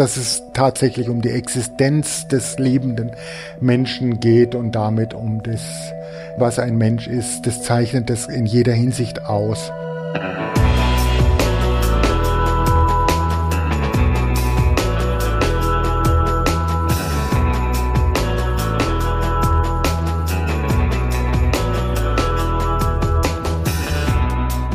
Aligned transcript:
dass 0.00 0.16
es 0.16 0.42
tatsächlich 0.54 1.10
um 1.10 1.20
die 1.20 1.28
Existenz 1.28 2.26
des 2.26 2.58
lebenden 2.58 3.10
Menschen 3.60 4.18
geht 4.18 4.54
und 4.54 4.72
damit 4.72 5.12
um 5.12 5.42
das, 5.42 5.60
was 6.38 6.58
ein 6.58 6.78
Mensch 6.78 7.06
ist. 7.06 7.42
Das 7.42 7.62
zeichnet 7.62 8.08
es 8.08 8.26
in 8.26 8.46
jeder 8.46 8.72
Hinsicht 8.72 9.26
aus. 9.26 9.70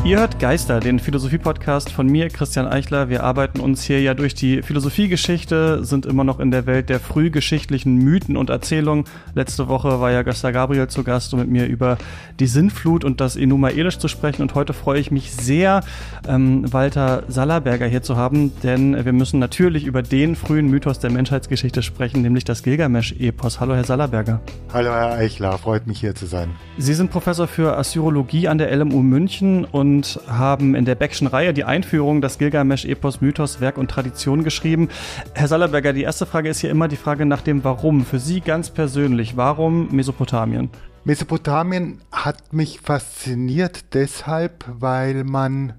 Ihr 0.06 0.20
hört 0.20 0.38
Geister, 0.38 0.78
den 0.78 1.00
Philosophie-Podcast 1.00 1.90
von 1.90 2.06
mir, 2.06 2.28
Christian 2.28 2.68
Eichler. 2.68 3.08
Wir 3.08 3.24
arbeiten 3.24 3.58
uns 3.58 3.82
hier 3.82 4.00
ja 4.00 4.14
durch 4.14 4.36
die 4.36 4.62
Philosophiegeschichte, 4.62 5.84
sind 5.84 6.06
immer 6.06 6.22
noch 6.22 6.38
in 6.38 6.52
der 6.52 6.64
Welt 6.66 6.90
der 6.90 7.00
frühgeschichtlichen 7.00 7.96
Mythen 7.96 8.36
und 8.36 8.48
Erzählungen. 8.48 9.06
Letzte 9.34 9.66
Woche 9.66 10.00
war 10.00 10.12
ja 10.12 10.22
Gösta 10.22 10.52
Gabriel 10.52 10.86
zu 10.86 11.02
Gast, 11.02 11.34
um 11.34 11.40
mit 11.40 11.48
mir 11.48 11.66
über 11.66 11.98
die 12.38 12.46
Sinnflut 12.46 13.02
und 13.04 13.20
das 13.20 13.34
Enuma 13.34 13.70
Elish 13.70 13.98
zu 13.98 14.06
sprechen. 14.06 14.42
Und 14.42 14.54
heute 14.54 14.74
freue 14.74 15.00
ich 15.00 15.10
mich 15.10 15.32
sehr, 15.32 15.82
ähm, 16.28 16.72
Walter 16.72 17.24
Sallerberger 17.26 17.88
hier 17.88 18.04
zu 18.04 18.16
haben, 18.16 18.52
denn 18.62 19.04
wir 19.04 19.12
müssen 19.12 19.40
natürlich 19.40 19.86
über 19.86 20.02
den 20.02 20.36
frühen 20.36 20.70
Mythos 20.70 21.00
der 21.00 21.10
Menschheitsgeschichte 21.10 21.82
sprechen, 21.82 22.22
nämlich 22.22 22.44
das 22.44 22.62
Gilgamesch-Epos. 22.62 23.58
Hallo, 23.58 23.74
Herr 23.74 23.82
Sallerberger. 23.82 24.40
Hallo, 24.72 24.90
Herr 24.90 25.14
Eichler. 25.14 25.58
Freut 25.58 25.88
mich, 25.88 25.98
hier 25.98 26.14
zu 26.14 26.26
sein. 26.26 26.50
Sie 26.78 26.94
sind 26.94 27.10
Professor 27.10 27.48
für 27.48 27.76
Assyrologie 27.76 28.46
an 28.46 28.58
der 28.58 28.70
LMU 28.70 29.02
München 29.02 29.64
und 29.64 29.95
und 29.96 30.20
haben 30.28 30.74
in 30.74 30.84
der 30.84 30.94
Beckschen 30.94 31.26
Reihe 31.26 31.54
die 31.54 31.64
Einführung 31.64 32.20
des 32.20 32.36
Gilgamesch-Epos 32.36 33.22
Mythos, 33.22 33.62
Werk 33.62 33.78
und 33.78 33.90
Tradition 33.90 34.44
geschrieben. 34.44 34.90
Herr 35.34 35.48
Sallerberger, 35.48 35.94
die 35.94 36.02
erste 36.02 36.26
Frage 36.26 36.50
ist 36.50 36.60
hier 36.60 36.70
immer 36.70 36.86
die 36.86 36.96
Frage 36.96 37.24
nach 37.24 37.40
dem 37.40 37.64
Warum. 37.64 38.04
Für 38.04 38.18
Sie 38.18 38.42
ganz 38.42 38.68
persönlich, 38.68 39.38
warum 39.38 39.88
Mesopotamien? 39.92 40.68
Mesopotamien 41.04 42.00
hat 42.12 42.52
mich 42.52 42.80
fasziniert 42.80 43.94
deshalb, 43.94 44.66
weil 44.68 45.24
man 45.24 45.74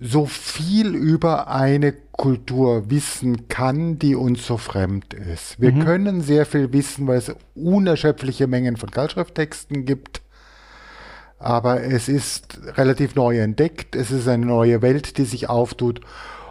so 0.00 0.26
viel 0.26 0.94
über 0.94 1.48
eine 1.48 1.92
Kultur 2.12 2.88
wissen 2.88 3.48
kann, 3.48 3.98
die 3.98 4.14
uns 4.14 4.46
so 4.46 4.58
fremd 4.58 5.12
ist. 5.12 5.60
Wir 5.60 5.72
mhm. 5.72 5.84
können 5.84 6.20
sehr 6.20 6.46
viel 6.46 6.72
wissen, 6.72 7.08
weil 7.08 7.18
es 7.18 7.34
unerschöpfliche 7.56 8.46
Mengen 8.46 8.76
von 8.76 8.92
Keilschrifttexten 8.92 9.86
gibt 9.86 10.22
aber 11.38 11.82
es 11.82 12.08
ist 12.08 12.60
relativ 12.76 13.14
neu 13.14 13.38
entdeckt. 13.38 13.94
Es 13.94 14.10
ist 14.10 14.28
eine 14.28 14.46
neue 14.46 14.82
Welt, 14.82 15.18
die 15.18 15.24
sich 15.24 15.48
auftut. 15.48 16.00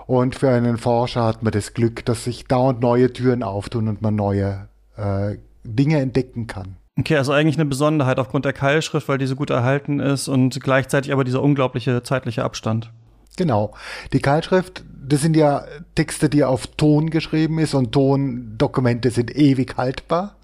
Und 0.05 0.35
für 0.35 0.49
einen 0.49 0.77
Forscher 0.77 1.25
hat 1.25 1.43
man 1.43 1.51
das 1.51 1.73
Glück, 1.73 2.05
dass 2.05 2.23
sich 2.23 2.45
dauernd 2.45 2.79
neue 2.79 3.11
Türen 3.11 3.43
auftun 3.43 3.89
und 3.89 4.01
man 4.01 4.15
neue 4.15 4.69
äh, 4.95 5.37
Dinge 5.65 5.99
entdecken 5.99 6.47
kann. 6.47 6.77
Okay, 6.97 7.17
also 7.17 7.33
eigentlich 7.33 7.57
eine 7.57 7.65
Besonderheit 7.65 8.17
aufgrund 8.17 8.45
der 8.45 8.53
Keilschrift, 8.53 9.07
weil 9.07 9.17
die 9.17 9.27
so 9.27 9.35
gut 9.35 9.49
erhalten 9.49 9.99
ist 9.99 10.27
und 10.27 10.59
gleichzeitig 10.63 11.11
aber 11.11 11.23
dieser 11.23 11.43
unglaubliche 11.43 12.01
zeitliche 12.03 12.43
Abstand. 12.43 12.91
Genau. 13.35 13.73
Die 14.13 14.19
Keilschrift, 14.19 14.83
das 15.07 15.21
sind 15.21 15.35
ja 15.35 15.65
Texte, 15.93 16.29
die 16.29 16.43
auf 16.43 16.65
Ton 16.67 17.11
geschrieben 17.11 17.59
ist 17.59 17.75
und 17.75 17.91
Tondokumente 17.91 19.11
sind 19.11 19.35
ewig 19.35 19.77
haltbar. 19.77 20.37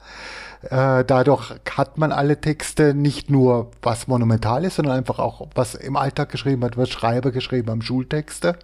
Äh, 0.69 1.03
dadurch 1.03 1.53
hat 1.69 1.97
man 1.97 2.11
alle 2.11 2.39
Texte 2.39 2.94
nicht 2.94 3.30
nur 3.30 3.72
was 3.81 4.08
monumental 4.08 4.64
ist, 4.64 4.75
sondern 4.75 4.95
einfach 4.97 5.20
auch 5.20 5.47
was 5.55 5.75
im 5.75 5.97
Alltag 5.97 6.30
geschrieben 6.30 6.64
hat, 6.64 6.78
was 6.78 6.89
Schreiber 6.89 7.31
geschrieben 7.31 7.70
haben, 7.70 7.81
Schultexte. 7.81 8.58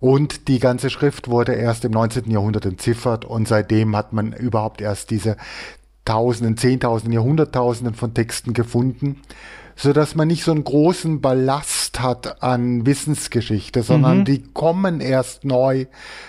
Und 0.00 0.48
die 0.48 0.58
ganze 0.58 0.90
Schrift 0.90 1.28
wurde 1.28 1.54
erst 1.54 1.84
im 1.84 1.92
19. 1.92 2.30
Jahrhundert 2.30 2.66
entziffert 2.66 3.24
und 3.24 3.48
seitdem 3.48 3.96
hat 3.96 4.12
man 4.12 4.32
überhaupt 4.32 4.80
erst 4.80 5.10
diese 5.10 5.36
Tausenden, 6.04 6.56
Zehntausenden, 6.56 7.12
Jahrhunderttausenden 7.12 7.94
von 7.94 8.12
Texten 8.12 8.52
gefunden, 8.52 9.22
so 9.74 9.92
dass 9.92 10.14
man 10.14 10.28
nicht 10.28 10.44
so 10.44 10.52
einen 10.52 10.64
großen 10.64 11.20
Ballast 11.20 11.75
hat 12.00 12.42
an 12.42 12.86
Wissensgeschichte, 12.86 13.82
sondern 13.82 14.18
mhm. 14.18 14.24
die 14.24 14.42
kommen 14.42 15.00
erst 15.00 15.44
neu. 15.44 15.86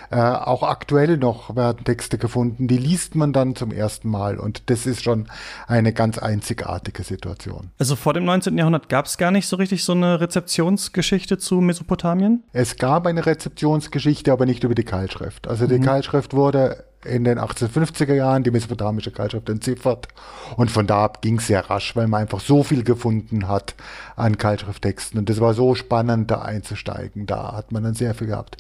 Äh, 0.10 0.16
auch 0.16 0.64
aktuell 0.64 1.18
noch 1.18 1.56
werden 1.56 1.84
Texte 1.84 2.18
gefunden, 2.18 2.68
die 2.68 2.78
liest 2.78 3.16
man 3.16 3.34
dann 3.34 3.56
zum 3.56 3.72
ersten 3.72 4.10
Mal 4.10 4.38
und 4.38 4.70
das 4.70 4.86
ist 4.86 5.04
schon 5.04 5.28
eine 5.68 5.92
ganz 5.94 6.18
einzigartige 6.18 7.04
Situation. 7.04 7.72
Also 7.78 7.96
vor 7.96 8.14
dem 8.14 8.26
19. 8.26 8.58
Jahrhundert 8.58 8.90
gab 8.90 9.06
es 9.06 9.18
gar 9.18 9.32
nicht 9.32 9.48
so 9.48 9.58
richtig 9.58 9.84
so 9.84 9.92
eine 9.92 10.22
Rezeptionsgeschichte 10.22 11.38
zu 11.38 11.56
Mesopotamien? 11.56 12.44
Es 12.54 12.78
gab 12.78 13.06
eine 13.06 13.26
Rezeptionsgeschichte, 13.26 14.32
aber 14.32 14.46
nicht 14.46 14.64
über 14.64 14.76
die 14.76 14.86
Keilschrift. 14.86 15.48
Also 15.48 15.68
die 15.68 15.80
mhm. 15.80 15.84
Keilschrift 15.84 16.34
wurde 16.34 16.86
in 17.06 17.24
den 17.24 17.40
1850er 17.40 18.14
Jahren 18.14 18.44
die 18.44 18.52
mesopotamische 18.52 19.12
Keilschrift 19.12 19.50
entziffert. 19.50 20.08
Und 20.56 20.72
von 20.72 20.88
da 20.88 21.04
ab 21.04 21.22
ging 21.22 21.38
es 21.38 21.48
sehr 21.48 21.70
rasch, 21.70 21.96
weil 21.96 22.08
man 22.08 22.22
einfach 22.22 22.40
so 22.40 22.64
viel 22.64 22.84
gefunden 22.84 23.48
hat 23.48 23.76
an 24.16 24.38
Keilschrifttexten. 24.38 25.20
Und 25.20 25.30
das 25.30 25.40
war 25.40 25.54
so 25.54 25.76
spannend, 25.76 26.32
da 26.32 26.42
einzusteigen. 26.42 27.26
Da 27.26 27.54
hat 27.54 27.72
man 27.72 27.84
dann 27.84 27.94
sehr 27.94 28.14
viel 28.14 28.28
gehabt. 28.28 28.58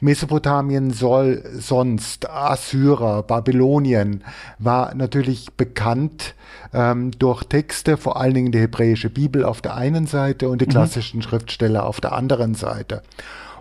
Mesopotamien 0.00 0.92
soll 0.92 1.42
sonst, 1.54 2.28
Assyrer, 2.30 3.22
Babylonien, 3.22 4.22
war 4.58 4.94
natürlich 4.94 5.52
bekannt 5.56 6.34
ähm, 6.72 7.10
durch 7.18 7.44
Texte, 7.44 7.96
vor 7.96 8.20
allen 8.20 8.34
Dingen 8.34 8.52
die 8.52 8.60
hebräische 8.60 9.10
Bibel 9.10 9.44
auf 9.44 9.60
der 9.60 9.74
einen 9.74 10.06
Seite 10.06 10.48
und 10.48 10.60
die 10.60 10.66
mhm. 10.66 10.70
klassischen 10.70 11.18
mhm. 11.18 11.22
Schriftsteller 11.22 11.84
auf 11.84 12.00
der 12.00 12.12
anderen 12.12 12.54
Seite. 12.54 13.02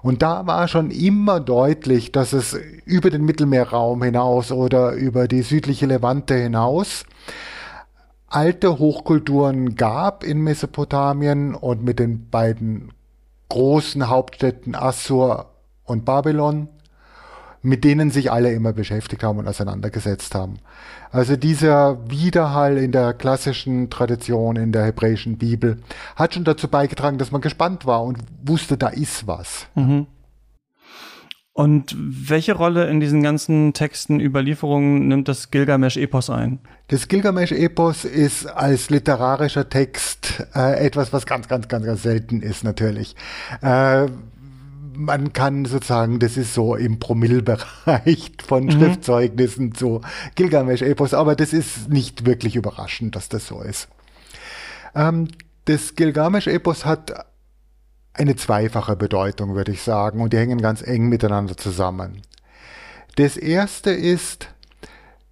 Und 0.02 0.22
da 0.22 0.48
war 0.48 0.68
schon 0.68 0.92
immer 0.92 1.40
deutlich, 1.40 2.12
dass 2.12 2.34
es 2.34 2.58
über 2.86 3.10
den 3.10 3.26
Mittelmeerraum 3.26 4.02
hinaus 4.04 4.52
oder 4.52 4.94
über 4.94 5.28
die 5.28 5.42
südliche 5.42 5.86
Levante 5.86 6.36
hinaus 6.36 7.06
alte 8.32 8.78
Hochkulturen 8.78 9.76
gab 9.76 10.24
in 10.24 10.42
Mesopotamien 10.42 11.56
und 11.56 11.84
mit 11.84 11.98
den 11.98 12.30
beiden 12.30 12.92
großen 13.50 14.08
Hauptstädten 14.08 14.76
Assur 14.76 15.48
und 15.84 16.06
Babylon 16.06 16.70
mit 17.62 17.84
denen 17.84 18.12
sich 18.12 18.31
alle 18.31 18.52
immer 18.54 18.74
beschäftigt 18.74 19.24
haben 19.24 19.40
und 19.40 19.48
auseinandergesetzt 19.48 20.34
haben. 20.36 20.60
Also 21.12 21.36
dieser 21.36 22.09
Widerhall 22.09 22.78
in 22.78 22.92
der 22.92 23.14
klassischen 23.14 23.90
Tradition, 23.90 24.56
in 24.56 24.72
der 24.72 24.86
hebräischen 24.86 25.38
Bibel, 25.38 25.78
hat 26.16 26.36
schon 26.36 26.44
dazu 26.44 26.68
beigetragen, 26.68 27.18
dass 27.18 27.31
man 27.31 27.42
gespannt 27.42 27.86
war 27.86 28.03
und 28.03 28.20
wusste, 28.44 28.78
da 28.78 28.90
ist 28.90 29.25
was. 29.25 29.68
Mhm. 29.75 30.08
Und 31.59 31.94
welche 31.98 32.53
Rolle 32.53 32.88
in 32.88 33.02
diesen 33.02 33.22
ganzen 33.22 33.74
Texten, 33.74 34.22
Überlieferungen 34.22 35.09
nimmt 35.09 35.28
das 35.28 35.52
Gilgamesch-Epos 35.52 36.30
ein? 36.30 36.59
Das 36.88 37.09
Gilgamesch-Epos 37.09 38.06
ist 38.06 38.46
als 38.46 38.90
literarischer 38.90 39.68
Text 39.68 40.48
äh, 40.56 40.86
etwas, 40.86 41.12
was 41.12 41.25
ganz, 41.25 41.50
ganz, 41.50 41.68
ganz, 41.68 41.86
ganz 41.86 42.03
selten 42.03 42.42
ist 42.42 42.64
natürlich. 42.64 43.14
Äh, 43.62 44.08
man 45.00 45.32
kann 45.32 45.64
sozusagen, 45.64 46.20
das 46.20 46.36
ist 46.36 46.54
so 46.54 46.76
im 46.76 47.00
Promillbereich 47.00 48.34
von 48.46 48.66
mhm. 48.66 48.72
Schriftzeugnissen 48.72 49.74
zu 49.74 50.02
Gilgamesch-Epos, 50.36 51.14
aber 51.14 51.36
das 51.36 51.54
ist 51.54 51.90
nicht 51.90 52.26
wirklich 52.26 52.58
überraschend, 52.58 53.16
dass 53.16 53.30
das 53.30 53.48
so 53.48 53.62
ist. 53.62 53.88
Ähm, 54.94 55.30
das 55.66 55.96
Gilgamesch-Epos 55.96 56.84
hat 56.84 57.26
eine 58.14 58.36
zweifache 58.36 58.98
Bedeutung, 58.98 59.56
würde 59.56 59.72
ich 59.72 59.84
sagen, 59.84 60.20
und 60.20 60.34
die 60.34 60.38
hängen 60.38 60.62
ganz 60.62 60.82
eng 60.82 61.08
miteinander 61.08 61.56
zusammen. 61.56 62.22
Das 63.16 63.38
erste 63.38 63.92
ist, 63.92 64.50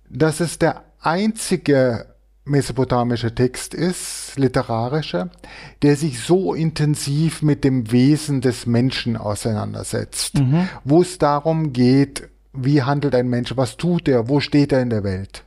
dass 0.10 0.40
es 0.40 0.60
der 0.60 0.86
einzige 1.02 2.16
mesopotamische 2.47 3.34
Text 3.34 3.74
ist, 3.74 4.34
literarischer, 4.38 5.30
der 5.81 5.96
sich 5.96 6.19
so 6.19 6.53
intensiv 6.53 7.41
mit 7.41 7.63
dem 7.63 7.91
Wesen 7.91 8.41
des 8.41 8.66
Menschen 8.66 9.18
auseinandersetzt, 9.18 10.40
mhm. 10.40 10.68
wo 10.84 11.02
es 11.02 11.18
darum 11.18 11.74
geht, 11.74 12.30
wie 12.54 12.83
handelt 12.83 13.16
ein 13.16 13.30
Mensch, 13.30 13.56
was 13.56 13.77
tut 13.77 14.07
er, 14.07 14.30
wo 14.30 14.39
steht 14.39 14.72
er 14.72 14.81
in 14.81 14.89
der 14.89 15.04
Welt. 15.04 15.44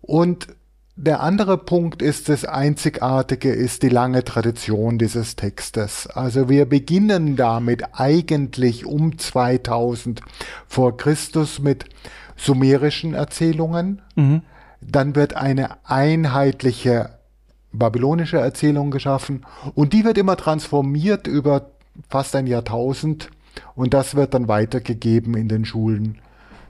Und 0.00 0.48
der 0.96 1.20
andere 1.22 1.58
Punkt 1.58 2.02
ist, 2.02 2.28
das 2.28 2.44
Einzigartige 2.44 3.52
ist 3.52 3.84
die 3.84 3.88
lange 3.88 4.24
Tradition 4.24 4.98
dieses 4.98 5.36
Textes. 5.36 6.08
Also 6.08 6.48
wir 6.48 6.66
beginnen 6.66 7.36
damit 7.36 7.84
eigentlich 7.92 8.84
um 8.84 9.16
2000 9.16 10.22
vor 10.66 10.96
Christus 10.96 11.60
mit 11.60 11.84
sumerischen 12.36 13.14
Erzählungen. 13.14 14.02
Mhm 14.16 14.42
dann 14.80 15.14
wird 15.16 15.34
eine 15.34 15.84
einheitliche 15.84 17.10
babylonische 17.72 18.38
Erzählung 18.38 18.90
geschaffen 18.90 19.44
und 19.74 19.92
die 19.92 20.04
wird 20.04 20.18
immer 20.18 20.36
transformiert 20.36 21.26
über 21.26 21.70
fast 22.08 22.34
ein 22.36 22.46
Jahrtausend 22.46 23.30
und 23.74 23.94
das 23.94 24.14
wird 24.14 24.34
dann 24.34 24.48
weitergegeben 24.48 25.34
in 25.34 25.48
den 25.48 25.64
Schulen. 25.64 26.18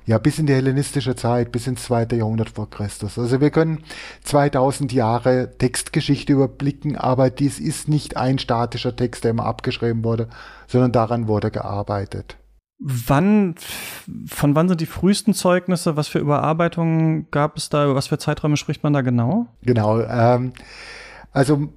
Ja, 0.07 0.17
bis 0.17 0.39
in 0.39 0.47
die 0.47 0.55
hellenistische 0.55 1.17
Zeit, 1.17 1.53
bis 1.53 1.67
ins 1.67 1.85
zweite 1.85 2.17
Jahrhundert 2.17 2.49
vor 2.49 2.71
Christus. 2.71 3.19
Also 3.19 3.43
wir 3.43 3.51
können 3.51 3.85
2000 4.25 4.91
Jahre 4.95 5.59
Textgeschichte 5.59 6.33
überblicken, 6.33 6.97
aber 6.97 7.29
dies 7.29 7.61
ist 7.61 7.89
nicht 7.89 8.17
ein 8.17 8.39
statischer 8.39 8.97
Text, 8.97 9.25
der 9.25 9.33
immer 9.33 9.45
abgeschrieben 9.45 10.05
wurde, 10.05 10.29
sondern 10.67 10.93
daran 10.93 11.29
wurde 11.29 11.51
gearbeitet. 11.51 12.39
Wann, 12.81 13.57
von 14.27 14.55
wann 14.55 14.69
sind 14.69 14.81
die 14.81 14.87
frühesten 14.87 15.35
Zeugnisse? 15.35 15.97
Was 15.97 16.07
für 16.07 16.21
Überarbeitungen 16.21 17.29
gab 17.31 17.57
es 17.57 17.69
da? 17.69 17.85
Über 17.85 17.97
was 17.97 18.07
für 18.07 18.19
Zeiträume 18.19 18.57
spricht 18.57 18.85
man 18.85 18.93
da 18.93 19.01
genau? 19.01 19.47
Genau. 19.63 20.01
Ähm, 20.01 20.53
also 21.33 21.69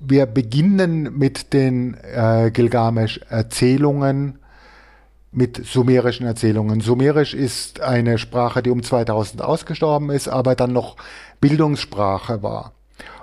wir 0.00 0.26
beginnen 0.26 1.16
mit 1.16 1.54
den 1.54 1.94
äh, 1.94 2.50
Gilgamesch-Erzählungen, 2.52 4.38
mit 5.32 5.64
sumerischen 5.64 6.26
Erzählungen. 6.26 6.80
Sumerisch 6.80 7.34
ist 7.34 7.80
eine 7.80 8.18
Sprache, 8.18 8.62
die 8.62 8.70
um 8.70 8.82
2000 8.82 9.42
ausgestorben 9.42 10.10
ist, 10.10 10.28
aber 10.28 10.54
dann 10.54 10.72
noch 10.72 10.96
Bildungssprache 11.40 12.42
war. 12.42 12.72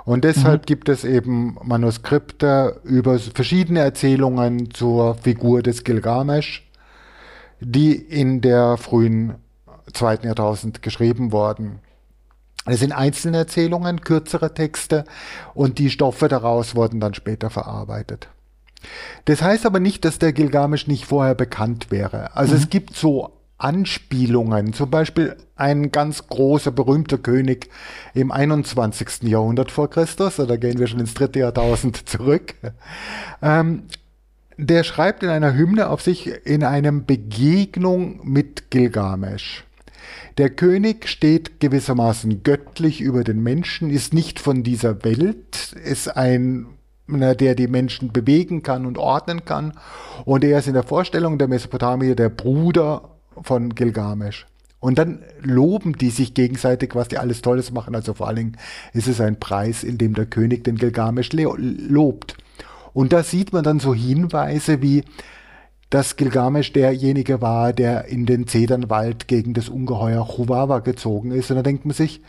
Und 0.05 0.23
deshalb 0.23 0.61
mhm. 0.61 0.65
gibt 0.65 0.89
es 0.89 1.03
eben 1.03 1.57
Manuskripte 1.63 2.79
über 2.83 3.17
verschiedene 3.19 3.79
Erzählungen 3.79 4.71
zur 4.71 5.15
Figur 5.15 5.63
des 5.63 5.83
Gilgamesch 5.83 6.64
die 7.59 7.95
in 7.95 8.41
der 8.41 8.77
frühen 8.77 9.35
zweiten 9.93 10.27
Jahrtausend 10.27 10.81
geschrieben 10.81 11.31
wurden. 11.31 11.79
Es 12.65 12.79
sind 12.79 12.91
einzelne 12.91 13.37
Erzählungen, 13.37 14.01
kürzere 14.01 14.53
Texte 14.53 15.05
und 15.53 15.77
die 15.77 15.89
Stoffe 15.89 16.27
daraus 16.27 16.75
wurden 16.75 16.99
dann 16.99 17.13
später 17.13 17.49
verarbeitet. 17.49 18.27
Das 19.25 19.41
heißt 19.41 19.65
aber 19.65 19.79
nicht, 19.79 20.05
dass 20.05 20.19
der 20.19 20.33
Gilgamesch 20.33 20.87
nicht 20.87 21.05
vorher 21.05 21.35
bekannt 21.35 21.91
wäre. 21.91 22.35
Also 22.35 22.53
mhm. 22.53 22.61
es 22.61 22.69
gibt 22.69 22.95
so 22.95 23.31
Anspielungen, 23.57 24.73
zum 24.73 24.89
Beispiel 24.89 25.37
ein 25.55 25.91
ganz 25.91 26.27
großer, 26.27 26.71
berühmter 26.71 27.17
König 27.17 27.69
im 28.13 28.31
21. 28.31 29.23
Jahrhundert 29.23 29.71
vor 29.71 29.89
Christus, 29.89 30.35
da 30.35 30.57
gehen 30.57 30.77
wir 30.77 30.87
schon 30.87 30.99
ins 30.99 31.13
dritte 31.13 31.39
Jahrtausend 31.39 32.09
zurück, 32.09 32.55
ähm, 33.41 33.83
der 34.57 34.83
schreibt 34.83 35.23
in 35.23 35.29
einer 35.29 35.55
Hymne 35.55 35.89
auf 35.89 36.01
sich 36.01 36.45
in 36.45 36.63
einem 36.63 37.05
Begegnung 37.05 38.21
mit 38.23 38.71
Gilgamesch. 38.71 39.65
Der 40.37 40.49
König 40.49 41.07
steht 41.07 41.59
gewissermaßen 41.59 42.43
göttlich 42.43 43.01
über 43.01 43.23
den 43.23 43.41
Menschen, 43.41 43.89
ist 43.89 44.13
nicht 44.13 44.39
von 44.39 44.63
dieser 44.63 45.03
Welt, 45.03 45.73
ist 45.83 46.09
ein, 46.15 46.67
der 47.07 47.55
die 47.55 47.67
Menschen 47.67 48.11
bewegen 48.11 48.61
kann 48.61 48.85
und 48.85 48.97
ordnen 48.97 49.45
kann. 49.45 49.73
Und 50.25 50.43
er 50.43 50.59
ist 50.59 50.67
in 50.67 50.73
der 50.73 50.83
Vorstellung 50.83 51.37
der 51.37 51.47
Mesopotamier 51.47 52.15
der 52.15 52.29
Bruder 52.29 53.09
von 53.41 53.75
Gilgamesch. 53.75 54.45
Und 54.79 54.99
dann 54.99 55.23
loben 55.41 55.97
die 55.97 56.09
sich 56.09 56.33
gegenseitig, 56.33 56.95
was 56.95 57.07
die 57.07 57.17
alles 57.17 57.41
Tolles 57.41 57.71
machen. 57.71 57.95
Also 57.95 58.13
vor 58.13 58.27
allen 58.27 58.35
Dingen 58.35 58.57
ist 58.93 59.07
es 59.07 59.21
ein 59.21 59.39
Preis, 59.39 59.83
in 59.83 59.97
dem 59.97 60.13
der 60.13 60.25
König 60.25 60.63
den 60.63 60.75
Gilgamesch 60.75 61.31
lobt. 61.31 62.37
Und 62.95 63.11
da 63.11 63.23
sieht 63.23 63.51
man 63.51 63.65
dann 63.65 63.81
so 63.81 63.93
Hinweise 63.93 64.81
wie, 64.81 65.03
dass 65.89 66.15
Gilgamesch 66.15 66.71
derjenige 66.71 67.41
war, 67.41 67.73
der 67.73 68.05
in 68.05 68.25
den 68.25 68.47
Zedernwald 68.47 69.27
gegen 69.27 69.53
das 69.53 69.67
Ungeheuer 69.67 70.25
Chuwawa 70.25 70.79
gezogen 70.79 71.31
ist. 71.31 71.51
Und 71.51 71.57
da 71.57 71.61
denkt 71.61 71.83
man 71.83 71.93
sich, 71.93 72.21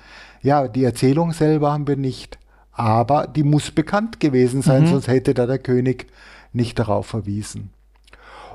ja, 0.42 0.66
die 0.66 0.82
Erzählung 0.82 1.30
selber 1.32 1.72
haben 1.72 1.86
wir 1.86 1.96
nicht, 1.96 2.40
aber 2.72 3.28
die 3.28 3.44
muss 3.44 3.70
bekannt 3.70 4.18
gewesen 4.18 4.60
sein, 4.60 4.82
mhm. 4.82 4.86
sonst 4.88 5.06
hätte 5.06 5.34
da 5.34 5.46
der 5.46 5.60
König 5.60 6.08
nicht 6.52 6.80
darauf 6.80 7.06
verwiesen. 7.06 7.70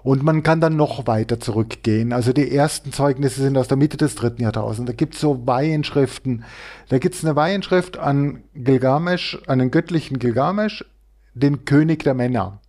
Und 0.04 0.22
man 0.22 0.44
kann 0.44 0.60
dann 0.60 0.76
noch 0.76 1.08
weiter 1.08 1.40
zurückgehen. 1.40 2.12
Also 2.12 2.34
die 2.34 2.54
ersten 2.54 2.92
Zeugnisse 2.92 3.42
sind 3.42 3.58
aus 3.58 3.70
der 3.70 3.78
Mitte 3.78 3.96
des 3.96 4.16
dritten 4.16 4.42
Jahrtausends. 4.42 4.92
Da 4.92 4.94
gibt 4.94 5.16
es 5.16 5.22
so 5.22 5.48
Weihenschriften. 5.48 6.44
Da 6.90 6.98
gibt 6.98 7.16
es 7.16 7.24
eine 7.24 7.38
Weihenschrift 7.38 7.98
an 7.98 8.44
Gilgamesch, 8.54 9.42
an 9.48 9.60
den 9.60 9.72
göttlichen 9.72 10.20
Gilgamesch 10.20 10.84
den 11.34 11.66
König 11.66 12.04
der 12.04 12.14
Männer. 12.14 12.60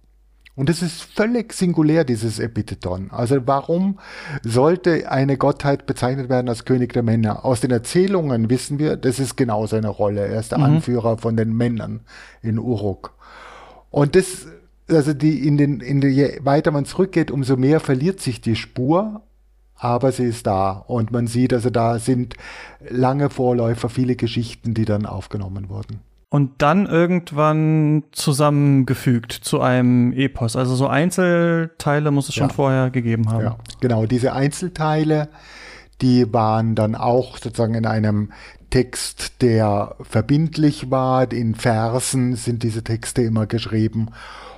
Und 0.55 0.69
es 0.69 0.82
ist 0.82 1.03
völlig 1.03 1.55
singulär, 1.55 2.05
dieses 2.05 2.38
Epitheton. 2.38 3.11
Also 3.11 3.38
warum 3.47 3.99
sollte 4.43 5.11
eine 5.11 5.38
Gottheit 5.38 5.87
bezeichnet 5.87 6.29
werden 6.29 6.49
als 6.49 6.67
König 6.67 6.93
der 6.93 7.03
Männer? 7.03 7.47
Aus 7.47 7.61
den 7.61 7.70
Erzählungen 7.70 8.50
wissen 8.50 8.79
wir, 8.79 8.97
das 8.97 9.19
ist 9.19 9.37
genau 9.37 9.67
seine 9.67 9.88
Rolle. 9.88 10.26
Er 10.26 10.41
ist 10.41 10.53
der 10.53 10.59
mhm. 10.59 10.64
Anführer 10.64 11.17
von 11.17 11.38
den 11.38 11.56
Männern 11.56 12.00
in 12.43 12.59
Uruk. 12.59 13.14
Und 13.91 14.14
das, 14.14 14.47
also 14.91 15.15
die, 15.15 15.47
in 15.47 15.56
den, 15.56 15.81
in 15.81 16.03
die, 16.03 16.08
je 16.08 16.41
weiter 16.43 16.70
man 16.70 16.85
zurückgeht, 16.85 17.31
umso 17.31 17.56
mehr 17.56 17.81
verliert 17.81 18.20
sich 18.20 18.43
die 18.43 18.56
Spur, 18.56 19.23
aber 19.75 20.12
sie 20.12 20.25
ist 20.25 20.47
da. 20.47 20.73
Und 20.73 21.12
man 21.12 21.29
sieht, 21.29 21.55
also 21.55 21.70
da 21.70 21.99
sind 21.99 22.37
lange 22.87 23.31
Vorläufer, 23.31 23.88
viele 23.88 24.17
Geschichten, 24.17 24.75
die 24.75 24.85
dann 24.85 25.06
aufgenommen 25.06 25.70
wurden 25.70 26.00
und 26.32 26.62
dann 26.62 26.87
irgendwann 26.87 28.05
zusammengefügt 28.12 29.32
zu 29.32 29.61
einem 29.61 30.14
Epos. 30.14 30.56
Also 30.56 30.75
so 30.75 30.87
Einzelteile 30.87 32.11
muss 32.11 32.31
es 32.31 32.37
ja. 32.37 32.44
schon 32.44 32.50
vorher 32.50 32.88
gegeben 32.88 33.31
haben. 33.31 33.44
Ja, 33.44 33.58
genau. 33.82 34.06
Diese 34.06 34.32
Einzelteile, 34.32 35.29
die 36.00 36.32
waren 36.32 36.75
dann 36.75 36.94
auch 36.94 37.37
sozusagen 37.37 37.75
in 37.75 37.84
einem 37.84 38.32
Text, 38.70 39.43
der 39.43 39.94
verbindlich 40.00 40.90
war. 40.90 41.31
In 41.31 41.55
Versen 41.55 42.34
sind 42.34 42.62
diese 42.62 42.82
Texte 42.82 43.20
immer 43.20 43.44
geschrieben. 43.44 44.08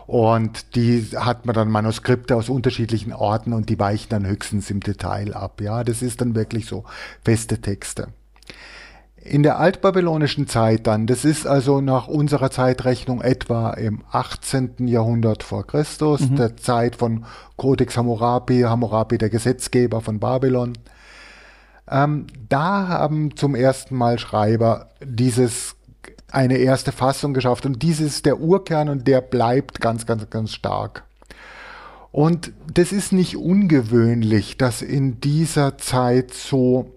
Und 0.07 0.77
die 0.77 1.05
hat 1.17 1.45
man 1.45 1.57
dann 1.57 1.73
Manuskripte 1.73 2.37
aus 2.37 2.51
unterschiedlichen 2.51 3.13
Orten 3.13 3.53
und 3.53 3.69
die 3.69 3.81
weichen 3.81 4.11
dann 4.11 4.27
höchstens 4.29 4.71
im 4.71 4.79
Detail 4.79 5.35
ab. 5.35 5.61
Ja, 5.61 5.83
das 5.83 6.03
ist 6.03 6.21
dann 6.21 6.37
wirklich 6.37 6.67
so 6.67 6.85
feste 7.25 7.61
Texte. 7.61 8.13
In 9.25 9.43
der 9.43 9.59
altbabylonischen 9.59 10.47
Zeit 10.47 10.87
dann, 10.87 11.07
das 11.07 11.25
ist 11.25 11.47
also 11.47 11.81
nach 11.81 12.09
unserer 12.09 12.51
Zeitrechnung 12.51 13.23
etwa 13.23 13.71
im 13.71 14.03
18. 14.11 14.87
Jahrhundert 14.87 15.43
vor 15.43 15.67
Christus, 15.67 16.21
mhm. 16.21 16.37
der 16.37 16.57
Zeit 16.59 16.97
von 16.97 17.25
Codex 17.57 17.97
Hammurabi, 17.97 18.61
Hammurabi 18.61 19.17
der 19.17 19.31
Gesetzgeber 19.31 20.03
von 20.03 20.21
Babylon. 20.21 20.75
Ähm, 21.91 22.27
da 22.51 22.89
haben 22.89 23.35
zum 23.35 23.55
ersten 23.55 23.97
Mal 23.97 24.19
Schreiber 24.19 24.91
dieses 25.03 25.77
eine 26.31 26.59
erste 26.59 26.93
Fassung 26.93 27.33
geschafft 27.33 27.65
und 27.65 27.83
dies 27.83 28.01
ist 28.01 28.27
der 28.27 28.41
Urkern 28.41 28.91
und 28.91 29.09
der 29.09 29.23
bleibt 29.23 29.81
ganz, 29.81 30.05
ganz, 30.05 30.29
ganz 30.29 30.53
stark. 30.53 31.05
Und 32.13 32.53
das 32.73 32.93
ist 32.93 33.13
nicht 33.13 33.37
ungewöhnlich, 33.37 34.59
dass 34.59 34.83
in 34.83 35.21
dieser 35.21 35.79
Zeit 35.79 36.35
so 36.35 36.93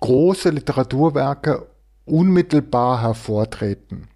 große 0.00 0.50
Literaturwerke 0.50 1.66
unmittelbar 2.04 3.02
hervortreten. 3.02 4.08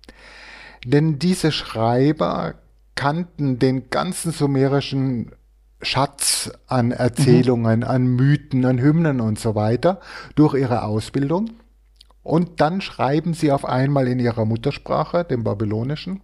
Denn 0.85 1.19
diese 1.19 1.53
Schreiber 1.53 2.55
kannten 2.95 3.59
den 3.59 3.91
ganzen 3.91 4.33
sumerischen 4.33 5.33
Schatz 5.83 6.51
an 6.67 6.93
Erzählungen, 6.93 7.81
mhm. 7.81 7.87
an 7.87 8.07
Mythen, 8.07 8.65
an 8.65 8.79
Hymnen 8.79 9.21
und 9.21 9.39
so 9.39 9.55
weiter 9.55 10.01
durch 10.35 10.55
ihre 10.55 10.85
Ausbildung. 10.85 11.51
Und 12.23 12.61
dann 12.61 12.81
schreiben 12.81 13.35
sie 13.35 13.51
auf 13.51 13.65
einmal 13.65 14.07
in 14.07 14.19
ihrer 14.19 14.45
Muttersprache, 14.45 15.25
dem 15.25 15.43
Babylonischen. 15.43 16.21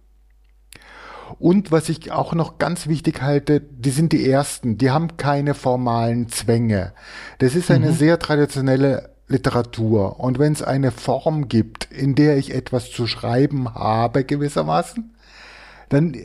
Und 1.39 1.71
was 1.71 1.89
ich 1.89 2.11
auch 2.11 2.33
noch 2.33 2.57
ganz 2.57 2.87
wichtig 2.87 3.21
halte, 3.21 3.59
die 3.59 3.89
sind 3.89 4.13
die 4.13 4.29
Ersten, 4.29 4.77
die 4.77 4.91
haben 4.91 5.17
keine 5.17 5.53
formalen 5.53 6.29
Zwänge. 6.29 6.93
Das 7.39 7.55
ist 7.55 7.69
eine 7.69 7.89
mhm. 7.89 7.95
sehr 7.95 8.19
traditionelle 8.19 9.16
Literatur. 9.27 10.19
Und 10.19 10.39
wenn 10.39 10.53
es 10.53 10.63
eine 10.63 10.91
Form 10.91 11.47
gibt, 11.47 11.91
in 11.91 12.15
der 12.15 12.37
ich 12.37 12.53
etwas 12.53 12.91
zu 12.91 13.07
schreiben 13.07 13.73
habe, 13.73 14.23
gewissermaßen, 14.23 15.13
dann 15.89 16.15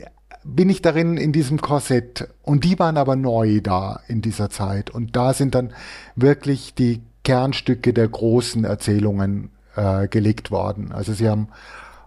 bin 0.43 0.69
ich 0.69 0.81
darin 0.81 1.17
in 1.17 1.31
diesem 1.31 1.61
Korsett. 1.61 2.27
Und 2.43 2.63
die 2.63 2.79
waren 2.79 2.97
aber 2.97 3.15
neu 3.15 3.61
da 3.61 3.99
in 4.07 4.21
dieser 4.21 4.49
Zeit. 4.49 4.89
Und 4.89 5.15
da 5.15 5.33
sind 5.33 5.55
dann 5.55 5.73
wirklich 6.15 6.73
die 6.75 7.01
Kernstücke 7.23 7.93
der 7.93 8.07
großen 8.07 8.65
Erzählungen 8.65 9.51
äh, 9.75 10.07
gelegt 10.07 10.51
worden. 10.51 10.91
Also 10.91 11.13
sie 11.13 11.29
haben 11.29 11.47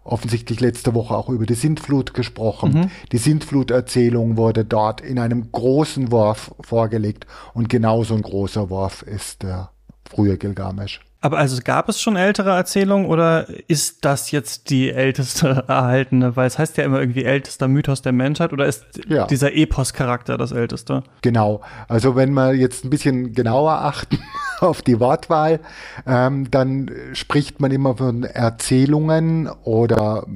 offensichtlich 0.05 0.61
letzte 0.61 0.95
Woche 0.95 1.17
auch 1.17 1.29
über 1.29 1.47
die 1.47 1.55
Sintflut 1.55 2.15
gesprochen. 2.15 2.73
Mhm. 2.73 2.91
Die 3.13 3.19
Sintflut-Erzählung 3.19 4.37
wurde 4.37 4.65
dort 4.65 5.01
in 5.01 5.19
einem 5.19 5.51
großen 5.51 6.13
Wurf 6.13 6.55
vorgelegt. 6.61 7.27
Und 7.55 7.69
genauso 7.69 8.15
ein 8.15 8.23
großer 8.23 8.71
Wurf 8.71 9.03
ist 9.03 9.43
der 9.43 9.71
frühe 10.09 10.37
Gilgamesch. 10.37 11.01
Aber 11.21 11.39
also 11.39 11.61
gab 11.65 11.89
es 11.89 12.01
schon 12.01 12.15
ältere 12.15 12.51
Erzählungen 12.51 13.07
oder 13.07 13.47
ist 13.69 14.05
das 14.05 14.31
jetzt 14.31 14.71
die 14.71 14.91
älteste 14.91 15.65
erhaltene? 15.69 16.37
Weil 16.37 16.47
es 16.47 16.59
heißt 16.59 16.77
ja 16.77 16.85
immer 16.85 17.01
irgendwie 17.01 17.25
ältester 17.25 17.69
Mythos 17.69 18.03
der 18.03 18.13
Menschheit 18.13 18.53
oder 18.53 18.67
ist 18.67 18.85
ja. 19.09 19.27
dieser 19.27 19.55
Epos-Charakter 19.55 20.37
das 20.37 20.53
älteste? 20.53 21.03
Genau. 21.23 21.63
Also 21.89 22.15
wenn 22.17 22.33
wir 22.33 22.55
jetzt 22.55 22.85
ein 22.85 22.91
bisschen 22.91 23.33
genauer 23.33 23.73
achten 23.73 24.19
auf 24.61 24.83
die 24.83 25.01
Wortwahl, 25.01 25.61
ähm, 26.07 26.51
dann 26.51 26.91
spricht 27.13 27.61
man 27.61 27.73
immer 27.73 27.97
von 27.97 28.23
Erzählungen 28.23 29.49
oder 29.65 30.27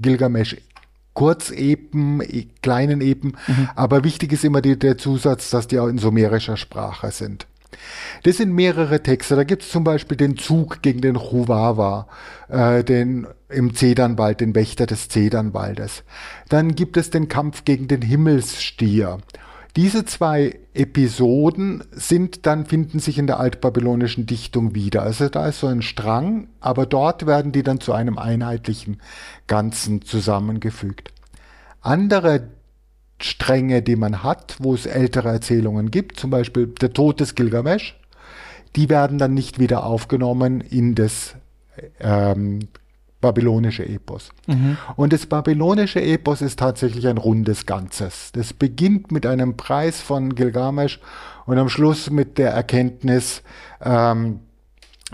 Gilgamesch 0.00 0.56
Kurzepen, 1.14 2.20
e, 2.20 2.48
kleinen 2.60 3.00
Epen. 3.00 3.36
Mhm. 3.46 3.68
Aber 3.76 4.02
wichtig 4.02 4.32
ist 4.32 4.44
immer 4.44 4.60
die, 4.60 4.76
der 4.76 4.98
Zusatz, 4.98 5.48
dass 5.50 5.68
die 5.68 5.78
auch 5.78 5.86
in 5.86 5.98
sumerischer 5.98 6.56
Sprache 6.56 7.12
sind. 7.12 7.46
Das 8.22 8.38
sind 8.38 8.52
mehrere 8.52 9.02
Texte. 9.02 9.36
Da 9.36 9.44
gibt 9.44 9.62
es 9.62 9.70
zum 9.70 9.84
Beispiel 9.84 10.16
den 10.16 10.36
Zug 10.36 10.82
gegen 10.82 11.00
den 11.00 11.16
Chuwawa, 11.16 12.08
äh, 12.48 12.84
den 12.84 13.26
im 13.48 13.74
Zedernwald, 13.74 14.40
den 14.40 14.54
Wächter 14.54 14.86
des 14.86 15.08
Zedernwaldes. 15.08 16.04
Dann 16.48 16.74
gibt 16.74 16.96
es 16.96 17.10
den 17.10 17.28
Kampf 17.28 17.64
gegen 17.64 17.88
den 17.88 18.02
Himmelsstier. 18.02 19.18
Diese 19.76 20.04
zwei 20.04 20.60
Episoden 20.72 21.82
sind 21.90 22.46
dann, 22.46 22.64
finden 22.64 23.00
sich 23.00 23.18
in 23.18 23.26
der 23.26 23.40
altbabylonischen 23.40 24.24
Dichtung 24.24 24.74
wieder. 24.76 25.02
Also 25.02 25.28
da 25.28 25.48
ist 25.48 25.60
so 25.60 25.66
ein 25.66 25.82
Strang, 25.82 26.46
aber 26.60 26.86
dort 26.86 27.26
werden 27.26 27.50
die 27.50 27.64
dann 27.64 27.80
zu 27.80 27.92
einem 27.92 28.16
einheitlichen 28.16 29.00
Ganzen 29.48 30.02
zusammengefügt. 30.02 31.12
Andere 31.80 32.48
Stränge, 33.24 33.80
die 33.80 33.96
man 33.96 34.22
hat, 34.22 34.56
wo 34.58 34.74
es 34.74 34.84
ältere 34.84 35.30
Erzählungen 35.30 35.90
gibt, 35.90 36.20
zum 36.20 36.30
Beispiel 36.30 36.66
der 36.66 36.92
Tod 36.92 37.20
des 37.20 37.34
Gilgamesch, 37.34 37.98
die 38.76 38.90
werden 38.90 39.16
dann 39.16 39.32
nicht 39.32 39.58
wieder 39.58 39.86
aufgenommen 39.86 40.60
in 40.60 40.94
das 40.94 41.34
ähm, 42.00 42.68
babylonische 43.22 43.86
Epos. 43.88 44.28
Mhm. 44.46 44.76
Und 44.96 45.14
das 45.14 45.24
babylonische 45.24 46.02
Epos 46.02 46.42
ist 46.42 46.58
tatsächlich 46.58 47.06
ein 47.08 47.16
rundes 47.16 47.64
Ganzes. 47.64 48.30
Das 48.32 48.52
beginnt 48.52 49.10
mit 49.10 49.24
einem 49.24 49.56
Preis 49.56 50.02
von 50.02 50.34
Gilgamesch 50.34 51.00
und 51.46 51.56
am 51.56 51.70
Schluss 51.70 52.10
mit 52.10 52.36
der 52.36 52.50
Erkenntnis, 52.50 53.42
ähm, 53.82 54.40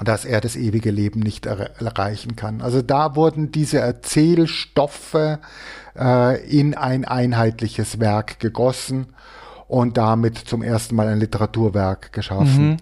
dass 0.03 0.25
er 0.25 0.41
das 0.41 0.57
ewige 0.57 0.91
Leben 0.91 1.21
nicht 1.21 1.47
er 1.47 1.81
erreichen 1.81 2.35
kann. 2.35 2.61
Also 2.61 2.83
da 2.83 3.15
wurden 3.15 3.53
diese 3.53 3.79
Erzählstoffe 3.79 5.39
äh, 5.99 6.41
in 6.49 6.75
ein 6.75 7.05
einheitliches 7.05 8.01
Werk 8.01 8.41
gegossen 8.41 9.09
und 9.69 9.97
damit 9.97 10.37
zum 10.37 10.63
ersten 10.63 10.97
Mal 10.97 11.09
ein 11.09 11.21
Literaturwerk 11.21 12.13
geschaffen. 12.13 12.71
Mhm. 12.71 12.77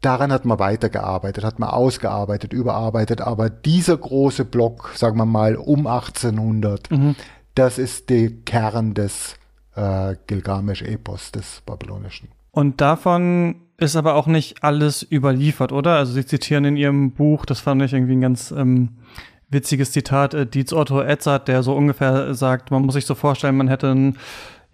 Daran 0.00 0.32
hat 0.32 0.44
man 0.44 0.58
weitergearbeitet, 0.58 1.42
hat 1.42 1.58
man 1.58 1.70
ausgearbeitet, 1.70 2.52
überarbeitet, 2.52 3.20
aber 3.20 3.50
dieser 3.50 3.96
große 3.96 4.44
Block, 4.44 4.92
sagen 4.94 5.16
wir 5.16 5.26
mal 5.26 5.56
um 5.56 5.86
1800, 5.86 6.90
mhm. 6.90 7.16
das 7.54 7.78
ist 7.78 8.08
der 8.10 8.30
Kern 8.44 8.94
des 8.94 9.34
äh, 9.74 10.14
Gilgamesch-Epos, 10.26 11.32
des 11.32 11.62
babylonischen. 11.66 12.28
Und 12.52 12.80
davon 12.80 13.56
ist 13.78 13.96
aber 13.96 14.14
auch 14.14 14.26
nicht 14.26 14.62
alles 14.62 15.06
überliefert, 15.10 15.72
oder? 15.72 15.96
Also 15.96 16.12
Sie 16.12 16.24
zitieren 16.24 16.64
in 16.64 16.76
Ihrem 16.76 17.12
Buch, 17.12 17.44
das 17.44 17.60
fand 17.60 17.82
ich 17.82 17.92
irgendwie 17.92 18.14
ein 18.14 18.20
ganz 18.20 18.50
ähm, 18.50 18.98
witziges 19.48 19.92
Zitat, 19.92 20.34
äh, 20.34 20.46
Dietz 20.46 20.72
Otto 20.72 21.00
Edzard, 21.00 21.48
der 21.48 21.62
so 21.62 21.74
ungefähr 21.74 22.34
sagt, 22.34 22.70
man 22.70 22.82
muss 22.82 22.94
sich 22.94 23.06
so 23.06 23.14
vorstellen, 23.14 23.56
man 23.56 23.68
hätte 23.68 23.88
ein 23.88 24.16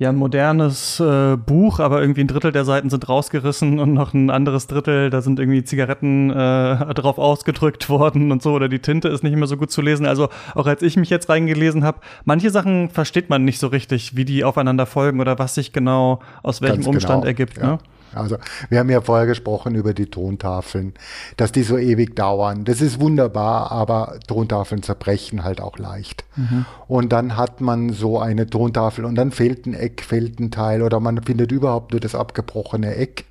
ja 0.02 0.10
ein 0.10 0.16
modernes 0.16 1.00
äh, 1.00 1.36
Buch, 1.36 1.78
aber 1.80 2.00
irgendwie 2.00 2.22
ein 2.22 2.26
Drittel 2.26 2.52
der 2.52 2.64
Seiten 2.64 2.90
sind 2.90 3.08
rausgerissen 3.08 3.78
und 3.78 3.94
noch 3.94 4.12
ein 4.12 4.30
anderes 4.30 4.66
Drittel, 4.66 5.10
da 5.10 5.22
sind 5.22 5.38
irgendwie 5.38 5.64
Zigaretten 5.64 6.30
äh, 6.30 6.94
drauf 6.94 7.18
ausgedrückt 7.18 7.88
worden 7.88 8.32
und 8.32 8.42
so 8.42 8.52
oder 8.52 8.68
die 8.68 8.80
Tinte 8.80 9.08
ist 9.08 9.22
nicht 9.22 9.36
mehr 9.36 9.46
so 9.46 9.56
gut 9.56 9.70
zu 9.70 9.80
lesen. 9.80 10.04
Also 10.04 10.28
auch 10.54 10.66
als 10.66 10.82
ich 10.82 10.96
mich 10.96 11.08
jetzt 11.08 11.28
reingelesen 11.28 11.84
habe, 11.84 12.00
manche 12.24 12.50
Sachen 12.50 12.90
versteht 12.90 13.30
man 13.30 13.44
nicht 13.44 13.58
so 13.58 13.68
richtig, 13.68 14.16
wie 14.16 14.24
die 14.24 14.44
aufeinander 14.44 14.86
folgen 14.86 15.20
oder 15.20 15.38
was 15.38 15.54
sich 15.54 15.72
genau 15.72 16.20
aus 16.42 16.60
welchem 16.60 16.76
Ganz 16.76 16.86
Umstand 16.86 17.22
genau, 17.22 17.26
ergibt. 17.28 17.58
Ja. 17.58 17.66
Ne? 17.66 17.78
Also 18.14 18.36
wir 18.68 18.78
haben 18.78 18.90
ja 18.90 19.00
vorher 19.00 19.26
gesprochen 19.26 19.74
über 19.74 19.94
die 19.94 20.06
Tontafeln, 20.06 20.94
dass 21.36 21.52
die 21.52 21.62
so 21.62 21.78
ewig 21.78 22.16
dauern. 22.16 22.64
Das 22.64 22.80
ist 22.80 23.00
wunderbar, 23.00 23.72
aber 23.72 24.18
Tontafeln 24.26 24.82
zerbrechen 24.82 25.44
halt 25.44 25.60
auch 25.60 25.78
leicht. 25.78 26.24
Mhm. 26.36 26.64
Und 26.88 27.12
dann 27.12 27.36
hat 27.36 27.60
man 27.60 27.90
so 27.90 28.18
eine 28.18 28.46
Tontafel 28.46 29.04
und 29.04 29.14
dann 29.14 29.30
fehlt 29.30 29.66
ein 29.66 29.74
Eck, 29.74 30.02
fehlt 30.02 30.40
ein 30.40 30.50
Teil 30.50 30.82
oder 30.82 31.00
man 31.00 31.22
findet 31.22 31.52
überhaupt 31.52 31.92
nur 31.92 32.00
das 32.00 32.14
abgebrochene 32.14 32.96
Eck. 32.96 33.24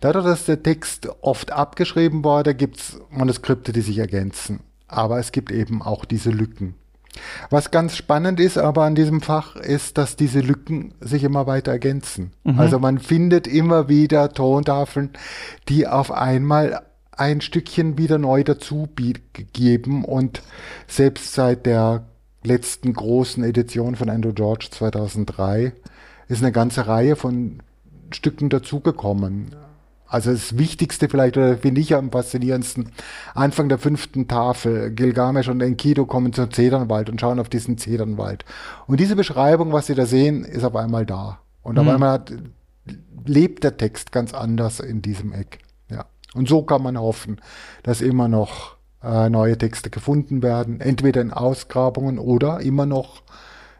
Dadurch, 0.00 0.24
dass 0.24 0.44
der 0.44 0.62
Text 0.62 1.08
oft 1.22 1.50
abgeschrieben 1.50 2.22
wurde, 2.22 2.54
gibt 2.54 2.78
es 2.78 3.00
Manuskripte, 3.10 3.72
die 3.72 3.80
sich 3.80 3.98
ergänzen. 3.98 4.60
Aber 4.86 5.18
es 5.18 5.32
gibt 5.32 5.50
eben 5.50 5.82
auch 5.82 6.04
diese 6.04 6.30
Lücken. 6.30 6.74
Was 7.50 7.70
ganz 7.70 7.96
spannend 7.96 8.40
ist 8.40 8.58
aber 8.58 8.84
an 8.84 8.94
diesem 8.94 9.20
Fach, 9.20 9.56
ist, 9.56 9.98
dass 9.98 10.16
diese 10.16 10.40
Lücken 10.40 10.94
sich 11.00 11.24
immer 11.24 11.46
weiter 11.46 11.72
ergänzen. 11.72 12.32
Mhm. 12.44 12.58
Also 12.58 12.78
man 12.78 12.98
findet 12.98 13.46
immer 13.46 13.88
wieder 13.88 14.32
Tontafeln, 14.32 15.10
die 15.68 15.86
auf 15.86 16.10
einmal 16.12 16.82
ein 17.12 17.40
Stückchen 17.40 17.98
wieder 17.98 18.18
neu 18.18 18.44
dazu 18.44 18.88
geben 19.52 20.04
und 20.04 20.42
selbst 20.86 21.34
seit 21.34 21.66
der 21.66 22.06
letzten 22.44 22.92
großen 22.92 23.42
Edition 23.42 23.96
von 23.96 24.08
Andrew 24.08 24.32
George 24.32 24.68
2003 24.70 25.72
ist 26.28 26.42
eine 26.42 26.52
ganze 26.52 26.86
Reihe 26.86 27.16
von 27.16 27.60
Stücken 28.10 28.48
dazugekommen. 28.48 29.54
Also 30.08 30.32
das 30.32 30.56
Wichtigste 30.56 31.08
vielleicht, 31.08 31.36
oder 31.36 31.58
finde 31.58 31.80
ich 31.80 31.94
am 31.94 32.10
faszinierendsten, 32.10 32.90
Anfang 33.34 33.68
der 33.68 33.78
fünften 33.78 34.26
Tafel, 34.26 34.90
Gilgamesh 34.90 35.48
und 35.48 35.60
Enkidu 35.60 36.06
kommen 36.06 36.32
zum 36.32 36.50
Zedernwald 36.50 37.10
und 37.10 37.20
schauen 37.20 37.38
auf 37.38 37.48
diesen 37.48 37.76
Zedernwald. 37.76 38.44
Und 38.86 39.00
diese 39.00 39.16
Beschreibung, 39.16 39.72
was 39.72 39.86
sie 39.86 39.94
da 39.94 40.06
sehen, 40.06 40.44
ist 40.44 40.64
auf 40.64 40.76
einmal 40.76 41.04
da. 41.04 41.40
Und 41.62 41.74
mhm. 41.74 41.80
auf 41.80 41.88
einmal 41.94 42.10
hat, 42.12 42.32
lebt 43.26 43.64
der 43.64 43.76
Text 43.76 44.10
ganz 44.10 44.32
anders 44.32 44.80
in 44.80 45.02
diesem 45.02 45.32
Eck. 45.32 45.58
Ja. 45.90 46.06
Und 46.34 46.48
so 46.48 46.62
kann 46.62 46.82
man 46.82 46.98
hoffen, 46.98 47.40
dass 47.82 48.00
immer 48.00 48.28
noch 48.28 48.76
äh, 49.02 49.28
neue 49.28 49.58
Texte 49.58 49.90
gefunden 49.90 50.42
werden, 50.42 50.80
entweder 50.80 51.20
in 51.20 51.32
Ausgrabungen 51.32 52.18
oder 52.18 52.60
immer 52.60 52.86
noch 52.86 53.22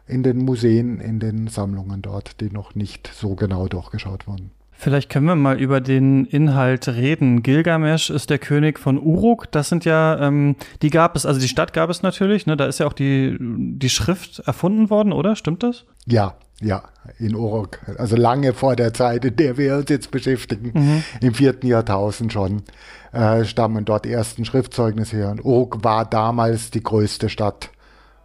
in 0.05 0.23
den 0.23 0.37
Museen, 0.39 0.99
in 0.99 1.19
den 1.19 1.47
Sammlungen 1.47 2.01
dort, 2.01 2.39
die 2.39 2.51
noch 2.51 2.75
nicht 2.75 3.09
so 3.13 3.35
genau 3.35 3.67
durchgeschaut 3.67 4.27
wurden. 4.27 4.51
Vielleicht 4.81 5.09
können 5.09 5.25
wir 5.25 5.35
mal 5.35 5.59
über 5.59 5.81
den 5.81 6.23
Inhalt 6.23 6.87
reden. 6.87 7.43
Gilgamesh 7.43 8.09
ist 8.09 8.29
der 8.29 8.39
König 8.39 8.79
von 8.79 8.97
Uruk. 8.97 9.51
Das 9.51 9.67
sind 9.67 9.83
ja, 9.83 10.17
ähm, 10.21 10.55
die 10.81 10.89
gab 10.89 11.17
es, 11.17 11.25
also 11.25 11.37
die 11.37 11.49
Stadt 11.49 11.73
gab 11.73 11.89
es 11.89 12.01
natürlich, 12.01 12.45
ne? 12.45 12.55
Da 12.55 12.65
ist 12.65 12.79
ja 12.79 12.87
auch 12.87 12.93
die, 12.93 13.35
die 13.41 13.89
Schrift 13.89 14.39
erfunden 14.39 14.89
worden, 14.89 15.11
oder? 15.11 15.35
Stimmt 15.35 15.63
das? 15.63 15.83
Ja, 16.05 16.35
ja, 16.61 16.83
in 17.17 17.35
Uruk. 17.35 17.79
Also 17.97 18.15
lange 18.15 18.53
vor 18.53 18.77
der 18.77 18.93
Zeit, 18.93 19.25
in 19.25 19.35
der 19.35 19.57
wir 19.57 19.75
uns 19.75 19.89
jetzt 19.89 20.11
beschäftigen, 20.11 20.71
mhm. 20.73 21.03
im 21.19 21.33
vierten 21.33 21.67
Jahrtausend 21.67 22.31
schon, 22.31 22.63
äh, 23.11 23.43
stammen 23.43 23.83
dort 23.83 24.05
die 24.05 24.13
ersten 24.13 24.45
Schriftzeugnisse 24.45 25.17
her. 25.17 25.31
Und 25.31 25.43
Uruk 25.43 25.83
war 25.83 26.05
damals 26.05 26.71
die 26.71 26.81
größte 26.81 27.27
Stadt. 27.27 27.69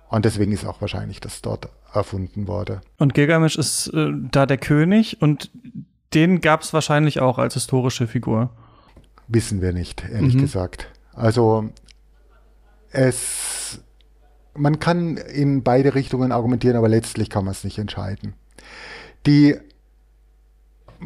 Und 0.09 0.25
deswegen 0.25 0.53
ist 0.53 0.65
auch 0.65 0.81
wahrscheinlich, 0.81 1.19
dass 1.19 1.43
dort 1.43 1.69
erfunden 1.93 2.47
wurde. 2.47 2.81
Und 2.97 3.13
Gilgamesh 3.13 3.57
ist 3.57 3.89
äh, 3.89 4.13
da 4.31 4.47
der 4.47 4.59
König 4.59 5.21
und 5.21 5.51
den 6.15 6.41
gab 6.41 6.63
es 6.63 6.73
wahrscheinlich 6.73 7.21
auch 7.21 7.39
als 7.39 7.55
historische 7.55 8.07
Figur. 8.07 8.51
Wissen 9.29 9.61
wir 9.61 9.73
nicht, 9.73 10.05
ehrlich 10.11 10.35
mhm. 10.35 10.41
gesagt. 10.41 10.89
Also 11.13 11.71
es, 12.91 13.81
man 14.55 14.79
kann 14.79 15.17
in 15.17 15.63
beide 15.63 15.95
Richtungen 15.95 16.33
argumentieren, 16.33 16.77
aber 16.77 16.89
letztlich 16.89 17.31
kann 17.31 17.45
man 17.45 17.53
es 17.53 17.65
nicht 17.65 17.79
entscheiden. 17.79 18.35
Die 19.27 19.57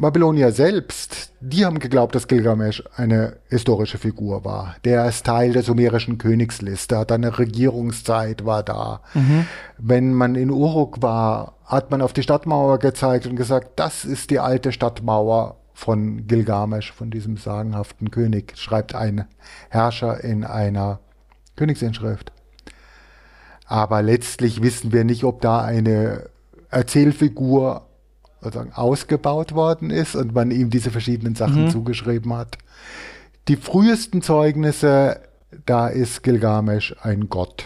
Babylonier 0.01 0.51
selbst, 0.51 1.31
die 1.41 1.65
haben 1.65 1.79
geglaubt, 1.79 2.15
dass 2.15 2.27
Gilgamesh 2.27 2.83
eine 2.95 3.37
historische 3.49 3.97
Figur 3.97 4.45
war. 4.45 4.75
Der 4.85 5.07
ist 5.07 5.25
Teil 5.25 5.53
der 5.53 5.63
sumerischen 5.63 6.17
Königsliste, 6.17 6.97
hat 6.97 7.11
eine 7.11 7.37
Regierungszeit, 7.37 8.45
war 8.45 8.63
da. 8.63 9.01
Mhm. 9.13 9.45
Wenn 9.77 10.13
man 10.13 10.35
in 10.35 10.49
Uruk 10.49 11.01
war, 11.01 11.55
hat 11.65 11.91
man 11.91 12.01
auf 12.01 12.13
die 12.13 12.23
Stadtmauer 12.23 12.79
gezeigt 12.79 13.27
und 13.27 13.35
gesagt, 13.35 13.79
das 13.79 14.05
ist 14.05 14.31
die 14.31 14.39
alte 14.39 14.71
Stadtmauer 14.71 15.57
von 15.73 16.27
Gilgamesh, 16.27 16.91
von 16.91 17.11
diesem 17.11 17.37
sagenhaften 17.37 18.11
König, 18.11 18.57
schreibt 18.57 18.95
ein 18.95 19.25
Herrscher 19.69 20.23
in 20.23 20.43
einer 20.43 20.99
Königsinschrift. 21.55 22.31
Aber 23.65 24.01
letztlich 24.01 24.61
wissen 24.61 24.91
wir 24.91 25.03
nicht, 25.03 25.23
ob 25.23 25.41
da 25.41 25.61
eine 25.61 26.29
Erzählfigur 26.69 27.88
sozusagen 28.41 28.73
ausgebaut 28.73 29.53
worden 29.53 29.89
ist 29.89 30.15
und 30.15 30.33
man 30.33 30.51
ihm 30.51 30.69
diese 30.69 30.91
verschiedenen 30.91 31.35
Sachen 31.35 31.65
mhm. 31.65 31.69
zugeschrieben 31.69 32.33
hat. 32.33 32.57
Die 33.47 33.55
frühesten 33.55 34.21
Zeugnisse, 34.21 35.21
da 35.65 35.87
ist 35.87 36.23
Gilgamesh 36.23 36.95
ein 37.01 37.29
Gott. 37.29 37.65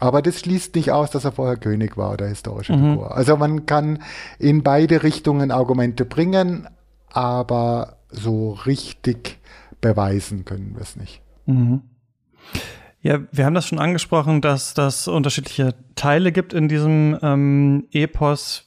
Aber 0.00 0.22
das 0.22 0.40
schließt 0.40 0.74
nicht 0.76 0.92
aus, 0.92 1.10
dass 1.10 1.24
er 1.24 1.32
vorher 1.32 1.56
König 1.56 1.96
war 1.96 2.12
oder 2.12 2.26
historische 2.26 2.74
mhm. 2.74 2.92
Figur. 2.92 3.16
Also 3.16 3.36
man 3.36 3.66
kann 3.66 4.02
in 4.38 4.62
beide 4.62 5.02
Richtungen 5.02 5.50
Argumente 5.50 6.04
bringen, 6.04 6.68
aber 7.10 7.96
so 8.10 8.52
richtig 8.52 9.38
beweisen 9.80 10.44
können 10.44 10.74
wir 10.74 10.82
es 10.82 10.96
nicht. 10.96 11.20
Mhm. 11.46 11.82
Ja, 13.00 13.20
wir 13.30 13.44
haben 13.44 13.54
das 13.54 13.66
schon 13.66 13.78
angesprochen, 13.78 14.40
dass 14.40 14.74
das 14.74 15.08
unterschiedliche 15.08 15.74
Teile 15.94 16.32
gibt 16.32 16.52
in 16.52 16.68
diesem 16.68 17.16
ähm, 17.22 17.86
Epos. 17.92 18.64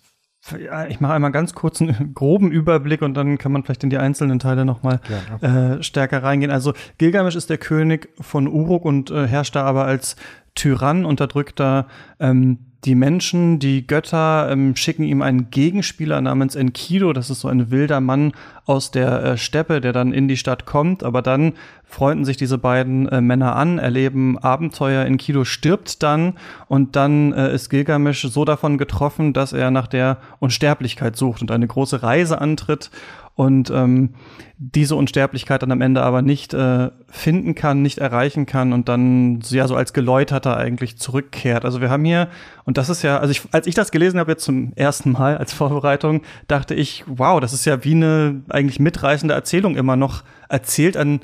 Ich 0.90 1.00
mache 1.00 1.14
einmal 1.14 1.32
ganz 1.32 1.54
kurz 1.54 1.82
einen 1.82 2.14
groben 2.16 2.52
Überblick 2.52 3.04
und 3.04 3.14
dann 3.14 3.38
kann 3.38 3.52
man 3.52 3.64
vielleicht 3.64 3.84
in 3.84 3.92
die 3.92 4.00
einzelnen 4.00 4.40
Teile 4.40 4.66
nochmal 4.66 5.00
ja, 5.42 5.76
äh, 5.76 5.84
stärker 5.84 6.24
reingehen. 6.24 6.52
Also 6.52 6.74
Gilgamesh 6.98 7.36
ist 7.36 7.50
der 7.50 7.60
König 7.60 8.10
von 8.20 8.48
Uruk 8.48 8.84
und 8.86 9.12
äh, 9.12 9.28
herrscht 9.28 9.56
da 9.56 9.64
aber 9.64 9.86
als 9.86 10.16
Tyrann, 10.56 11.06
unterdrückter 11.06 11.88
ähm, 12.20 12.71
die 12.86 12.96
Menschen, 12.96 13.60
die 13.60 13.86
Götter 13.86 14.50
ähm, 14.50 14.76
schicken 14.76 15.04
ihm 15.04 15.22
einen 15.22 15.52
Gegenspieler 15.52 16.20
namens 16.20 16.56
Enkido. 16.56 17.14
Das 17.14 17.30
ist 17.30 17.42
so 17.42 17.48
ein 17.48 17.70
wilder 17.70 18.02
Mann 18.02 18.34
aus 18.66 18.90
der 18.90 19.24
äh, 19.24 19.38
Steppe, 19.38 19.82
der 19.82 19.94
dann 19.94 20.14
in 20.14 20.28
die 20.28 20.38
Stadt 20.38 20.66
kommt. 20.66 21.04
Aber 21.04 21.22
dann 21.22 21.54
freunden 21.86 22.26
sich 22.26 22.38
diese 22.38 22.58
beiden 22.58 23.08
äh, 23.10 23.22
Männer 23.22 23.56
an, 23.56 23.78
erleben 23.78 24.40
Abenteuer. 24.40 25.06
Enkido 25.06 25.44
stirbt 25.46 26.02
dann 26.02 26.34
und 26.68 26.96
dann 26.96 27.34
äh, 27.34 27.54
ist 27.54 27.70
Gilgamesh 27.70 28.24
so 28.24 28.46
davon 28.46 28.80
getroffen, 28.80 29.34
dass 29.34 29.54
er 29.54 29.70
nach 29.70 29.88
der 29.88 30.18
Unsterblichkeit 30.40 31.16
sucht 31.16 31.42
und 31.42 31.52
eine 31.52 31.68
große 31.68 32.02
Reise 32.02 32.42
antritt 32.42 32.90
und 33.36 33.70
ähm, 33.72 34.12
diese 34.58 34.96
Unsterblichkeit 34.96 35.64
dann 35.64 35.72
am 35.72 35.82
Ende 35.82 36.04
aber 36.04 36.22
nicht 36.22 36.54
äh, 36.54 36.92
finden 37.10 37.56
kann, 37.56 37.82
nicht 37.82 37.98
erreichen 37.98 38.46
kann 38.46 38.74
und 38.74 38.90
dann 38.90 39.40
ja 39.50 39.68
so 39.68 39.76
als 39.76 39.94
Geläuterter 39.94 40.58
eigentlich 40.58 40.98
zurückkehrt. 40.98 41.66
Also 41.66 41.82
wir 41.82 41.90
haben 41.90 42.06
hier, 42.06 42.28
und 42.66 42.78
das 42.78 42.90
ist 42.90 43.02
ja, 43.02 43.18
also 43.18 43.32
ich, 43.32 43.42
als 43.52 43.68
ich 43.68 43.76
das 43.76 43.92
gelesen 43.92 44.20
habe 44.20 44.32
jetzt 44.32 44.44
zum 44.44 44.74
ersten 44.76 45.14
Mal 45.14 45.38
als 45.38 45.54
Vorbereitung, 45.54 46.22
dachte 46.48 46.76
ich, 46.76 47.04
wow, 47.08 47.40
das 47.40 47.54
ist 47.54 47.66
ja 47.66 47.84
wie 47.84 47.96
eine 47.96 48.42
eigentlich 48.50 48.80
mitreißende 48.80 49.34
Erzählung 49.34 49.76
immer 49.76 49.96
noch 49.96 50.24
erzählt, 50.50 50.98
an 50.98 51.22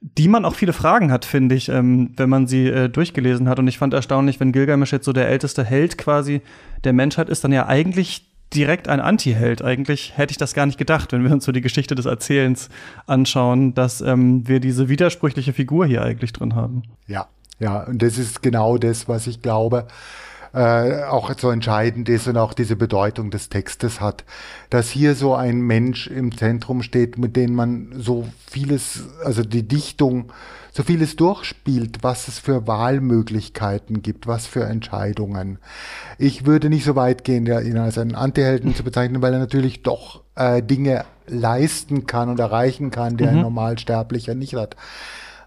die 0.00 0.28
man 0.28 0.44
auch 0.44 0.54
viele 0.54 0.74
Fragen 0.74 1.10
hat, 1.10 1.24
finde 1.24 1.54
ich, 1.54 1.68
ähm, 1.68 2.12
wenn 2.16 2.28
man 2.28 2.46
sie 2.46 2.68
äh, 2.68 2.88
durchgelesen 2.88 3.48
hat. 3.48 3.58
Und 3.58 3.66
ich 3.66 3.78
fand 3.78 3.94
erstaunlich, 3.94 4.38
wenn 4.38 4.52
Gilgamesh 4.52 4.92
jetzt 4.92 5.06
so 5.06 5.12
der 5.12 5.28
älteste 5.28 5.64
Held 5.64 5.98
quasi 5.98 6.42
der 6.84 6.92
Menschheit 6.92 7.28
ist, 7.28 7.42
dann 7.42 7.52
ja 7.52 7.66
eigentlich 7.66 8.28
direkt 8.54 8.88
ein 8.88 9.00
Anti-Held. 9.00 9.62
Eigentlich 9.62 10.16
hätte 10.16 10.30
ich 10.30 10.38
das 10.38 10.54
gar 10.54 10.66
nicht 10.66 10.78
gedacht, 10.78 11.12
wenn 11.12 11.24
wir 11.24 11.32
uns 11.32 11.44
so 11.44 11.52
die 11.52 11.60
Geschichte 11.60 11.94
des 11.94 12.06
Erzählens 12.06 12.68
anschauen, 13.06 13.74
dass 13.74 14.00
ähm, 14.00 14.46
wir 14.46 14.60
diese 14.60 14.88
widersprüchliche 14.88 15.52
Figur 15.52 15.86
hier 15.86 16.02
eigentlich 16.02 16.32
drin 16.32 16.54
haben. 16.54 16.82
Ja, 17.06 17.28
ja, 17.58 17.84
und 17.84 18.02
das 18.02 18.18
ist 18.18 18.42
genau 18.42 18.78
das, 18.78 19.08
was 19.08 19.26
ich 19.26 19.42
glaube, 19.42 19.86
äh, 20.56 21.04
auch 21.04 21.30
so 21.38 21.50
entscheidend 21.50 22.08
ist 22.08 22.26
und 22.26 22.38
auch 22.38 22.54
diese 22.54 22.76
Bedeutung 22.76 23.30
des 23.30 23.50
Textes 23.50 24.00
hat, 24.00 24.24
dass 24.70 24.88
hier 24.88 25.14
so 25.14 25.34
ein 25.34 25.60
Mensch 25.60 26.06
im 26.06 26.34
Zentrum 26.34 26.82
steht, 26.82 27.18
mit 27.18 27.36
dem 27.36 27.54
man 27.54 27.92
so 27.98 28.26
vieles, 28.50 29.04
also 29.22 29.42
die 29.42 29.68
Dichtung 29.68 30.32
so 30.72 30.82
vieles 30.82 31.14
durchspielt, 31.16 31.98
was 32.02 32.28
es 32.28 32.38
für 32.38 32.66
Wahlmöglichkeiten 32.66 34.00
gibt, 34.00 34.26
was 34.26 34.46
für 34.46 34.64
Entscheidungen. 34.64 35.58
Ich 36.16 36.46
würde 36.46 36.70
nicht 36.70 36.84
so 36.84 36.96
weit 36.96 37.24
gehen, 37.24 37.46
ihn 37.46 37.76
als 37.76 37.98
einen 37.98 38.14
Antihelden 38.14 38.74
zu 38.74 38.82
bezeichnen, 38.82 39.20
weil 39.20 39.34
er 39.34 39.38
natürlich 39.38 39.82
doch 39.82 40.22
äh, 40.36 40.62
Dinge 40.62 41.04
leisten 41.26 42.06
kann 42.06 42.30
und 42.30 42.40
erreichen 42.40 42.90
kann, 42.90 43.18
die 43.18 43.24
mhm. 43.24 43.30
ein 43.30 43.40
Normalsterblicher 43.40 44.34
nicht 44.34 44.54
hat. 44.54 44.74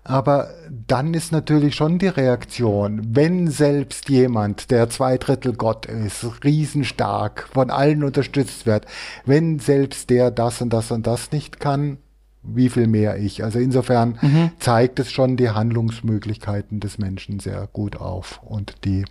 Aber 0.09 0.49
dann 0.87 1.13
ist 1.13 1.31
natürlich 1.31 1.75
schon 1.75 1.99
die 1.99 2.07
Reaktion, 2.07 3.15
wenn 3.15 3.47
selbst 3.47 4.09
jemand, 4.09 4.71
der 4.71 4.89
zwei 4.89 5.19
Drittel 5.19 5.53
Gott 5.53 5.85
ist, 5.85 6.43
riesenstark, 6.43 7.47
von 7.53 7.69
allen 7.69 8.03
unterstützt 8.03 8.65
wird, 8.65 8.87
wenn 9.25 9.59
selbst 9.59 10.09
der 10.09 10.31
das 10.31 10.63
und 10.63 10.73
das 10.73 10.89
und 10.89 11.05
das 11.05 11.31
nicht 11.31 11.59
kann, 11.59 11.99
wie 12.41 12.69
viel 12.69 12.87
mehr 12.87 13.19
ich. 13.19 13.43
Also 13.43 13.59
insofern 13.59 14.17
mhm. 14.19 14.49
zeigt 14.57 14.97
es 14.97 15.11
schon 15.11 15.37
die 15.37 15.51
Handlungsmöglichkeiten 15.51 16.79
des 16.79 16.97
Menschen 16.97 17.39
sehr 17.39 17.69
gut 17.71 17.95
auf 17.95 18.41
und 18.41 18.83
die 18.85 19.05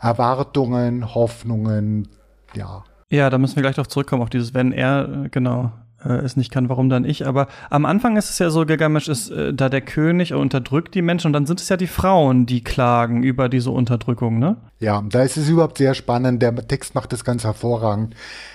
Erwartungen, 0.00 1.14
Hoffnungen, 1.14 2.08
ja. 2.54 2.82
Ja, 3.10 3.30
da 3.30 3.38
müssen 3.38 3.54
wir 3.54 3.62
gleich 3.62 3.76
noch 3.76 3.86
zurückkommen 3.86 4.22
auf 4.22 4.30
dieses, 4.30 4.54
wenn 4.54 4.72
er, 4.72 5.28
genau, 5.30 5.70
äh, 6.04 6.12
es 6.12 6.36
nicht 6.36 6.50
kann, 6.50 6.68
warum 6.68 6.88
dann 6.88 7.04
ich? 7.04 7.26
Aber 7.26 7.48
am 7.70 7.86
Anfang 7.86 8.16
ist 8.16 8.30
es 8.30 8.38
ja 8.38 8.50
so, 8.50 8.66
Gilgamesh 8.66 9.08
ist 9.08 9.30
äh, 9.30 9.54
da 9.54 9.68
der 9.68 9.80
König 9.80 10.34
und 10.34 10.50
unterdrückt 10.50 10.94
die 10.94 11.02
Menschen 11.02 11.28
und 11.28 11.32
dann 11.32 11.46
sind 11.46 11.60
es 11.60 11.68
ja 11.68 11.76
die 11.76 11.86
Frauen, 11.86 12.46
die 12.46 12.64
klagen 12.64 13.22
über 13.22 13.48
diese 13.48 13.70
Unterdrückung, 13.70 14.38
ne? 14.38 14.56
Ja, 14.80 15.02
da 15.08 15.22
ist 15.22 15.36
es 15.36 15.48
überhaupt 15.48 15.78
sehr 15.78 15.94
spannend. 15.94 16.42
Der 16.42 16.54
Text 16.54 16.94
macht 16.94 17.12
das 17.12 17.24
ganz 17.24 17.44
hervorragend, 17.44 18.14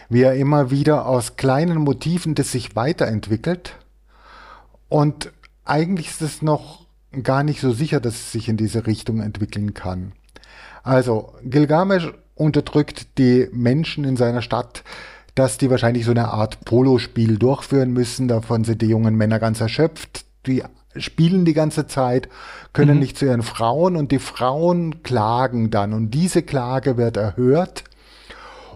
wie 0.09 0.21
er 0.21 0.35
immer 0.35 0.71
wieder 0.71 1.05
aus 1.05 1.37
kleinen 1.37 1.77
Motiven 1.77 2.35
das 2.35 2.51
sich 2.51 2.75
weiterentwickelt. 2.75 3.75
Und 4.89 5.31
eigentlich 5.63 6.09
ist 6.09 6.21
es 6.21 6.41
noch 6.41 6.85
gar 7.23 7.43
nicht 7.43 7.61
so 7.61 7.71
sicher, 7.71 7.99
dass 7.99 8.15
es 8.15 8.31
sich 8.31 8.49
in 8.49 8.57
diese 8.57 8.85
Richtung 8.85 9.21
entwickeln 9.21 9.73
kann. 9.73 10.11
Also, 10.83 11.33
Gilgamesh 11.43 12.11
unterdrückt 12.35 13.17
die 13.17 13.47
Menschen 13.51 14.03
in 14.03 14.17
seiner 14.17 14.41
Stadt 14.41 14.83
dass 15.35 15.57
die 15.57 15.69
wahrscheinlich 15.69 16.05
so 16.05 16.11
eine 16.11 16.29
Art 16.29 16.63
Polospiel 16.65 17.37
durchführen 17.37 17.91
müssen. 17.91 18.27
Davon 18.27 18.63
sind 18.63 18.81
die 18.81 18.87
jungen 18.87 19.15
Männer 19.15 19.39
ganz 19.39 19.59
erschöpft. 19.59 20.25
Die 20.47 20.63
spielen 20.95 21.45
die 21.45 21.53
ganze 21.53 21.87
Zeit, 21.87 22.29
können 22.73 22.95
mhm. 22.95 23.01
nicht 23.01 23.17
zu 23.17 23.25
ihren 23.25 23.43
Frauen 23.43 23.95
und 23.97 24.11
die 24.11 24.19
Frauen 24.19 25.03
klagen 25.03 25.69
dann 25.69 25.93
und 25.93 26.11
diese 26.11 26.41
Klage 26.41 26.95
wird 26.97 27.17
erhört 27.17 27.83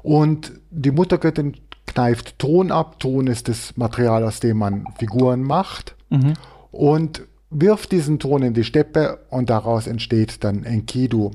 und 0.04 0.52
die 0.70 0.92
Muttergöttin 0.92 1.56
kneift 1.86 2.38
Ton 2.40 2.72
ab. 2.72 3.00
Ton 3.00 3.28
ist 3.28 3.48
das 3.48 3.78
Material, 3.78 4.24
aus 4.24 4.40
dem 4.40 4.58
man 4.58 4.86
Figuren 4.98 5.44
macht 5.44 5.96
mhm. 6.10 6.34
und 6.72 7.24
wirft 7.50 7.92
diesen 7.92 8.20
Ton 8.20 8.44
in 8.44 8.54
die 8.54 8.64
Steppe 8.64 9.20
und 9.30 9.50
daraus 9.50 9.88
entsteht 9.88 10.44
dann 10.44 10.64
Enkidu. 10.64 11.32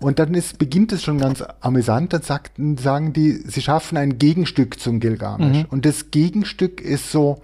Und 0.00 0.18
dann 0.18 0.34
ist, 0.34 0.58
beginnt 0.58 0.92
es 0.92 1.02
schon 1.02 1.18
ganz 1.18 1.42
amüsant. 1.60 2.12
Dann 2.12 2.22
sagt, 2.22 2.52
sagen 2.80 3.12
die, 3.12 3.32
sie 3.32 3.62
schaffen 3.62 3.98
ein 3.98 4.18
Gegenstück 4.18 4.78
zum 4.78 5.00
Gilgamesh. 5.00 5.64
Mhm. 5.64 5.66
Und 5.70 5.84
das 5.84 6.10
Gegenstück 6.10 6.80
ist 6.80 7.10
so 7.10 7.42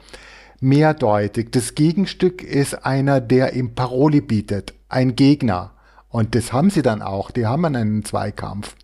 mehrdeutig. 0.60 1.50
Das 1.50 1.74
Gegenstück 1.74 2.42
ist 2.42 2.86
einer, 2.86 3.20
der 3.20 3.54
ihm 3.54 3.74
Paroli 3.74 4.20
bietet. 4.20 4.74
Ein 4.88 5.16
Gegner. 5.16 5.72
Und 6.08 6.34
das 6.36 6.52
haben 6.52 6.70
sie 6.70 6.82
dann 6.82 7.02
auch. 7.02 7.32
Die 7.32 7.46
haben 7.46 7.64
einen 7.64 8.04
Zweikampf. 8.04 8.76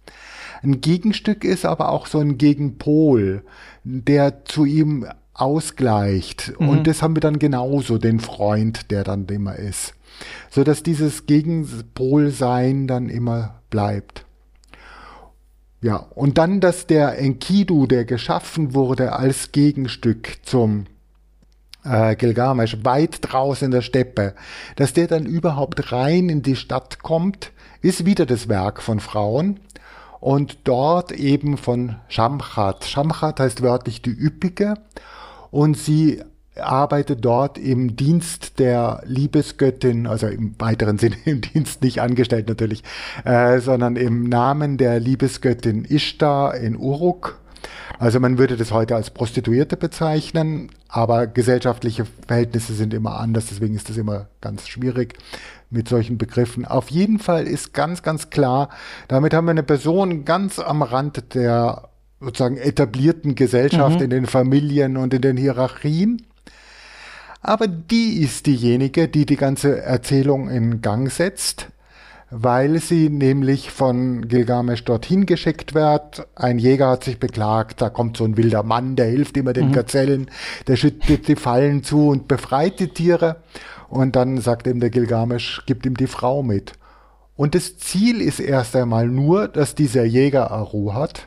Ein 0.62 0.80
Gegenstück 0.80 1.44
ist 1.44 1.64
aber 1.64 1.90
auch 1.90 2.06
so 2.06 2.18
ein 2.18 2.38
Gegenpol, 2.38 3.44
der 3.84 4.44
zu 4.44 4.64
ihm 4.64 5.06
ausgleicht. 5.32 6.52
Mhm. 6.58 6.68
Und 6.68 6.86
das 6.86 7.02
haben 7.02 7.16
wir 7.16 7.20
dann 7.20 7.38
genauso, 7.38 7.98
den 7.98 8.20
Freund, 8.20 8.90
der 8.90 9.04
dann 9.04 9.26
immer 9.26 9.56
ist. 9.56 9.94
So 10.50 10.64
dass 10.64 10.82
dieses 10.82 11.26
Gegenpolsein 11.26 12.86
dann 12.86 13.08
immer 13.08 13.60
bleibt. 13.70 14.24
Ja, 15.82 15.96
und 15.96 16.36
dann, 16.36 16.60
dass 16.60 16.86
der 16.86 17.18
Enkidu, 17.18 17.86
der 17.86 18.04
geschaffen 18.04 18.74
wurde 18.74 19.14
als 19.14 19.50
Gegenstück 19.52 20.38
zum 20.42 20.86
äh, 21.84 22.16
Gilgamesh, 22.16 22.78
weit 22.84 23.18
draußen 23.22 23.66
in 23.66 23.70
der 23.70 23.80
Steppe, 23.80 24.34
dass 24.76 24.92
der 24.92 25.06
dann 25.06 25.24
überhaupt 25.24 25.90
rein 25.92 26.28
in 26.28 26.42
die 26.42 26.56
Stadt 26.56 27.02
kommt, 27.02 27.52
ist 27.80 28.04
wieder 28.04 28.26
das 28.26 28.48
Werk 28.48 28.82
von 28.82 29.00
Frauen 29.00 29.60
und 30.20 30.58
dort 30.64 31.12
eben 31.12 31.56
von 31.56 31.96
Shamchat. 32.08 32.84
Shamchat 32.84 33.40
heißt 33.40 33.62
wörtlich 33.62 34.02
die 34.02 34.10
Üppige 34.10 34.74
und 35.50 35.78
sie 35.78 36.22
arbeitet 36.56 37.24
dort 37.24 37.58
im 37.58 37.96
Dienst 37.96 38.58
der 38.58 39.02
Liebesgöttin, 39.04 40.06
also 40.06 40.26
im 40.26 40.54
weiteren 40.58 40.98
Sinne 40.98 41.16
im 41.24 41.40
Dienst 41.40 41.82
nicht 41.82 42.00
angestellt 42.00 42.48
natürlich, 42.48 42.82
äh, 43.24 43.60
sondern 43.60 43.96
im 43.96 44.24
Namen 44.24 44.76
der 44.76 45.00
Liebesgöttin 45.00 45.84
Ishtar 45.84 46.56
in 46.56 46.76
Uruk. 46.76 47.40
Also 47.98 48.18
man 48.18 48.38
würde 48.38 48.56
das 48.56 48.72
heute 48.72 48.96
als 48.96 49.10
Prostituierte 49.10 49.76
bezeichnen, 49.76 50.70
aber 50.88 51.26
gesellschaftliche 51.26 52.06
Verhältnisse 52.26 52.72
sind 52.72 52.94
immer 52.94 53.20
anders, 53.20 53.46
deswegen 53.50 53.76
ist 53.76 53.90
das 53.90 53.98
immer 53.98 54.28
ganz 54.40 54.68
schwierig 54.68 55.18
mit 55.68 55.88
solchen 55.88 56.16
Begriffen. 56.16 56.64
Auf 56.64 56.90
jeden 56.90 57.18
Fall 57.18 57.46
ist 57.46 57.74
ganz, 57.74 58.02
ganz 58.02 58.30
klar, 58.30 58.70
damit 59.08 59.34
haben 59.34 59.44
wir 59.44 59.50
eine 59.50 59.62
Person 59.62 60.24
ganz 60.24 60.58
am 60.58 60.82
Rand 60.82 61.34
der 61.34 61.90
sozusagen 62.20 62.56
etablierten 62.56 63.34
Gesellschaft 63.34 63.98
mhm. 63.98 64.04
in 64.04 64.10
den 64.10 64.26
Familien 64.26 64.96
und 64.96 65.14
in 65.14 65.22
den 65.22 65.36
Hierarchien. 65.36 66.26
Aber 67.42 67.66
die 67.68 68.20
ist 68.20 68.46
diejenige, 68.46 69.08
die 69.08 69.24
die 69.24 69.36
ganze 69.36 69.80
Erzählung 69.80 70.50
in 70.50 70.82
Gang 70.82 71.10
setzt, 71.10 71.68
weil 72.30 72.78
sie 72.80 73.08
nämlich 73.08 73.70
von 73.70 74.28
Gilgamesh 74.28 74.84
dorthin 74.84 75.26
geschickt 75.26 75.74
wird. 75.74 76.28
Ein 76.36 76.58
Jäger 76.58 76.90
hat 76.90 77.04
sich 77.04 77.18
beklagt, 77.18 77.80
da 77.80 77.88
kommt 77.88 78.16
so 78.16 78.24
ein 78.24 78.36
wilder 78.36 78.62
Mann, 78.62 78.94
der 78.94 79.06
hilft 79.06 79.36
immer 79.36 79.52
den 79.52 79.68
mhm. 79.68 79.72
Gazellen, 79.72 80.30
der 80.66 80.76
schüttet 80.76 81.28
die 81.28 81.36
Fallen 81.36 81.82
zu 81.82 82.08
und 82.08 82.28
befreit 82.28 82.78
die 82.78 82.88
Tiere. 82.88 83.42
Und 83.88 84.16
dann 84.16 84.38
sagt 84.40 84.66
ihm 84.66 84.78
der 84.78 84.90
Gilgamesh, 84.90 85.62
gibt 85.66 85.86
ihm 85.86 85.96
die 85.96 86.06
Frau 86.06 86.42
mit. 86.42 86.74
Und 87.36 87.54
das 87.54 87.78
Ziel 87.78 88.20
ist 88.20 88.38
erst 88.38 88.76
einmal 88.76 89.08
nur, 89.08 89.48
dass 89.48 89.74
dieser 89.74 90.04
Jäger 90.04 90.50
Aru 90.50 90.92
hat 90.92 91.26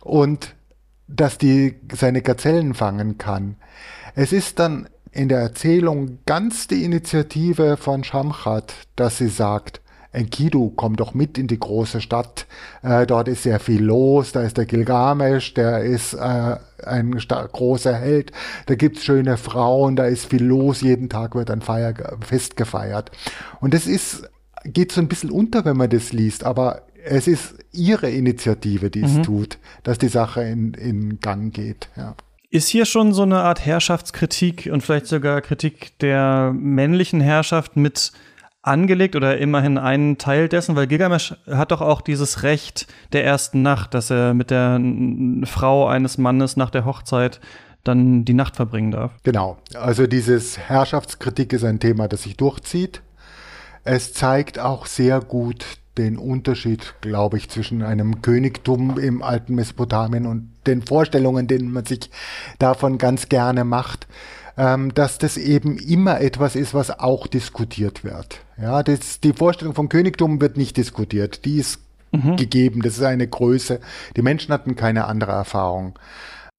und 0.00 0.54
dass 1.06 1.36
die 1.36 1.74
seine 1.92 2.22
Gazellen 2.22 2.72
fangen 2.72 3.18
kann. 3.18 3.56
Es 4.14 4.32
ist 4.32 4.58
dann 4.58 4.88
in 5.12 5.28
der 5.28 5.40
Erzählung 5.40 6.18
ganz 6.26 6.66
die 6.66 6.84
Initiative 6.84 7.76
von 7.76 8.02
Shamchat, 8.02 8.74
dass 8.96 9.18
sie 9.18 9.28
sagt, 9.28 9.80
Enkidu, 10.10 10.70
komm 10.76 10.96
doch 10.96 11.14
mit 11.14 11.38
in 11.38 11.46
die 11.46 11.58
große 11.58 12.02
Stadt. 12.02 12.46
Äh, 12.82 13.06
dort 13.06 13.28
ist 13.28 13.44
sehr 13.44 13.60
viel 13.60 13.82
los. 13.82 14.32
Da 14.32 14.42
ist 14.42 14.58
der 14.58 14.66
Gilgamesh, 14.66 15.54
der 15.54 15.84
ist 15.84 16.12
äh, 16.12 16.56
ein 16.84 17.12
großer 17.12 17.94
Held. 17.94 18.30
Da 18.66 18.74
gibt's 18.74 19.04
schöne 19.04 19.38
Frauen, 19.38 19.96
da 19.96 20.04
ist 20.04 20.26
viel 20.26 20.44
los. 20.44 20.82
Jeden 20.82 21.08
Tag 21.08 21.34
wird 21.34 21.50
ein 21.50 21.62
Feier 21.62 21.94
Fest 22.20 22.58
gefeiert. 22.58 23.10
Und 23.60 23.72
das 23.72 23.86
ist 23.86 24.28
geht 24.64 24.92
so 24.92 25.00
ein 25.00 25.08
bisschen 25.08 25.30
unter, 25.30 25.64
wenn 25.64 25.76
man 25.76 25.90
das 25.90 26.12
liest, 26.12 26.44
aber 26.44 26.82
es 27.04 27.26
ist 27.26 27.54
ihre 27.72 28.10
Initiative, 28.10 28.90
die 28.90 29.02
es 29.02 29.14
mhm. 29.14 29.22
tut, 29.24 29.58
dass 29.82 29.98
die 29.98 30.08
Sache 30.08 30.42
in, 30.42 30.74
in 30.74 31.20
Gang 31.20 31.52
geht. 31.52 31.88
Ja. 31.96 32.14
Ist 32.52 32.68
hier 32.68 32.84
schon 32.84 33.14
so 33.14 33.22
eine 33.22 33.40
Art 33.40 33.64
Herrschaftskritik 33.64 34.68
und 34.70 34.82
vielleicht 34.82 35.06
sogar 35.06 35.40
Kritik 35.40 35.98
der 36.00 36.52
männlichen 36.54 37.22
Herrschaft 37.22 37.78
mit 37.78 38.12
angelegt 38.60 39.16
oder 39.16 39.38
immerhin 39.38 39.78
einen 39.78 40.18
Teil 40.18 40.50
dessen, 40.50 40.76
weil 40.76 40.86
Gilgamesh 40.86 41.34
hat 41.46 41.70
doch 41.70 41.80
auch 41.80 42.02
dieses 42.02 42.42
Recht 42.42 42.88
der 43.14 43.24
ersten 43.24 43.62
Nacht, 43.62 43.94
dass 43.94 44.10
er 44.10 44.34
mit 44.34 44.50
der 44.50 44.78
Frau 45.44 45.88
eines 45.88 46.18
Mannes 46.18 46.58
nach 46.58 46.68
der 46.68 46.84
Hochzeit 46.84 47.40
dann 47.84 48.26
die 48.26 48.34
Nacht 48.34 48.56
verbringen 48.56 48.90
darf. 48.90 49.12
Genau. 49.22 49.56
Also 49.72 50.06
dieses 50.06 50.58
Herrschaftskritik 50.58 51.54
ist 51.54 51.64
ein 51.64 51.80
Thema, 51.80 52.06
das 52.06 52.24
sich 52.24 52.36
durchzieht. 52.36 53.00
Es 53.82 54.12
zeigt 54.12 54.58
auch 54.58 54.84
sehr 54.84 55.20
gut 55.20 55.64
den 55.98 56.16
Unterschied, 56.16 56.94
glaube 57.00 57.36
ich, 57.36 57.50
zwischen 57.50 57.82
einem 57.82 58.22
Königtum 58.22 58.98
im 58.98 59.22
alten 59.22 59.54
Mesopotamien 59.54 60.26
und 60.26 60.50
den 60.66 60.82
Vorstellungen, 60.82 61.46
denen 61.46 61.70
man 61.70 61.84
sich 61.84 62.10
davon 62.58 62.98
ganz 62.98 63.28
gerne 63.28 63.64
macht, 63.64 64.06
ähm, 64.56 64.94
dass 64.94 65.18
das 65.18 65.36
eben 65.36 65.78
immer 65.78 66.20
etwas 66.20 66.56
ist, 66.56 66.74
was 66.74 66.98
auch 66.98 67.26
diskutiert 67.26 68.04
wird. 68.04 68.40
Ja, 68.60 68.82
das, 68.82 69.20
die 69.20 69.32
Vorstellung 69.32 69.74
von 69.74 69.88
Königtum 69.88 70.40
wird 70.40 70.56
nicht 70.56 70.76
diskutiert. 70.76 71.44
Die 71.44 71.58
ist 71.58 71.80
mhm. 72.12 72.36
gegeben. 72.36 72.82
Das 72.82 72.94
ist 72.96 73.02
eine 73.02 73.26
Größe. 73.26 73.80
Die 74.16 74.22
Menschen 74.22 74.52
hatten 74.52 74.76
keine 74.76 75.06
andere 75.06 75.32
Erfahrung. 75.32 75.98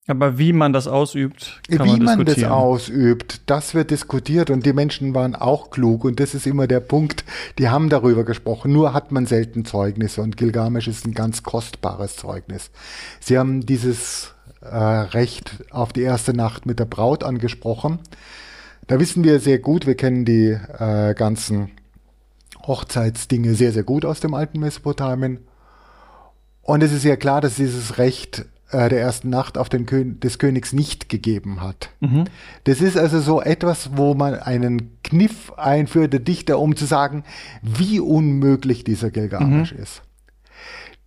Aber 0.06 0.38
wie 0.38 0.52
man 0.52 0.74
das 0.74 0.86
ausübt, 0.86 1.62
kann 1.70 1.86
wie 1.86 2.00
man, 2.00 2.18
man 2.18 2.26
das 2.26 2.44
ausübt, 2.44 3.40
das 3.46 3.74
wird 3.74 3.90
diskutiert 3.90 4.50
und 4.50 4.66
die 4.66 4.74
Menschen 4.74 5.14
waren 5.14 5.34
auch 5.34 5.70
klug 5.70 6.04
und 6.04 6.20
das 6.20 6.34
ist 6.34 6.46
immer 6.46 6.66
der 6.66 6.80
Punkt. 6.80 7.24
Die 7.58 7.70
haben 7.70 7.88
darüber 7.88 8.24
gesprochen. 8.24 8.72
Nur 8.72 8.92
hat 8.92 9.12
man 9.12 9.24
selten 9.24 9.64
Zeugnisse 9.64 10.20
und 10.20 10.36
Gilgamesch 10.36 10.88
ist 10.88 11.06
ein 11.06 11.14
ganz 11.14 11.42
kostbares 11.42 12.16
Zeugnis. 12.16 12.70
Sie 13.18 13.38
haben 13.38 13.64
dieses 13.64 14.34
äh, 14.60 14.76
Recht 14.76 15.64
auf 15.70 15.94
die 15.94 16.02
erste 16.02 16.34
Nacht 16.34 16.66
mit 16.66 16.78
der 16.78 16.84
Braut 16.84 17.24
angesprochen. 17.24 17.98
Da 18.86 19.00
wissen 19.00 19.24
wir 19.24 19.40
sehr 19.40 19.58
gut, 19.58 19.86
wir 19.86 19.94
kennen 19.94 20.26
die 20.26 20.50
äh, 20.50 21.14
ganzen 21.14 21.70
Hochzeitsdinge 22.66 23.54
sehr, 23.54 23.72
sehr 23.72 23.84
gut 23.84 24.04
aus 24.04 24.20
dem 24.20 24.34
alten 24.34 24.60
Mesopotamien. 24.60 25.38
Und 26.60 26.82
es 26.82 26.92
ist 26.92 27.02
sehr 27.02 27.16
klar, 27.16 27.40
dass 27.40 27.56
dieses 27.56 27.96
Recht 27.96 28.44
äh, 28.74 28.88
der 28.88 29.00
ersten 29.00 29.30
Nacht 29.30 29.56
auf 29.56 29.68
den 29.68 29.86
Kön 29.86 30.18
des 30.20 30.38
Königs 30.38 30.72
nicht 30.72 31.08
gegeben 31.08 31.60
hat. 31.60 31.90
Mhm. 32.00 32.24
Das 32.64 32.80
ist 32.80 32.98
also 32.98 33.20
so 33.20 33.40
etwas, 33.40 33.90
wo 33.96 34.14
man 34.14 34.34
einen 34.34 34.98
Kniff 35.02 35.52
einführt, 35.52 36.12
der 36.12 36.20
Dichter, 36.20 36.58
um 36.58 36.74
zu 36.74 36.84
sagen, 36.84 37.24
wie 37.62 38.00
unmöglich 38.00 38.82
dieser 38.82 39.10
Gilgamesch 39.10 39.72
mhm. 39.72 39.78
ist. 39.78 40.02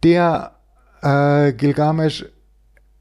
Der 0.04 0.56
äh, 1.02 1.52
Gilgamesch 1.54 2.26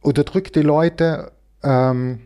unterdrückt 0.00 0.56
die 0.56 0.62
Leute, 0.62 1.32
ähm, 1.62 2.20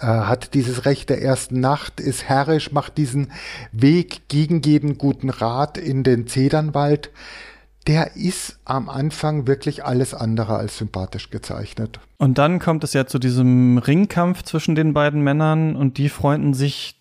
äh, 0.00 0.06
hat 0.06 0.54
dieses 0.54 0.86
Recht 0.86 1.10
der 1.10 1.22
ersten 1.22 1.60
Nacht, 1.60 2.00
ist 2.00 2.24
herrisch, 2.24 2.72
macht 2.72 2.96
diesen 2.96 3.32
Weg 3.70 4.28
gegen 4.28 4.62
jeden 4.62 4.98
guten 4.98 5.30
Rat 5.30 5.78
in 5.78 6.02
den 6.02 6.26
Zedernwald 6.26 7.10
der 7.86 8.16
ist 8.16 8.58
am 8.64 8.88
Anfang 8.88 9.46
wirklich 9.46 9.84
alles 9.84 10.14
andere 10.14 10.56
als 10.56 10.78
sympathisch 10.78 11.30
gezeichnet. 11.30 12.00
Und 12.18 12.38
dann 12.38 12.58
kommt 12.58 12.84
es 12.84 12.92
ja 12.94 13.06
zu 13.06 13.18
diesem 13.18 13.78
Ringkampf 13.78 14.42
zwischen 14.42 14.74
den 14.74 14.94
beiden 14.94 15.20
Männern 15.22 15.76
und 15.76 15.98
die 15.98 16.08
freunden 16.08 16.54
sich 16.54 17.00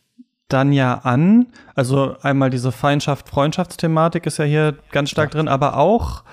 dann 0.49 0.73
ja 0.73 0.95
an. 0.99 1.47
Also 1.73 2.17
einmal 2.21 2.49
diese 2.49 2.71
Feindschaft-Freundschaftsthematik 2.71 4.25
ist 4.25 4.37
ja 4.37 4.45
hier 4.45 4.77
ganz 4.91 5.09
stark 5.09 5.33
ja. 5.33 5.39
drin, 5.39 5.47
aber 5.47 5.77
auch, 5.77 6.23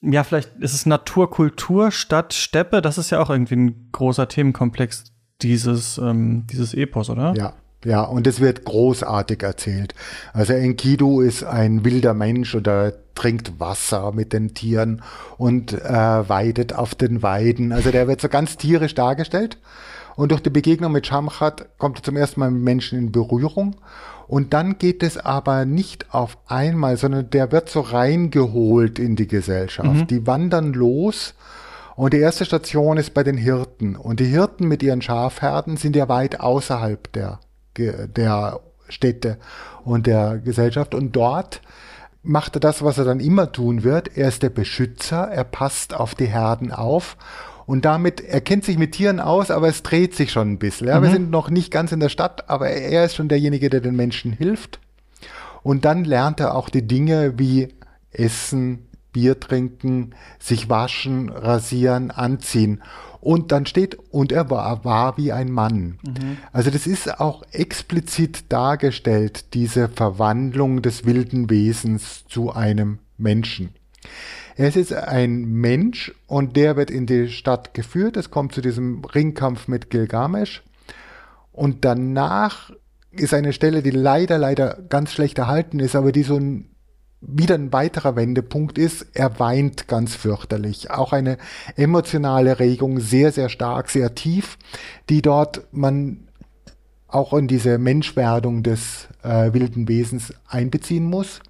ja, 0.00 0.22
vielleicht 0.24 0.56
ist 0.60 0.74
es 0.74 0.86
Naturkultur 0.86 1.90
statt 1.90 2.34
Steppe. 2.34 2.80
Das 2.80 2.96
ist 2.96 3.10
ja 3.10 3.20
auch 3.20 3.30
irgendwie 3.30 3.56
ein 3.56 3.88
großer 3.92 4.28
Themenkomplex 4.28 5.04
dieses, 5.42 5.98
ähm, 5.98 6.46
dieses 6.46 6.74
Epos, 6.74 7.10
oder? 7.10 7.34
Ja, 7.36 7.54
ja, 7.84 8.02
und 8.02 8.26
es 8.26 8.40
wird 8.40 8.64
großartig 8.64 9.42
erzählt. 9.42 9.94
Also 10.32 10.52
Enkidu 10.52 11.20
ist 11.20 11.42
ein 11.42 11.84
wilder 11.84 12.14
Mensch 12.14 12.54
oder 12.54 12.92
trinkt 13.14 13.58
Wasser 13.58 14.12
mit 14.12 14.32
den 14.32 14.54
Tieren 14.54 15.02
und 15.36 15.72
äh, 15.72 16.28
weidet 16.28 16.74
auf 16.74 16.94
den 16.94 17.22
Weiden. 17.22 17.72
Also 17.72 17.90
der 17.90 18.08
wird 18.08 18.20
so 18.20 18.28
ganz 18.28 18.56
tierisch 18.56 18.94
dargestellt. 18.94 19.58
Und 20.14 20.30
durch 20.30 20.42
die 20.42 20.50
Begegnung 20.50 20.92
mit 20.92 21.06
Shamchat 21.06 21.78
kommt 21.78 21.98
er 21.98 22.02
zum 22.02 22.16
ersten 22.16 22.40
Mal 22.40 22.50
mit 22.50 22.62
Menschen 22.62 22.98
in 22.98 23.12
Berührung. 23.12 23.76
Und 24.28 24.52
dann 24.52 24.78
geht 24.78 25.02
es 25.02 25.18
aber 25.18 25.64
nicht 25.64 26.14
auf 26.14 26.38
einmal, 26.46 26.96
sondern 26.96 27.30
der 27.30 27.50
wird 27.50 27.68
so 27.68 27.80
reingeholt 27.80 28.98
in 28.98 29.16
die 29.16 29.26
Gesellschaft. 29.26 29.88
Mhm. 29.88 30.06
Die 30.06 30.26
wandern 30.26 30.72
los. 30.72 31.34
Und 31.96 32.14
die 32.14 32.18
erste 32.18 32.44
Station 32.44 32.96
ist 32.96 33.14
bei 33.14 33.22
den 33.22 33.36
Hirten. 33.36 33.96
Und 33.96 34.20
die 34.20 34.26
Hirten 34.26 34.68
mit 34.68 34.82
ihren 34.82 35.02
Schafherden 35.02 35.76
sind 35.76 35.96
ja 35.96 36.08
weit 36.08 36.40
außerhalb 36.40 37.12
der 37.12 37.40
der 37.78 38.60
Städte 38.88 39.38
und 39.84 40.06
der 40.06 40.38
Gesellschaft. 40.38 40.94
Und 40.94 41.16
dort 41.16 41.60
macht 42.22 42.56
er 42.56 42.60
das, 42.60 42.82
was 42.82 42.98
er 42.98 43.04
dann 43.04 43.20
immer 43.20 43.52
tun 43.52 43.82
wird. 43.82 44.16
Er 44.16 44.28
ist 44.28 44.42
der 44.42 44.50
Beschützer, 44.50 45.28
er 45.28 45.44
passt 45.44 45.94
auf 45.94 46.14
die 46.14 46.26
Herden 46.26 46.72
auf. 46.72 47.16
Und 47.66 47.84
damit, 47.84 48.20
er 48.20 48.40
kennt 48.40 48.64
sich 48.64 48.76
mit 48.76 48.92
Tieren 48.92 49.20
aus, 49.20 49.50
aber 49.50 49.68
es 49.68 49.82
dreht 49.82 50.14
sich 50.14 50.32
schon 50.32 50.52
ein 50.52 50.58
bisschen. 50.58 50.88
Ja, 50.88 50.98
mhm. 50.98 51.04
Wir 51.04 51.10
sind 51.10 51.30
noch 51.30 51.48
nicht 51.48 51.70
ganz 51.70 51.92
in 51.92 52.00
der 52.00 52.08
Stadt, 52.08 52.48
aber 52.50 52.68
er 52.68 53.04
ist 53.04 53.14
schon 53.14 53.28
derjenige, 53.28 53.70
der 53.70 53.80
den 53.80 53.96
Menschen 53.96 54.32
hilft. 54.32 54.80
Und 55.62 55.84
dann 55.84 56.04
lernt 56.04 56.40
er 56.40 56.56
auch 56.56 56.68
die 56.68 56.86
Dinge 56.86 57.38
wie 57.38 57.68
Essen, 58.10 58.88
Bier 59.12 59.38
trinken, 59.38 60.14
sich 60.38 60.68
waschen, 60.68 61.28
rasieren, 61.28 62.10
anziehen. 62.10 62.82
Und 63.20 63.52
dann 63.52 63.66
steht, 63.66 63.96
und 64.10 64.32
er 64.32 64.50
war, 64.50 64.84
war 64.84 65.16
wie 65.16 65.30
ein 65.30 65.50
Mann. 65.50 65.98
Mhm. 66.02 66.38
Also 66.52 66.70
das 66.70 66.86
ist 66.86 67.20
auch 67.20 67.44
explizit 67.52 68.46
dargestellt, 68.48 69.54
diese 69.54 69.88
Verwandlung 69.88 70.82
des 70.82 71.04
wilden 71.04 71.48
Wesens 71.48 72.24
zu 72.26 72.52
einem 72.52 72.98
Menschen. 73.18 73.70
Er 74.56 74.68
ist 74.68 74.74
jetzt 74.74 74.92
ein 74.92 75.44
Mensch 75.44 76.12
und 76.26 76.56
der 76.56 76.76
wird 76.76 76.90
in 76.90 77.06
die 77.06 77.28
Stadt 77.28 77.74
geführt. 77.74 78.16
Es 78.16 78.30
kommt 78.30 78.54
zu 78.54 78.60
diesem 78.60 79.04
Ringkampf 79.04 79.68
mit 79.68 79.88
Gilgamesch. 79.88 80.62
Und 81.52 81.84
danach 81.84 82.70
ist 83.12 83.34
eine 83.34 83.52
Stelle, 83.52 83.82
die 83.82 83.90
leider, 83.90 84.38
leider 84.38 84.78
ganz 84.88 85.12
schlecht 85.12 85.38
erhalten 85.38 85.80
ist, 85.80 85.94
aber 85.94 86.12
die 86.12 86.22
so 86.22 86.36
ein 86.36 86.71
wieder 87.22 87.54
ein 87.54 87.72
weiterer 87.72 88.16
Wendepunkt 88.16 88.78
ist, 88.78 89.06
er 89.14 89.38
weint 89.38 89.86
ganz 89.88 90.14
fürchterlich. 90.14 90.90
Auch 90.90 91.12
eine 91.12 91.38
emotionale 91.76 92.58
Regung, 92.58 93.00
sehr, 93.00 93.32
sehr 93.32 93.48
stark, 93.48 93.90
sehr 93.90 94.14
tief, 94.14 94.58
die 95.08 95.22
dort 95.22 95.62
man 95.72 96.26
auch 97.06 97.32
in 97.34 97.46
diese 97.46 97.78
Menschwerdung 97.78 98.62
des 98.62 99.06
äh, 99.22 99.52
wilden 99.52 99.88
Wesens 99.88 100.34
einbeziehen 100.48 101.04
muss. 101.04 101.40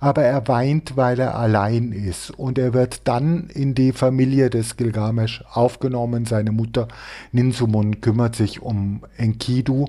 Aber 0.00 0.24
er 0.24 0.48
weint, 0.48 0.96
weil 0.96 1.20
er 1.20 1.36
allein 1.36 1.92
ist. 1.92 2.30
Und 2.30 2.58
er 2.58 2.72
wird 2.72 3.06
dann 3.06 3.48
in 3.50 3.74
die 3.74 3.92
Familie 3.92 4.50
des 4.50 4.76
Gilgamesch 4.76 5.44
aufgenommen. 5.52 6.24
Seine 6.24 6.50
Mutter 6.50 6.88
Ninsumun 7.30 8.00
kümmert 8.00 8.34
sich 8.34 8.62
um 8.62 9.02
Enkidu. 9.16 9.86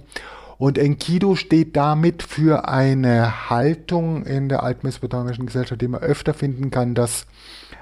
Und 0.58 0.78
Enkidu 0.78 1.36
steht 1.36 1.76
damit 1.76 2.24
für 2.24 2.68
eine 2.68 3.50
Haltung 3.50 4.26
in 4.26 4.50
der 4.50 4.64
altmesopotamischen 4.64 5.46
Gesellschaft, 5.46 5.82
die 5.82 5.88
man 5.88 6.02
öfter 6.02 6.34
finden 6.34 6.72
kann, 6.72 6.96
dass 6.96 7.26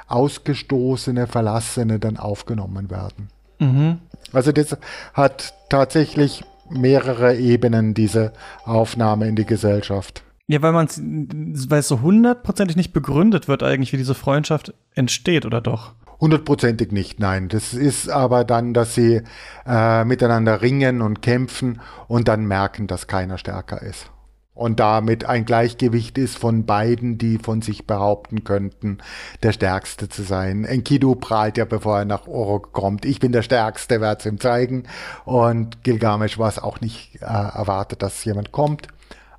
ausgestoßene, 0.07 1.27
Verlassene 1.27 1.99
dann 1.99 2.17
aufgenommen 2.17 2.89
werden. 2.89 3.29
Mhm. 3.59 3.99
Also 4.33 4.51
das 4.51 4.77
hat 5.13 5.53
tatsächlich 5.69 6.43
mehrere 6.69 7.35
Ebenen, 7.35 7.93
diese 7.93 8.33
Aufnahme 8.65 9.27
in 9.27 9.35
die 9.35 9.45
Gesellschaft. 9.45 10.23
Ja, 10.47 10.61
weil 10.61 10.73
man 10.73 10.87
weil 10.89 11.79
es 11.79 11.87
so 11.87 12.01
hundertprozentig 12.01 12.75
nicht 12.75 12.93
begründet 12.93 13.47
wird 13.47 13.63
eigentlich, 13.63 13.93
wie 13.93 13.97
diese 13.97 14.15
Freundschaft 14.15 14.73
entsteht, 14.93 15.45
oder 15.45 15.61
doch? 15.61 15.93
Hundertprozentig 16.21 16.91
nicht, 16.91 17.19
nein. 17.19 17.49
Das 17.49 17.73
ist 17.73 18.07
aber 18.07 18.43
dann, 18.43 18.75
dass 18.75 18.93
sie 18.93 19.23
äh, 19.65 20.05
miteinander 20.05 20.61
ringen 20.61 21.01
und 21.01 21.23
kämpfen 21.23 21.81
und 22.07 22.27
dann 22.27 22.45
merken, 22.45 22.85
dass 22.85 23.07
keiner 23.07 23.39
stärker 23.39 23.81
ist. 23.81 24.11
Und 24.53 24.79
damit 24.79 25.25
ein 25.25 25.45
Gleichgewicht 25.45 26.19
ist 26.19 26.37
von 26.37 26.67
beiden, 26.67 27.17
die 27.17 27.39
von 27.39 27.63
sich 27.63 27.87
behaupten 27.87 28.43
könnten, 28.43 28.99
der 29.41 29.51
Stärkste 29.51 30.09
zu 30.09 30.21
sein. 30.21 30.63
Enkidu 30.63 31.15
prahlt 31.15 31.57
ja, 31.57 31.65
bevor 31.65 31.97
er 31.97 32.05
nach 32.05 32.27
Orok 32.27 32.71
kommt, 32.71 33.03
ich 33.05 33.19
bin 33.19 33.31
der 33.31 33.41
Stärkste, 33.41 33.99
werde 33.99 34.19
es 34.19 34.25
ihm 34.27 34.39
zeigen. 34.39 34.83
Und 35.25 35.83
Gilgamesh 35.83 36.37
war 36.37 36.49
es 36.49 36.59
auch 36.59 36.81
nicht 36.81 37.15
äh, 37.15 37.25
erwartet, 37.25 38.03
dass 38.03 38.23
jemand 38.23 38.51
kommt. 38.51 38.89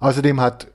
Außerdem 0.01 0.41
hat 0.41 0.67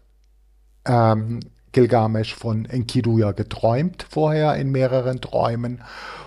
ähm, 0.86 1.42
Gilgamesh 1.78 2.34
von 2.34 2.66
Enkidu 2.66 3.20
ja 3.20 3.34
geträumt 3.34 4.08
vorher 4.10 4.56
in 4.56 4.72
mehreren 4.72 5.22
Träumen. 5.22 5.84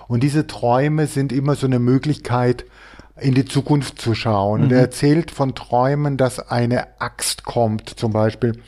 Und 0.07 0.23
diese 0.23 0.47
Träume 0.47 1.09
sind 1.09 1.33
immer 1.33 1.57
so 1.57 1.67
eine 1.67 1.81
Möglichkeit, 1.81 2.65
in 3.17 3.35
die 3.35 3.45
Zukunft 3.45 4.01
zu 4.01 4.15
schauen. 4.15 4.61
Mhm. 4.61 4.65
Und 4.67 4.73
er 4.73 4.81
erzählt 4.83 5.33
von 5.33 5.57
Träumen, 5.57 6.17
dass 6.17 6.39
eine 6.39 7.01
Axt 7.01 7.43
kommt 7.43 7.91
zum 7.91 8.13
Beispiel 8.13 8.63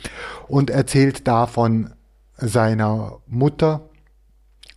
und 0.49 0.69
erzählt 0.69 1.25
davon, 1.25 1.93
seiner 2.35 3.19
Mutter 3.27 3.87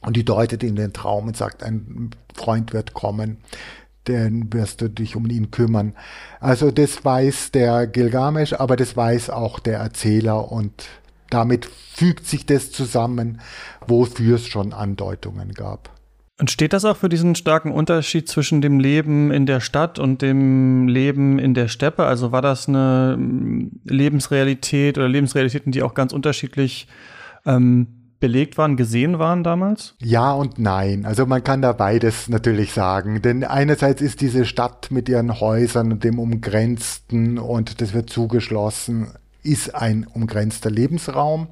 und 0.02 0.14
die 0.16 0.24
deutet 0.24 0.62
in 0.62 0.76
den 0.76 0.92
Traum 0.92 1.26
und 1.26 1.36
sagt, 1.36 1.64
ein 1.64 2.10
Freund 2.36 2.72
wird 2.72 2.94
kommen, 2.94 3.38
dann 4.04 4.52
wirst 4.52 4.80
du 4.80 4.88
dich 4.88 5.16
um 5.16 5.28
ihn 5.28 5.50
kümmern. 5.50 5.96
Also 6.38 6.70
das 6.70 7.04
weiß 7.04 7.50
der 7.50 7.88
Gilgamesch, 7.88 8.52
aber 8.52 8.76
das 8.76 8.96
weiß 8.96 9.30
auch 9.30 9.58
der 9.58 9.80
Erzähler 9.80 10.52
und 10.52 10.86
damit 11.30 11.66
fügt 11.66 12.26
sich 12.26 12.46
das 12.46 12.72
zusammen, 12.72 13.40
wofür 13.86 14.36
es 14.36 14.46
schon 14.46 14.72
Andeutungen 14.72 15.52
gab. 15.52 15.90
Und 16.38 16.50
steht 16.50 16.74
das 16.74 16.84
auch 16.84 16.98
für 16.98 17.08
diesen 17.08 17.34
starken 17.34 17.72
Unterschied 17.72 18.28
zwischen 18.28 18.60
dem 18.60 18.78
Leben 18.78 19.30
in 19.30 19.46
der 19.46 19.60
Stadt 19.60 19.98
und 19.98 20.20
dem 20.20 20.86
Leben 20.86 21.38
in 21.38 21.54
der 21.54 21.68
Steppe? 21.68 22.04
Also 22.04 22.30
war 22.30 22.42
das 22.42 22.68
eine 22.68 23.16
Lebensrealität 23.84 24.98
oder 24.98 25.08
Lebensrealitäten, 25.08 25.72
die 25.72 25.82
auch 25.82 25.94
ganz 25.94 26.12
unterschiedlich 26.12 26.88
ähm, 27.46 28.06
belegt 28.20 28.58
waren, 28.58 28.76
gesehen 28.76 29.18
waren 29.18 29.44
damals? 29.44 29.94
Ja 30.02 30.32
und 30.32 30.58
nein. 30.58 31.06
Also 31.06 31.24
man 31.24 31.42
kann 31.42 31.62
da 31.62 31.72
beides 31.72 32.28
natürlich 32.28 32.72
sagen. 32.72 33.22
Denn 33.22 33.42
einerseits 33.42 34.02
ist 34.02 34.20
diese 34.20 34.44
Stadt 34.44 34.90
mit 34.90 35.08
ihren 35.08 35.40
Häusern 35.40 35.92
und 35.92 36.04
dem 36.04 36.18
Umgrenzten 36.18 37.38
und 37.38 37.80
das 37.80 37.94
wird 37.94 38.10
zugeschlossen, 38.10 39.08
ist 39.46 39.74
ein 39.74 40.06
umgrenzter 40.06 40.70
Lebensraum. 40.70 41.48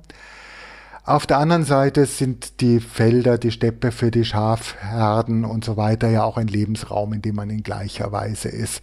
Auf 1.05 1.27
der 1.27 1.39
anderen 1.39 1.65
Seite 1.65 2.07
sind 2.07 2.61
die 2.61 2.81
Felder, 2.81 3.37
die 3.37 3.51
Steppe 3.51 3.93
für 3.93 4.11
die 4.11 4.25
Schafherden 4.25 5.45
und 5.45 5.65
so 5.65 5.77
weiter 5.77 6.09
ja 6.09 6.25
auch 6.25 6.39
ein 6.39 6.49
Lebensraum, 6.49 7.13
in 7.13 7.21
dem 7.21 7.37
man 7.37 7.51
in 7.51 7.63
gleicher 7.63 8.11
Weise 8.11 8.49
ist. 8.49 8.81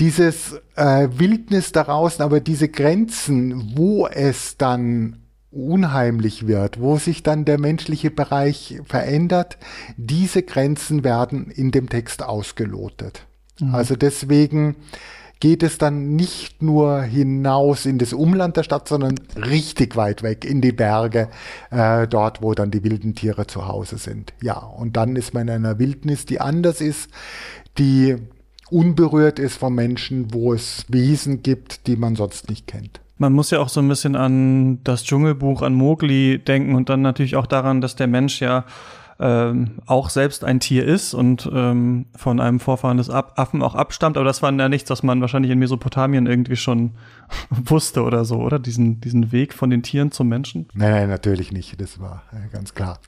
Dieses 0.00 0.60
äh, 0.74 1.08
Wildnis 1.12 1.72
daraus, 1.72 2.20
aber 2.20 2.40
diese 2.40 2.68
Grenzen, 2.68 3.76
wo 3.76 4.08
es 4.08 4.56
dann 4.56 5.20
unheimlich 5.52 6.46
wird, 6.46 6.80
wo 6.80 6.96
sich 6.96 7.22
dann 7.22 7.44
der 7.44 7.60
menschliche 7.60 8.10
Bereich 8.10 8.80
verändert, 8.84 9.58
diese 9.96 10.42
Grenzen 10.42 11.04
werden 11.04 11.50
in 11.50 11.70
dem 11.70 11.88
Text 11.88 12.22
ausgelotet. 12.22 13.26
Mhm. 13.60 13.74
Also 13.74 13.94
deswegen 13.94 14.76
geht 15.40 15.62
es 15.62 15.78
dann 15.78 16.14
nicht 16.14 16.62
nur 16.62 17.00
hinaus 17.02 17.86
in 17.86 17.98
das 17.98 18.12
Umland 18.12 18.58
der 18.58 18.62
Stadt, 18.62 18.86
sondern 18.86 19.18
richtig 19.36 19.96
weit 19.96 20.22
weg 20.22 20.44
in 20.44 20.60
die 20.60 20.72
Berge, 20.72 21.28
äh, 21.70 22.06
dort, 22.06 22.42
wo 22.42 22.52
dann 22.52 22.70
die 22.70 22.84
wilden 22.84 23.14
Tiere 23.14 23.46
zu 23.46 23.66
Hause 23.66 23.96
sind. 23.96 24.34
Ja, 24.42 24.58
und 24.58 24.96
dann 24.96 25.16
ist 25.16 25.32
man 25.32 25.48
in 25.48 25.54
einer 25.54 25.78
Wildnis, 25.78 26.26
die 26.26 26.40
anders 26.40 26.82
ist, 26.82 27.10
die 27.78 28.16
unberührt 28.70 29.38
ist 29.38 29.56
vom 29.56 29.74
Menschen, 29.74 30.32
wo 30.32 30.52
es 30.52 30.84
Wesen 30.88 31.42
gibt, 31.42 31.86
die 31.86 31.96
man 31.96 32.16
sonst 32.16 32.50
nicht 32.50 32.66
kennt. 32.66 33.00
Man 33.16 33.32
muss 33.32 33.50
ja 33.50 33.60
auch 33.60 33.68
so 33.68 33.80
ein 33.80 33.88
bisschen 33.88 34.16
an 34.16 34.82
das 34.84 35.04
Dschungelbuch, 35.04 35.62
an 35.62 35.74
Mowgli 35.74 36.38
denken 36.38 36.74
und 36.74 36.88
dann 36.88 37.02
natürlich 37.02 37.36
auch 37.36 37.46
daran, 37.46 37.80
dass 37.80 37.96
der 37.96 38.06
Mensch 38.06 38.40
ja 38.40 38.64
ähm, 39.20 39.72
auch 39.86 40.08
selbst 40.08 40.44
ein 40.44 40.60
Tier 40.60 40.84
ist 40.84 41.12
und 41.12 41.48
ähm, 41.52 42.06
von 42.16 42.40
einem 42.40 42.58
Vorfahren 42.58 42.96
des 42.96 43.10
Affen 43.10 43.62
auch 43.62 43.74
abstammt. 43.74 44.16
Aber 44.16 44.24
das 44.24 44.42
war 44.42 44.52
ja 44.52 44.68
nichts, 44.68 44.88
was 44.88 45.02
man 45.02 45.20
wahrscheinlich 45.20 45.52
in 45.52 45.58
Mesopotamien 45.58 46.26
irgendwie 46.26 46.56
schon 46.56 46.92
wusste 47.50 48.02
oder 48.02 48.24
so, 48.24 48.36
oder? 48.36 48.58
Diesen, 48.58 49.00
diesen 49.00 49.30
Weg 49.30 49.52
von 49.52 49.68
den 49.68 49.82
Tieren 49.82 50.10
zum 50.10 50.28
Menschen? 50.28 50.68
Nein, 50.72 50.92
nein, 50.92 51.08
natürlich 51.08 51.52
nicht. 51.52 51.80
Das 51.80 52.00
war 52.00 52.22
äh, 52.32 52.48
ganz 52.50 52.74
klar. 52.74 52.98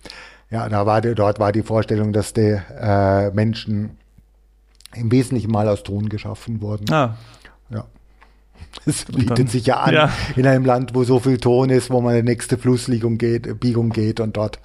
Ja, 0.51 0.69
da 0.69 0.85
war 0.85 1.01
die, 1.01 1.15
dort 1.15 1.39
war 1.39 1.51
die 1.51 1.63
Vorstellung, 1.63 2.13
dass 2.13 2.35
die 2.35 2.61
äh, 2.79 3.31
Menschen 3.31 3.97
im 4.95 5.11
Wesentlichen 5.11 5.51
mal 5.51 5.67
aus 5.69 5.83
Ton 5.83 6.11
geschaffen 6.11 6.61
wurden. 6.61 6.93
Ah. 6.93 7.17
Das 8.85 9.05
bietet 9.05 9.39
dann, 9.39 9.47
sich 9.47 9.67
ja 9.67 9.77
an 9.77 9.95
ja. 9.95 10.11
in 10.35 10.47
einem 10.47 10.65
Land, 10.65 10.95
wo 10.95 11.05
so 11.05 11.21
viel 11.21 11.39
Ton 11.39 11.71
ist, 11.71 11.91
wo 11.91 12.01
man 12.01 12.17
die 12.17 12.23
nächste 12.23 12.59
Flussbiegung 12.59 13.17
geht, 13.17 13.61
Biegung 13.61 13.91
geht 13.91 14.19
und 14.19 14.37
dort 14.37 14.59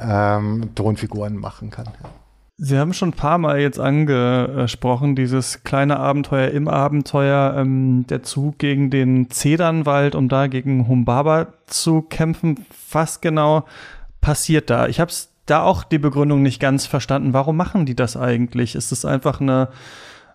ähm, 0.00 0.70
Tonfiguren 0.74 1.36
machen 1.36 1.70
kann. 1.70 1.86
Sie 2.58 2.78
haben 2.78 2.92
schon 2.92 3.10
ein 3.10 3.14
paar 3.14 3.38
Mal 3.38 3.60
jetzt 3.60 3.80
angesprochen, 3.80 5.16
dieses 5.16 5.64
kleine 5.64 5.98
Abenteuer 5.98 6.50
im 6.50 6.68
Abenteuer, 6.68 7.54
ähm, 7.56 8.06
der 8.08 8.22
Zug 8.22 8.58
gegen 8.58 8.90
den 8.90 9.30
Zedernwald, 9.30 10.14
um 10.14 10.28
da 10.28 10.46
gegen 10.46 10.86
Humbaba 10.86 11.48
zu 11.66 12.02
kämpfen. 12.02 12.66
Was 12.90 13.20
genau 13.20 13.64
passiert 14.20 14.70
da? 14.70 14.86
Ich 14.86 15.00
habe 15.00 15.10
da 15.46 15.62
auch 15.62 15.82
die 15.82 15.98
Begründung 15.98 16.42
nicht 16.42 16.60
ganz 16.60 16.86
verstanden. 16.86 17.32
Warum 17.32 17.56
machen 17.56 17.86
die 17.86 17.96
das 17.96 18.16
eigentlich? 18.16 18.74
Ist 18.74 18.92
es 18.92 19.04
einfach 19.04 19.40
eine, 19.40 19.68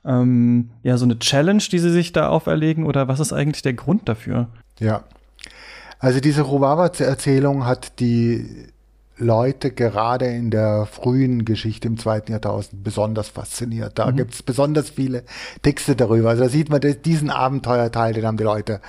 ähm, 0.06 0.70
ja, 0.84 0.98
so 0.98 1.06
eine 1.06 1.20
Challenge, 1.20 1.64
die 1.72 1.80
sie 1.80 1.92
sich 1.92 2.12
da 2.12 2.30
auferlegen 2.30 2.86
oder 2.86 3.08
was 3.08 3.20
ist 3.20 3.34
eigentlich 3.34 3.62
der 3.62 3.74
Grund 3.74 4.08
dafür? 4.08 4.48
Ja. 4.80 5.04
Also 6.00 6.20
diese 6.20 6.50
Humbaba-Erzählung 6.50 7.66
hat 7.66 8.00
die 8.00 8.68
Leute 9.18 9.72
gerade 9.72 10.28
in 10.28 10.52
der 10.52 10.86
frühen 10.86 11.44
Geschichte 11.44 11.88
im 11.88 11.98
zweiten 11.98 12.32
Jahrtausend 12.32 12.84
besonders 12.84 13.30
fasziniert. 13.30 13.98
Da 13.98 14.12
mhm. 14.12 14.18
gibt 14.18 14.34
es 14.36 14.44
besonders 14.44 14.90
viele 14.90 15.24
Texte 15.64 15.96
darüber. 15.96 16.30
Also 16.30 16.44
da 16.44 16.50
sieht 16.50 16.70
man 16.70 16.82
diesen 17.04 17.32
Abenteuerteil, 17.32 18.14
den 18.14 18.26
haben 18.26 18.38
die 18.38 18.44
Leute 18.44 18.80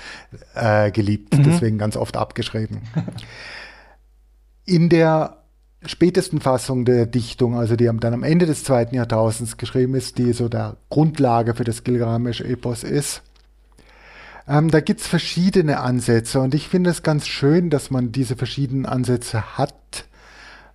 äh, 0.55 0.91
geliebt, 0.91 1.37
mhm. 1.37 1.45
deswegen 1.45 1.79
ganz 1.79 1.97
oft 1.97 2.17
abgeschrieben. 2.17 2.83
in 4.67 4.91
der 4.91 5.38
spätesten 5.89 6.41
Fassung 6.41 6.85
der 6.85 7.07
Dichtung, 7.07 7.57
also 7.57 7.77
die 7.77 7.87
dann 7.87 8.15
am 8.15 8.23
Ende 8.23 8.47
des 8.47 8.65
zweiten 8.65 8.95
Jahrtausends 8.95 9.57
geschrieben 9.57 9.95
ist, 9.95 10.19
die 10.19 10.33
so 10.33 10.49
der 10.49 10.77
Grundlage 10.91 11.55
für 11.55 11.65
das 11.65 11.85
Gilgamesch-Epos 11.85 12.85
ist, 12.85 13.23
ähm, 14.47 14.71
da 14.71 14.81
gibt 14.81 15.01
es 15.01 15.07
verschiedene 15.07 15.81
Ansätze 15.81 16.41
und 16.41 16.55
ich 16.55 16.69
finde 16.69 16.91
es 16.91 17.03
ganz 17.03 17.27
schön, 17.27 17.69
dass 17.71 17.91
man 17.91 18.13
diese 18.13 18.37
verschiedenen 18.37 18.87
Ansätze 18.87 19.59
hat, 19.59 20.07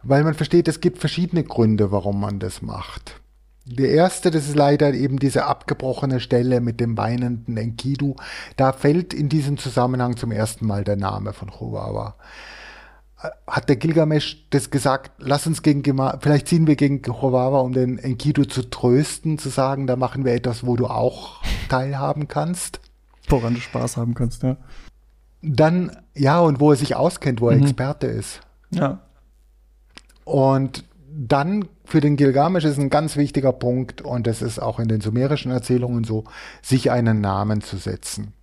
weil 0.04 0.24
man 0.24 0.36
versteht, 0.36 0.68
es 0.68 0.82
gibt 0.82 1.00
verschiedene 1.00 1.44
Gründe, 1.44 1.92
warum 1.92 2.20
man 2.20 2.40
das 2.40 2.62
macht. 2.62 3.20
Der 3.66 3.92
erste, 3.92 4.30
das 4.30 4.48
ist 4.48 4.56
leider 4.56 4.94
eben 4.94 5.18
diese 5.20 5.46
abgebrochene 5.46 6.20
Stelle 6.20 6.60
mit 6.60 6.82
dem 6.82 6.98
weinenden 6.98 7.56
Enkidu. 7.56 8.16
Da 8.58 8.74
fällt 8.74 9.14
in 9.14 9.30
diesem 9.30 9.58
Zusammenhang 9.58 10.18
zum 10.18 10.34
ersten 10.34 10.68
Mal 10.68 10.84
der 10.84 10.98
Name 10.98 11.32
von 11.32 11.50
Chihuahua. 11.50 12.16
Hat 13.48 13.70
der 13.70 13.78
Gilgamesch 13.78 14.46
das 14.50 14.70
gesagt, 14.70 15.12
lass 15.18 15.48
uns 15.48 15.62
gegen, 15.62 15.84
vielleicht 16.20 16.48
ziehen 16.48 16.68
wir 16.68 16.76
gegen 16.76 17.02
Chihuahua, 17.02 17.60
um 17.62 17.72
den 17.72 17.98
Enkidu 17.98 18.44
zu 18.46 18.70
trösten, 18.70 19.38
zu 19.38 19.50
sagen, 19.50 19.88
da 19.88 19.96
machen 19.96 20.26
wir 20.26 20.34
etwas, 20.34 20.66
wo 20.66 20.76
du 20.76 20.88
auch 20.88 21.42
teilhaben 21.70 22.28
kannst. 22.28 22.82
Woran 23.30 23.54
du 23.54 23.62
Spaß 23.62 23.98
haben 23.98 24.14
kannst, 24.14 24.44
ja. 24.44 24.58
Dann, 25.42 25.96
ja, 26.16 26.40
und 26.40 26.60
wo 26.60 26.72
er 26.72 26.78
sich 26.78 26.96
auskennt, 26.96 27.42
wo 27.42 27.50
er 27.50 27.58
mhm. 27.58 27.64
Experte 27.64 28.08
ist. 28.08 28.42
Ja. 28.72 29.00
Und 30.26 30.86
dann 31.16 31.68
für 31.86 32.02
den 32.02 32.16
Gilgamesch 32.16 32.66
ist 32.66 32.80
ein 32.80 32.90
ganz 32.90 33.18
wichtiger 33.18 33.52
Punkt, 33.52 34.02
und 34.02 34.26
das 34.26 34.42
ist 34.42 34.60
auch 34.60 34.80
in 34.80 34.88
den 34.88 35.02
sumerischen 35.02 35.52
Erzählungen 35.52 36.04
so, 36.04 36.24
sich 36.62 36.92
einen 36.92 37.22
Namen 37.22 37.62
zu 37.62 37.78
setzen. 37.78 38.34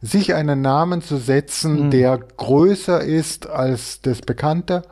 Sich 0.00 0.34
einen 0.34 0.62
Namen 0.62 1.02
zu 1.02 1.16
setzen, 1.16 1.86
mhm. 1.86 1.90
der 1.90 2.18
größer 2.18 3.02
ist 3.02 3.48
als 3.48 4.00
das 4.00 4.20
Bekannte, 4.20 4.82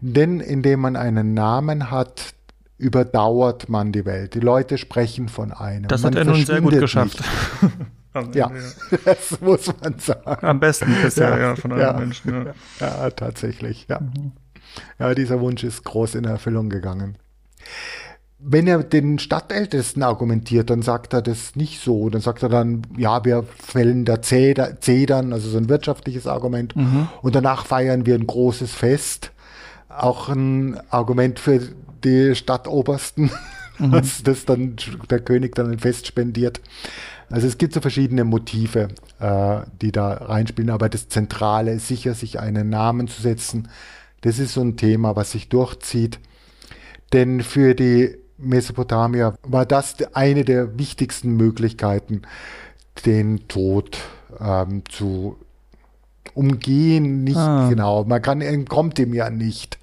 denn 0.00 0.40
indem 0.40 0.80
man 0.80 0.96
einen 0.96 1.34
Namen 1.34 1.90
hat, 1.90 2.34
überdauert 2.78 3.68
man 3.68 3.92
die 3.92 4.04
Welt. 4.04 4.34
Die 4.34 4.40
Leute 4.40 4.78
sprechen 4.78 5.28
von 5.28 5.52
einem. 5.52 5.88
Das 5.88 6.02
man 6.02 6.12
hat 6.12 6.18
er 6.18 6.24
nun 6.24 6.44
sehr 6.44 6.60
gut 6.60 6.78
geschafft. 6.78 7.22
ja, 8.34 8.50
das 9.04 9.40
muss 9.40 9.72
man 9.80 9.98
sagen. 9.98 10.46
Am 10.46 10.60
besten 10.60 10.94
bisher, 11.02 11.30
ja, 11.30 11.38
ja 11.38 11.56
von 11.56 11.72
allen 11.72 11.80
ja. 11.80 11.92
Menschen. 11.92 12.46
Ja. 12.46 12.54
ja, 12.80 13.10
tatsächlich, 13.10 13.86
ja. 13.88 14.00
Mhm. 14.00 14.32
Ja, 14.98 15.14
dieser 15.14 15.40
Wunsch 15.40 15.64
ist 15.64 15.84
groß 15.84 16.16
in 16.16 16.24
Erfüllung 16.24 16.68
gegangen. 16.68 17.16
Wenn 18.38 18.66
er 18.66 18.82
den 18.82 19.18
Stadtältesten 19.18 20.02
argumentiert, 20.02 20.68
dann 20.68 20.82
sagt 20.82 21.14
er 21.14 21.22
das 21.22 21.56
nicht 21.56 21.80
so. 21.80 22.10
Dann 22.10 22.20
sagt 22.20 22.42
er 22.42 22.50
dann, 22.50 22.82
ja, 22.96 23.24
wir 23.24 23.44
fällen 23.44 24.04
da 24.04 24.20
Zedern, 24.20 25.32
also 25.32 25.48
so 25.48 25.56
ein 25.56 25.70
wirtschaftliches 25.70 26.26
Argument. 26.26 26.76
Mhm. 26.76 27.08
Und 27.22 27.34
danach 27.34 27.64
feiern 27.64 28.04
wir 28.04 28.14
ein 28.14 28.26
großes 28.26 28.72
Fest. 28.72 29.32
Auch 29.88 30.28
ein 30.28 30.78
Argument 30.90 31.38
für 31.38 31.60
die 32.04 32.34
Stadtobersten, 32.34 33.30
mhm. 33.78 33.90
dass 33.92 34.22
das 34.22 34.44
dann 34.44 34.76
der 35.08 35.20
König 35.20 35.54
dann 35.54 35.70
ein 35.70 35.78
Fest 35.78 36.06
spendiert. 36.06 36.60
Also 37.30 37.46
es 37.46 37.58
gibt 37.58 37.72
so 37.72 37.80
verschiedene 37.80 38.24
Motive, 38.24 38.88
äh, 39.18 39.60
die 39.80 39.92
da 39.92 40.12
reinspielen, 40.12 40.70
aber 40.70 40.88
das 40.88 41.08
Zentrale 41.08 41.72
ist 41.72 41.88
sicher, 41.88 42.14
sich 42.14 42.38
einen 42.38 42.68
Namen 42.68 43.08
zu 43.08 43.20
setzen, 43.20 43.68
das 44.20 44.38
ist 44.38 44.54
so 44.54 44.60
ein 44.60 44.76
Thema, 44.76 45.16
was 45.16 45.32
sich 45.32 45.48
durchzieht. 45.48 46.20
Denn 47.12 47.42
für 47.42 47.74
die 47.74 48.16
Mesopotamier 48.38 49.34
war 49.42 49.66
das 49.66 49.96
eine 50.12 50.44
der 50.44 50.78
wichtigsten 50.78 51.36
Möglichkeiten, 51.36 52.22
den 53.04 53.48
Tod 53.48 53.98
ähm, 54.40 54.82
zu 54.88 55.36
umgehen. 56.34 57.24
Nicht 57.24 57.36
ah. 57.36 57.68
genau, 57.68 58.04
man 58.04 58.22
kann, 58.22 58.40
entkommt 58.40 58.98
ihm 58.98 59.14
ja 59.14 59.30
nicht. 59.30 59.78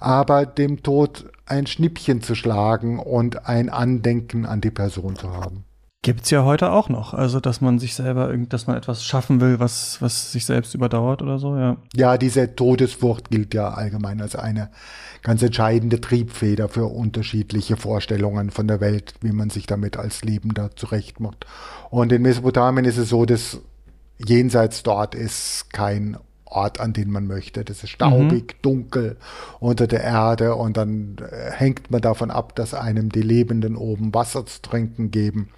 Aber 0.00 0.46
dem 0.46 0.82
Tod 0.82 1.30
ein 1.46 1.66
Schnippchen 1.66 2.22
zu 2.22 2.34
schlagen 2.34 2.98
und 2.98 3.46
ein 3.46 3.68
Andenken 3.68 4.46
an 4.46 4.60
die 4.60 4.70
Person 4.70 5.16
zu 5.16 5.32
haben. 5.32 5.64
Gibt's 6.04 6.28
ja 6.28 6.44
heute 6.44 6.70
auch 6.70 6.90
noch. 6.90 7.14
Also, 7.14 7.40
dass 7.40 7.62
man 7.62 7.78
sich 7.78 7.94
selber, 7.94 8.36
dass 8.36 8.66
man 8.66 8.76
etwas 8.76 9.06
schaffen 9.06 9.40
will, 9.40 9.58
was, 9.58 10.02
was 10.02 10.32
sich 10.32 10.44
selbst 10.44 10.74
überdauert 10.74 11.22
oder 11.22 11.38
so, 11.38 11.56
ja. 11.56 11.78
Ja, 11.96 12.18
diese 12.18 12.54
Todesfurcht 12.54 13.30
gilt 13.30 13.54
ja 13.54 13.70
allgemein 13.70 14.20
als 14.20 14.36
eine 14.36 14.68
ganz 15.22 15.42
entscheidende 15.42 16.02
Triebfeder 16.02 16.68
für 16.68 16.84
unterschiedliche 16.84 17.78
Vorstellungen 17.78 18.50
von 18.50 18.68
der 18.68 18.82
Welt, 18.82 19.14
wie 19.22 19.32
man 19.32 19.48
sich 19.48 19.64
damit 19.64 19.96
als 19.96 20.22
Lebender 20.22 20.76
zurechtmacht. 20.76 21.46
Und 21.88 22.12
in 22.12 22.20
Mesopotamien 22.20 22.84
ist 22.84 22.98
es 22.98 23.08
so, 23.08 23.24
dass 23.24 23.62
jenseits 24.18 24.82
dort 24.82 25.14
ist 25.14 25.72
kein 25.72 26.18
Ort, 26.54 26.80
an 26.80 26.92
den 26.92 27.10
man 27.10 27.26
möchte. 27.26 27.64
Das 27.64 27.82
ist 27.82 27.90
staubig, 27.90 28.54
mhm. 28.54 28.62
dunkel 28.62 29.16
unter 29.60 29.86
der 29.86 30.02
Erde 30.02 30.54
und 30.54 30.76
dann 30.76 31.16
äh, 31.18 31.50
hängt 31.50 31.90
man 31.90 32.00
davon 32.00 32.30
ab, 32.30 32.54
dass 32.54 32.74
einem 32.74 33.10
die 33.10 33.22
Lebenden 33.22 33.76
oben 33.76 34.14
Wasser 34.14 34.46
zu 34.46 34.62
trinken 34.62 35.10
geben. 35.10 35.48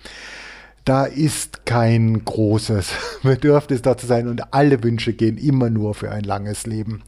Da 0.84 1.04
ist 1.04 1.66
kein 1.66 2.24
großes 2.24 2.92
Bedürfnis 3.22 3.82
da 3.82 3.96
zu 3.96 4.06
sein 4.06 4.28
und 4.28 4.54
alle 4.54 4.82
Wünsche 4.82 5.12
gehen 5.12 5.36
immer 5.36 5.68
nur 5.68 5.94
für 5.94 6.10
ein 6.10 6.24
langes 6.24 6.66
Leben 6.66 7.02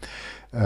äh, 0.52 0.58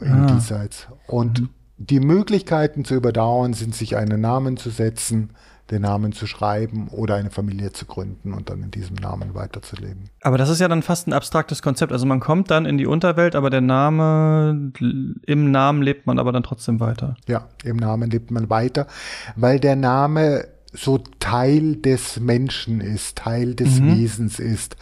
in 0.00 0.12
ah. 0.12 0.26
diesseits. 0.34 0.86
Und 1.06 1.42
mhm. 1.42 1.48
die 1.78 2.00
Möglichkeiten 2.00 2.84
zu 2.84 2.94
überdauern 2.94 3.52
sind, 3.52 3.74
sich 3.74 3.96
einen 3.96 4.20
Namen 4.20 4.56
zu 4.56 4.70
setzen, 4.70 5.30
den 5.70 5.82
Namen 5.82 6.12
zu 6.12 6.26
schreiben 6.26 6.88
oder 6.88 7.16
eine 7.16 7.30
Familie 7.30 7.72
zu 7.72 7.86
gründen 7.86 8.32
und 8.32 8.50
dann 8.50 8.62
in 8.62 8.70
diesem 8.70 8.96
Namen 8.96 9.34
weiterzuleben. 9.34 10.10
Aber 10.22 10.38
das 10.38 10.48
ist 10.48 10.60
ja 10.60 10.68
dann 10.68 10.82
fast 10.82 11.08
ein 11.08 11.12
abstraktes 11.12 11.60
Konzept. 11.60 11.92
Also 11.92 12.06
man 12.06 12.20
kommt 12.20 12.50
dann 12.50 12.66
in 12.66 12.78
die 12.78 12.86
Unterwelt, 12.86 13.34
aber 13.34 13.50
der 13.50 13.60
Name, 13.62 14.72
im 14.80 15.50
Namen 15.50 15.82
lebt 15.82 16.06
man 16.06 16.18
aber 16.18 16.32
dann 16.32 16.44
trotzdem 16.44 16.78
weiter. 16.78 17.16
Ja, 17.26 17.48
im 17.64 17.76
Namen 17.76 18.10
lebt 18.10 18.30
man 18.30 18.48
weiter, 18.48 18.86
weil 19.34 19.58
der 19.58 19.76
Name 19.76 20.46
so 20.72 20.98
Teil 21.20 21.76
des 21.76 22.20
Menschen 22.20 22.80
ist, 22.80 23.16
Teil 23.16 23.54
des 23.54 23.80
mhm. 23.80 23.96
Wesens 23.96 24.38
ist. 24.38 24.76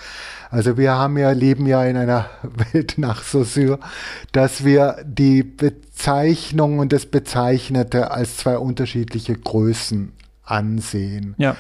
Also 0.51 0.77
wir 0.77 0.93
haben 0.93 1.17
ja, 1.17 1.31
leben 1.31 1.67
ja 1.67 1.85
in 1.85 1.97
einer 1.97 2.29
Welt 2.73 2.95
nach 2.99 3.23
Saussure, 3.23 3.79
dass 4.33 4.65
wir 4.65 4.97
die 5.05 5.43
Bezeichnung 5.43 6.79
und 6.79 6.93
das 6.93 7.07
Bezeichnete 7.07 8.11
als 8.11 8.37
zwei 8.39 8.59
unterschiedliche 8.59 9.35
Größen 9.35 10.13
ansehen. 10.45 11.35
Ja. 11.39 11.57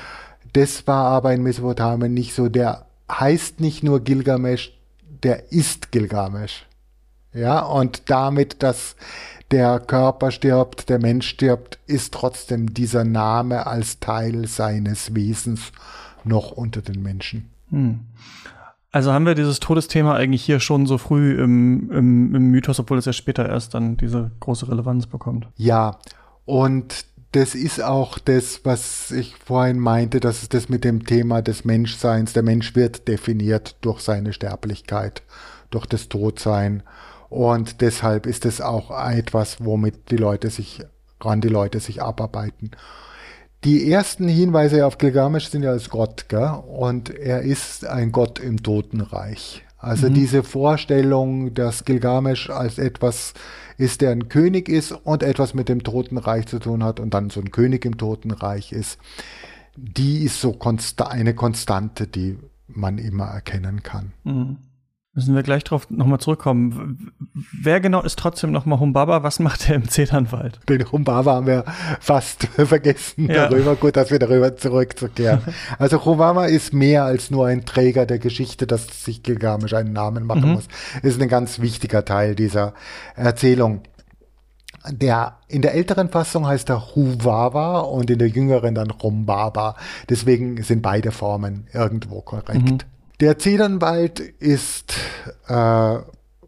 Das 0.53 0.87
war 0.87 1.07
aber 1.07 1.33
in 1.33 1.42
Mesopotamien 1.42 2.14
nicht 2.14 2.35
so. 2.35 2.49
Der 2.49 2.87
heißt 3.11 3.61
nicht 3.61 3.83
nur 3.83 4.01
Gilgamesch, 4.01 4.73
der 5.23 5.53
ist 5.53 5.92
Gilgamesch. 5.92 6.66
Ja, 7.33 7.61
und 7.61 8.09
damit, 8.11 8.62
dass 8.62 8.94
der 9.51 9.81
Körper 9.81 10.31
stirbt, 10.31 10.88
der 10.88 11.01
Mensch 11.01 11.29
stirbt, 11.29 11.79
ist 11.87 12.14
trotzdem 12.14 12.73
dieser 12.73 13.05
Name 13.05 13.66
als 13.66 13.99
Teil 14.01 14.47
seines 14.47 15.14
Wesens 15.14 15.73
noch 16.23 16.53
unter 16.53 16.81
den 16.81 17.03
Menschen. 17.03 17.51
Hm. 17.70 18.01
Also 18.92 19.12
haben 19.12 19.27
wir 19.27 19.35
dieses 19.35 19.59
Todesthema 19.59 20.14
eigentlich 20.14 20.44
hier 20.44 20.61
schon 20.61 20.87
so 20.87 20.99
früh 20.99 21.42
im, 21.42 21.90
im, 21.90 22.35
im 22.35 22.51
Mythos, 22.53 22.79
obwohl 22.79 22.99
es 22.99 23.07
ja 23.07 23.12
später 23.12 23.49
erst 23.49 23.75
dann 23.75 23.97
diese 23.97 24.31
große 24.38 24.68
Relevanz 24.68 25.09
bekommt. 25.09 25.49
Ja, 25.57 25.99
und 26.44 27.05
das 27.35 27.57
ist 27.57 27.83
auch 27.83 28.20
das, 28.20 28.61
was 28.62 29.11
ich 29.11 29.35
vorhin 29.44 29.81
meinte, 29.81 30.20
dass 30.20 30.42
es 30.42 30.49
das 30.49 30.68
mit 30.68 30.85
dem 30.85 31.05
Thema 31.05 31.42
des 31.42 31.64
Menschseins, 31.64 32.33
der 32.33 32.44
Mensch 32.44 32.77
wird 32.77 33.09
definiert 33.09 33.75
durch 33.81 34.03
seine 34.03 34.33
Sterblichkeit, 34.33 35.23
durch 35.70 35.87
das 35.87 36.09
Todsein. 36.09 36.85
Und 37.31 37.81
deshalb 37.81 38.27
ist 38.27 38.47
es 38.47 38.61
auch 38.61 38.92
etwas, 39.11 39.64
womit 39.64 40.12
die 40.12 40.16
Leute 40.16 40.49
sich, 40.49 40.83
ran 41.20 41.40
die 41.40 41.49
Leute 41.49 41.81
sich 41.81 42.01
abarbeiten. 42.01 42.70
Die 43.64 43.90
ersten 43.90 44.29
Hinweise 44.29 44.87
auf 44.87 44.99
Gilgamesch 44.99 45.49
sind 45.49 45.64
ja 45.64 45.70
als 45.70 45.90
Gott, 45.90 46.29
gell? 46.29 46.62
und 46.68 47.11
er 47.11 47.42
ist 47.42 47.85
ein 47.85 48.12
Gott 48.12 48.38
im 48.38 48.62
Totenreich. 48.62 49.64
Also 49.85 50.09
mhm. 50.09 50.14
diese 50.14 50.42
Vorstellung, 50.42 51.55
dass 51.55 51.85
Gilgamesch 51.85 52.51
als 52.51 52.79
etwas 52.79 53.35
ist, 53.77 54.01
der 54.01 54.12
ein 54.12 54.29
König 54.29 54.68
ist 54.68 54.92
und 54.92 55.23
etwas 55.23 55.55
mit 55.55 55.68
dem 55.68 55.83
Totenreich 55.83 56.47
zu 56.47 56.59
tun 56.59 56.83
hat 56.83 57.01
und 57.01 57.12
dann 57.14 57.31
so 57.31 57.40
ein 57.40 57.51
König 57.51 57.85
im 57.85 57.99
Totenreich 57.99 58.73
ist, 58.73 58.99
die 59.77 60.25
ist 60.25 60.40
so 60.40 60.53
konsta 60.53 61.09
eine 61.09 61.35
Konstante, 61.35 62.07
die 62.07 62.38
man 62.68 62.99
immer 62.99 63.27
erkennen 63.27 63.83
kann. 63.83 64.12
Mhm. 64.25 64.57
Müssen 65.16 65.37
wir 65.37 65.44
gleich 65.44 65.62
drauf 65.62 65.88
nochmal 65.90 66.18
zurückkommen. 66.18 67.12
Wer 67.53 67.81
genau 67.81 68.03
ist 68.03 68.18
trotzdem 68.18 68.50
nochmal 68.50 68.81
Humbaba? 68.81 69.22
Was 69.22 69.38
macht 69.38 69.68
er 69.68 69.77
im 69.77 69.88
Zedernwald? 69.88 70.59
Den 70.68 70.90
Humbaba 70.90 71.35
haben 71.35 71.46
wir 71.46 71.64
fast 72.00 72.44
vergessen 72.57 73.31
ja. 73.31 73.48
darüber. 73.48 73.77
Gut, 73.77 73.96
dass 73.96 74.11
wir 74.11 74.18
darüber 74.18 74.57
zurückzukehren. 74.57 75.40
also 75.79 76.05
Humbaba 76.05 76.46
ist 76.46 76.72
mehr 76.72 77.05
als 77.05 77.31
nur 77.31 77.46
ein 77.46 77.64
Träger 77.64 78.07
der 78.07 78.18
Geschichte, 78.18 78.66
dass 78.66 79.05
sich 79.05 79.22
Gilgamesch 79.22 79.72
einen 79.74 79.92
Namen 79.92 80.27
machen 80.27 80.48
mhm. 80.48 80.55
muss. 80.55 80.68
Ist 81.03 81.22
ein 81.22 81.29
ganz 81.29 81.61
wichtiger 81.61 82.05
Teil 82.05 82.35
dieser 82.35 82.74
Erzählung. 83.14 83.83
Der, 84.90 85.38
in 85.46 85.62
der 85.62 85.74
älteren 85.74 86.09
Fassung 86.09 86.44
heißt 86.44 86.68
er 86.70 86.96
Huwawa 86.96 87.79
und 87.81 88.11
in 88.11 88.18
der 88.18 88.29
jüngeren 88.29 88.74
dann 88.74 88.92
Humbaba. 89.00 89.77
Deswegen 90.09 90.61
sind 90.64 90.83
beide 90.83 91.12
Formen 91.12 91.68
irgendwo 91.72 92.20
korrekt. 92.20 92.70
Mhm. 92.70 92.79
Der 93.20 93.38
Zedernwald 93.38 94.18
ist 94.18 94.94
äh, 95.46 95.98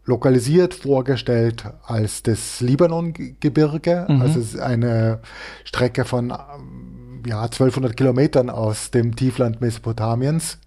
lokalisiert 0.05 0.73
vorgestellt 0.73 1.65
als 1.85 2.23
das 2.23 2.61
Libanongebirge. 2.61 4.05
Mhm. 4.09 4.21
Also 4.21 4.39
es 4.39 4.53
ist 4.53 4.59
eine 4.59 5.19
Strecke 5.63 6.05
von 6.05 6.29
ja, 6.29 7.41
1200 7.41 7.95
Kilometern 7.95 8.49
aus 8.49 8.91
dem 8.91 9.15
Tiefland 9.15 9.61
Mesopotamiens. 9.61 10.59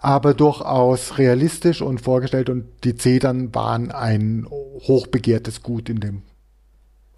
Aber 0.00 0.34
durchaus 0.34 1.18
realistisch 1.18 1.80
und 1.80 2.00
vorgestellt 2.00 2.50
und 2.50 2.66
die 2.84 2.96
Zedern 2.96 3.54
waren 3.54 3.90
ein 3.90 4.46
hochbegehrtes 4.48 5.62
Gut 5.62 5.88
in, 5.88 6.00
dem, 6.00 6.22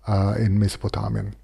äh, 0.06 0.44
in 0.44 0.58
Mesopotamien. 0.58 1.34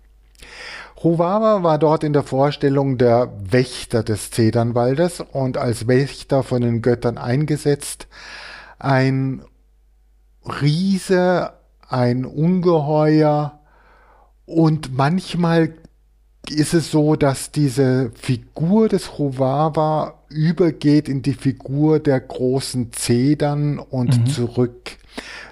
Huwawa 1.04 1.62
war 1.62 1.78
dort 1.78 2.02
in 2.02 2.14
der 2.14 2.22
Vorstellung 2.22 2.96
der 2.96 3.30
Wächter 3.38 4.02
des 4.02 4.30
Zedernwaldes 4.30 5.20
und 5.20 5.58
als 5.58 5.86
Wächter 5.86 6.42
von 6.42 6.62
den 6.62 6.80
Göttern 6.80 7.18
eingesetzt. 7.18 8.08
Ein 8.78 9.42
Riese, 10.62 11.52
ein 11.86 12.24
Ungeheuer 12.24 13.60
und 14.46 14.96
manchmal 14.96 15.74
ist 16.48 16.72
es 16.72 16.90
so, 16.90 17.16
dass 17.16 17.52
diese 17.52 18.10
Figur 18.14 18.88
des 18.88 19.18
Huwawa 19.18 20.14
übergeht 20.30 21.10
in 21.10 21.20
die 21.20 21.34
Figur 21.34 22.00
der 22.00 22.20
großen 22.20 22.92
Zedern 22.94 23.78
und 23.78 24.20
mhm. 24.20 24.26
zurück, 24.26 24.96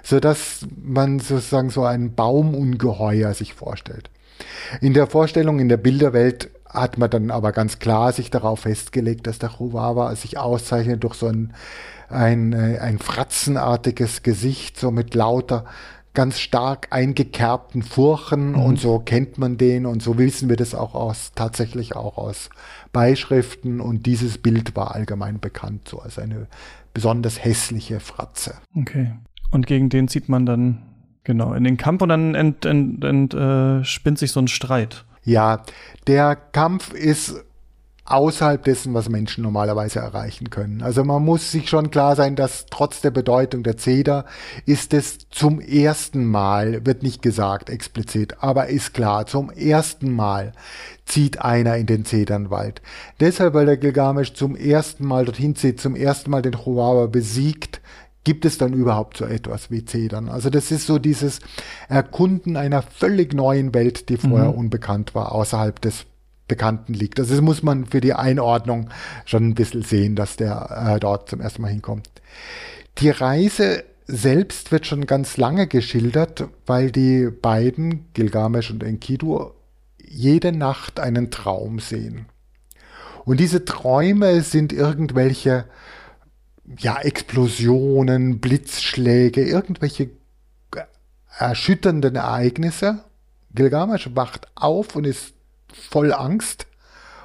sodass 0.01 0.65
man 0.83 1.19
sozusagen 1.19 1.69
so 1.69 1.83
ein 1.83 2.15
Baumungeheuer 2.15 3.35
sich 3.35 3.53
vorstellt. 3.53 4.09
In 4.81 4.93
der 4.93 5.07
Vorstellung, 5.07 5.59
in 5.59 5.69
der 5.69 5.77
Bilderwelt 5.77 6.49
hat 6.69 6.97
man 6.97 7.09
dann 7.09 7.31
aber 7.31 7.51
ganz 7.51 7.79
klar 7.79 8.11
sich 8.11 8.31
darauf 8.31 8.61
festgelegt, 8.61 9.27
dass 9.27 9.39
der 9.39 9.49
Chihuahua 9.49 10.15
sich 10.15 10.37
auszeichnet 10.37 11.03
durch 11.03 11.13
so 11.13 11.27
ein, 11.27 11.53
ein, 12.09 12.53
äh, 12.53 12.79
ein 12.79 12.99
fratzenartiges 12.99 14.23
Gesicht, 14.23 14.79
so 14.79 14.91
mit 14.91 15.13
lauter 15.13 15.65
ganz 16.13 16.39
stark 16.39 16.87
eingekerbten 16.91 17.81
Furchen 17.81 18.51
mhm. 18.51 18.59
und 18.59 18.79
so 18.79 18.99
kennt 18.99 19.37
man 19.37 19.57
den 19.57 19.85
und 19.85 20.03
so 20.03 20.17
wissen 20.17 20.47
wir 20.47 20.57
das 20.57 20.75
auch 20.75 20.93
aus, 20.93 21.31
tatsächlich 21.33 21.95
auch 21.95 22.17
aus 22.17 22.49
Beischriften 22.91 23.81
und 23.81 24.05
dieses 24.05 24.37
Bild 24.37 24.75
war 24.75 24.93
allgemein 24.93 25.39
bekannt, 25.39 25.87
so 25.87 25.99
als 25.99 26.19
eine 26.19 26.47
besonders 26.93 27.43
hässliche 27.43 27.99
Fratze. 27.99 28.55
Okay. 28.75 29.13
Und 29.49 29.65
gegen 29.65 29.89
den 29.89 30.07
zieht 30.07 30.29
man 30.29 30.45
dann 30.45 30.83
Genau, 31.23 31.53
in 31.53 31.63
den 31.63 31.77
Kampf 31.77 32.01
und 32.01 32.09
dann 32.09 32.35
ent, 32.35 32.65
ent, 32.65 33.03
ent, 33.03 33.33
äh, 33.33 33.83
spinnt 33.85 34.19
sich 34.19 34.31
so 34.31 34.41
ein 34.41 34.47
Streit. 34.47 35.05
Ja, 35.23 35.63
der 36.07 36.35
Kampf 36.35 36.93
ist 36.93 37.43
außerhalb 38.05 38.61
dessen, 38.63 38.93
was 38.93 39.07
Menschen 39.07 39.43
normalerweise 39.43 39.99
erreichen 39.99 40.49
können. 40.49 40.81
Also 40.81 41.05
man 41.05 41.23
muss 41.23 41.51
sich 41.51 41.69
schon 41.69 41.89
klar 41.89 42.17
sein, 42.17 42.35
dass 42.35 42.65
trotz 42.69 42.99
der 42.99 43.11
Bedeutung 43.11 43.63
der 43.63 43.77
Zeder 43.77 44.25
ist 44.65 44.93
es 44.93 45.29
zum 45.29 45.61
ersten 45.61 46.25
Mal, 46.25 46.85
wird 46.85 47.01
nicht 47.01 47.21
gesagt 47.21 47.69
explizit, 47.69 48.43
aber 48.43 48.67
ist 48.67 48.93
klar, 48.93 49.25
zum 49.25 49.49
ersten 49.49 50.11
Mal 50.11 50.51
zieht 51.05 51.39
einer 51.41 51.77
in 51.77 51.85
den 51.85 52.03
Zedernwald. 52.03 52.81
Deshalb, 53.21 53.53
weil 53.53 53.65
der 53.65 53.77
Gilgamesch 53.77 54.33
zum 54.33 54.57
ersten 54.57 55.05
Mal 55.05 55.23
dorthin 55.23 55.55
zieht, 55.55 55.79
zum 55.79 55.95
ersten 55.95 56.29
Mal 56.29 56.41
den 56.41 56.53
Chihuahua 56.53 57.07
besiegt, 57.07 57.79
gibt 58.23 58.45
es 58.45 58.57
dann 58.57 58.73
überhaupt 58.73 59.17
so 59.17 59.25
etwas 59.25 59.69
wie 59.69 59.85
Zedern? 59.85 60.29
Also 60.29 60.49
das 60.49 60.71
ist 60.71 60.87
so 60.87 60.99
dieses 60.99 61.39
Erkunden 61.89 62.57
einer 62.57 62.81
völlig 62.81 63.33
neuen 63.33 63.73
Welt, 63.73 64.09
die 64.09 64.17
vorher 64.17 64.51
mhm. 64.51 64.57
unbekannt 64.57 65.15
war, 65.15 65.33
außerhalb 65.33 65.81
des 65.81 66.05
Bekannten 66.47 66.93
liegt. 66.93 67.19
Also 67.19 67.33
das 67.33 67.41
muss 67.41 67.63
man 67.63 67.85
für 67.85 68.01
die 68.01 68.13
Einordnung 68.13 68.89
schon 69.25 69.47
ein 69.47 69.55
bisschen 69.55 69.83
sehen, 69.83 70.15
dass 70.15 70.35
der 70.35 70.93
äh, 70.95 70.99
dort 70.99 71.29
zum 71.29 71.41
ersten 71.41 71.61
Mal 71.61 71.69
hinkommt. 71.69 72.09
Die 72.99 73.09
Reise 73.09 73.83
selbst 74.05 74.71
wird 74.71 74.85
schon 74.85 75.05
ganz 75.05 75.37
lange 75.37 75.67
geschildert, 75.67 76.45
weil 76.65 76.91
die 76.91 77.29
beiden, 77.29 78.05
Gilgamesch 78.13 78.71
und 78.71 78.83
Enkidu, 78.83 79.51
jede 80.05 80.51
Nacht 80.51 80.99
einen 80.99 81.31
Traum 81.31 81.79
sehen. 81.79 82.25
Und 83.25 83.39
diese 83.39 83.63
Träume 83.63 84.41
sind 84.41 84.73
irgendwelche 84.73 85.65
ja, 86.77 86.99
Explosionen, 86.99 88.39
Blitzschläge, 88.39 89.43
irgendwelche 89.43 90.09
erschütternden 91.37 92.15
Ereignisse. 92.15 93.03
Gilgamesch 93.53 94.09
wacht 94.13 94.47
auf 94.55 94.95
und 94.95 95.05
ist 95.05 95.33
voll 95.73 96.13
Angst. 96.13 96.67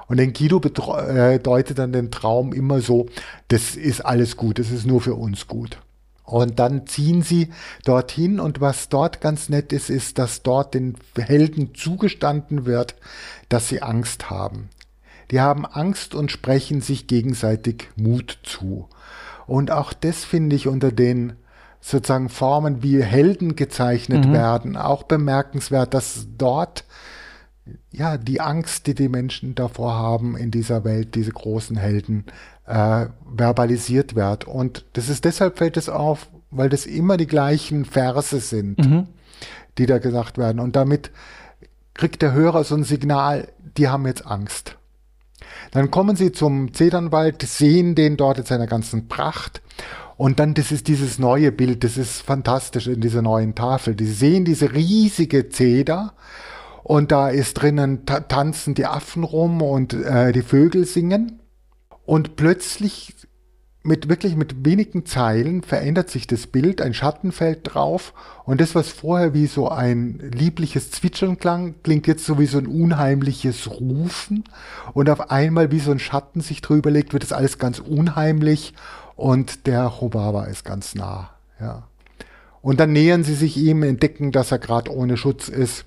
Und 0.07 0.19
Enkidu 0.19 0.61
äh, 0.61 1.39
deutet 1.39 1.79
dann 1.79 1.93
den 1.93 2.11
Traum 2.11 2.55
immer 2.55 2.81
so, 2.81 3.07
das 3.49 3.77
ist 3.77 4.01
alles 4.01 4.37
gut, 4.37 4.59
das 4.59 4.71
ist 4.71 4.87
nur 4.87 5.03
für 5.03 5.15
uns 5.15 5.47
gut. 5.47 5.79
Und 6.25 6.59
dann 6.59 6.87
ziehen 6.87 7.23
sie 7.23 7.51
dorthin 7.85 8.41
und 8.41 8.61
was 8.61 8.89
dort 8.89 9.21
ganz 9.21 9.49
nett 9.49 9.73
ist, 9.73 9.89
ist, 9.91 10.19
dass 10.19 10.43
dort 10.43 10.75
den 10.75 10.97
Helden 11.17 11.75
zugestanden 11.75 12.67
wird, 12.67 12.97
dass 13.49 13.69
sie 13.69 13.83
Angst 13.83 14.29
haben. 14.31 14.69
Die 15.31 15.41
haben 15.41 15.67
Angst 15.67 16.15
und 16.15 16.31
sprechen 16.31 16.81
sich 16.81 17.07
gegenseitig 17.07 17.89
Mut 17.97 18.39
zu. 18.43 18.89
Und 19.49 19.73
auch 19.73 19.93
das 19.93 20.25
finde 20.25 20.55
ich 20.55 20.69
unter 20.69 20.93
den 20.93 21.33
sozusagen 21.81 22.29
Formen, 22.29 22.83
wie 22.83 23.03
Helden 23.03 23.57
gezeichnet 23.57 24.27
mhm. 24.27 24.33
werden, 24.33 24.77
auch 24.77 25.05
bemerkenswert, 25.05 25.95
dass 25.95 26.27
dort 26.37 26.85
ja 27.91 28.17
die 28.17 28.41
Angst, 28.41 28.87
die 28.87 28.95
die 28.95 29.09
Menschen 29.09 29.55
davor 29.55 29.95
haben 29.95 30.37
in 30.37 30.51
dieser 30.51 30.85
Welt, 30.85 31.15
diese 31.15 31.33
großen 31.33 31.77
Helden, 31.77 32.25
äh, 32.67 33.07
verbalisiert 33.37 34.15
wird. 34.15 34.47
Und 34.47 34.85
das 34.93 35.09
ist 35.09 35.25
deshalb 35.25 35.59
fällt 35.59 35.77
es 35.77 35.89
auf, 35.89 36.29
weil 36.51 36.69
das 36.69 36.87
immer 36.87 37.17
die 37.17 37.27
gleichen 37.27 37.85
Verse 37.85 38.41
sind, 38.41 38.79
mhm. 38.79 39.07
die 39.79 39.87
da 39.87 39.99
gesagt 39.99 40.39
werden. 40.39 40.61
Und 40.61 40.77
damit 40.77 41.11
kriegt 41.95 42.23
der 42.23 42.33
Hörer 42.33 42.65
so 42.65 42.75
ein 42.75 42.85
Signal, 42.85 43.49
die 43.77 43.89
haben 43.89 44.07
jetzt 44.07 44.27
Angst. 44.27 44.78
Dann 45.71 45.91
kommen 45.91 46.17
sie 46.17 46.33
zum 46.33 46.73
Zedernwald, 46.73 47.43
sehen 47.43 47.95
den 47.95 48.17
dort 48.17 48.39
in 48.39 48.45
seiner 48.45 48.67
ganzen 48.67 49.09
Pracht. 49.09 49.63
Und 50.17 50.41
dann, 50.41 50.55
das 50.55 50.73
ist 50.73 50.89
dieses 50.89 51.19
neue 51.19 51.53
Bild, 51.53 51.85
das 51.85 51.97
ist 51.97 52.23
fantastisch 52.23 52.89
in 52.89 53.01
dieser 53.01 53.23
neuen 53.23 53.55
Tafel. 53.55 53.95
Die 53.95 54.07
sehen 54.07 54.45
diese 54.45 54.73
riesige 54.73 55.49
Zeder 55.49 56.15
und 56.83 57.13
da 57.13 57.29
ist 57.29 57.55
drinnen, 57.55 58.05
tanzen 58.07 58.75
die 58.75 58.87
Affen 58.87 59.23
rum 59.23 59.63
und 59.63 59.93
äh, 59.93 60.33
die 60.33 60.43
Vögel 60.43 60.87
singen. 60.87 61.41
Und 62.05 62.37
plötzlich 62.37 63.15
mit 63.89 64.09
wirklich 64.09 64.37
mit 64.37 64.65
wenigen 64.65 65.07
Zeilen 65.07 65.63
verändert 65.63 66.11
sich 66.11 66.27
das 66.27 66.47
Bild, 66.47 66.81
ein 66.81 66.95
Schatten 66.95 67.33
fällt 67.33 67.75
drauf 67.75 68.13
und 68.45 68.61
das, 68.61 68.75
was 68.75 68.91
vorher 68.91 69.35
wie 69.35 69.47
so 69.47 69.69
ein 69.69 70.19
liebliches 70.33 70.93
Zwitschern 70.93 71.39
klang, 71.39 71.75
klingt 71.83 72.07
jetzt 72.07 72.25
so 72.25 72.39
wie 72.39 72.47
so 72.47 72.59
ein 72.59 72.67
unheimliches 72.67 73.69
Rufen 73.69 74.45
und 74.93 75.11
auf 75.11 75.31
einmal 75.31 75.73
wie 75.73 75.81
so 75.81 75.91
ein 75.91 75.99
Schatten 75.99 76.41
sich 76.41 76.61
drüber 76.61 76.91
legt, 76.91 77.13
wird 77.13 77.25
es 77.25 77.33
alles 77.33 77.59
ganz 77.59 77.81
unheimlich 77.81 78.75
und 79.17 79.67
der 79.67 79.91
Chobaba 79.99 80.45
ist 80.45 80.65
ganz 80.65 80.95
nah. 80.95 81.31
Ja. 81.59 81.89
Und 82.61 82.79
dann 82.81 82.93
nähern 82.93 83.25
sie 83.25 83.35
sich 83.35 83.57
ihm, 83.57 83.83
entdecken, 83.83 84.31
dass 84.31 84.53
er 84.53 84.59
gerade 84.59 84.95
ohne 84.95 85.17
Schutz 85.17 85.49
ist 85.49 85.85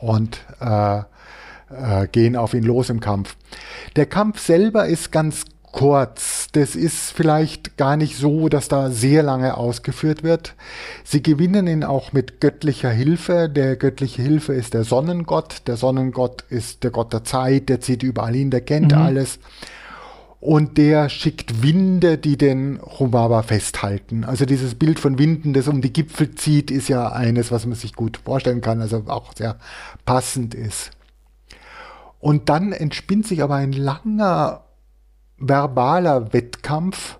und 0.00 0.44
äh, 0.60 0.98
äh, 0.98 2.08
gehen 2.10 2.36
auf 2.36 2.54
ihn 2.54 2.64
los 2.64 2.90
im 2.90 3.00
Kampf. 3.00 3.36
Der 3.96 4.06
Kampf 4.06 4.40
selber 4.40 4.86
ist 4.86 5.12
ganz 5.12 5.44
kurz. 5.78 6.48
Das 6.50 6.74
ist 6.74 7.12
vielleicht 7.12 7.76
gar 7.76 7.96
nicht 7.96 8.16
so, 8.16 8.48
dass 8.48 8.66
da 8.66 8.90
sehr 8.90 9.22
lange 9.22 9.56
ausgeführt 9.56 10.24
wird. 10.24 10.54
Sie 11.04 11.22
gewinnen 11.22 11.68
ihn 11.68 11.84
auch 11.84 12.12
mit 12.12 12.40
göttlicher 12.40 12.90
Hilfe. 12.90 13.48
Der 13.48 13.76
göttliche 13.76 14.20
Hilfe 14.20 14.54
ist 14.54 14.74
der 14.74 14.82
Sonnengott. 14.82 15.62
Der 15.68 15.76
Sonnengott 15.76 16.42
ist 16.50 16.82
der 16.82 16.90
Gott 16.90 17.12
der 17.12 17.22
Zeit, 17.22 17.68
der 17.68 17.80
zieht 17.80 18.02
überall 18.02 18.34
hin, 18.34 18.50
der 18.50 18.62
kennt 18.62 18.90
mhm. 18.90 18.98
alles. 18.98 19.38
Und 20.40 20.78
der 20.78 21.08
schickt 21.08 21.62
Winde, 21.62 22.18
die 22.18 22.36
den 22.36 22.80
Humbaba 22.82 23.42
festhalten. 23.42 24.24
Also 24.24 24.46
dieses 24.46 24.74
Bild 24.74 24.98
von 24.98 25.16
Winden, 25.20 25.52
das 25.52 25.68
um 25.68 25.80
die 25.80 25.92
Gipfel 25.92 26.34
zieht, 26.34 26.72
ist 26.72 26.88
ja 26.88 27.12
eines, 27.12 27.52
was 27.52 27.66
man 27.66 27.76
sich 27.76 27.94
gut 27.94 28.16
vorstellen 28.24 28.62
kann, 28.62 28.80
also 28.80 29.04
auch 29.06 29.32
sehr 29.36 29.60
passend 30.04 30.56
ist. 30.56 30.90
Und 32.18 32.48
dann 32.48 32.72
entspinnt 32.72 33.28
sich 33.28 33.44
aber 33.44 33.54
ein 33.54 33.72
langer 33.72 34.64
verbaler 35.38 36.32
Wettkampf 36.32 37.18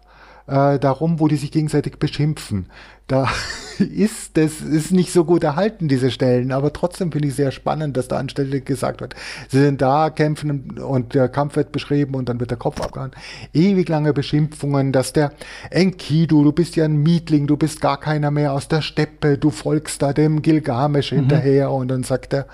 äh, 0.48 0.78
darum, 0.78 1.20
wo 1.20 1.28
die 1.28 1.36
sich 1.36 1.52
gegenseitig 1.52 1.98
beschimpfen. 1.98 2.66
Da 3.06 3.28
ist 3.78 4.36
das 4.36 4.60
ist 4.60 4.92
nicht 4.92 5.12
so 5.12 5.24
gut 5.24 5.44
erhalten, 5.44 5.88
diese 5.88 6.10
Stellen, 6.10 6.52
aber 6.52 6.72
trotzdem 6.72 7.12
finde 7.12 7.28
ich 7.28 7.34
sehr 7.34 7.52
spannend, 7.52 7.96
dass 7.96 8.08
da 8.08 8.18
anstelle 8.18 8.60
gesagt 8.60 9.00
wird, 9.00 9.14
sie 9.48 9.60
sind 9.60 9.80
da, 9.80 10.10
kämpfen 10.10 10.78
und 10.80 11.14
der 11.14 11.28
Kampf 11.28 11.56
wird 11.56 11.72
beschrieben 11.72 12.14
und 12.14 12.28
dann 12.28 12.40
wird 12.40 12.50
der 12.50 12.58
Kopf 12.58 12.80
abgehauen. 12.80 13.12
Ewig 13.54 13.88
lange 13.88 14.12
Beschimpfungen, 14.12 14.92
dass 14.92 15.12
der 15.12 15.32
Enkidu, 15.70 16.44
du 16.44 16.52
bist 16.52 16.76
ja 16.76 16.84
ein 16.84 16.96
Mietling, 16.96 17.46
du 17.46 17.56
bist 17.56 17.80
gar 17.80 17.98
keiner 17.98 18.30
mehr 18.30 18.52
aus 18.52 18.68
der 18.68 18.82
Steppe, 18.82 19.38
du 19.38 19.50
folgst 19.50 20.02
da 20.02 20.12
dem 20.12 20.42
Gilgamesch 20.42 21.12
mhm. 21.12 21.16
hinterher 21.16 21.70
und 21.70 21.88
dann 21.88 22.02
sagt 22.02 22.34
er, 22.34 22.46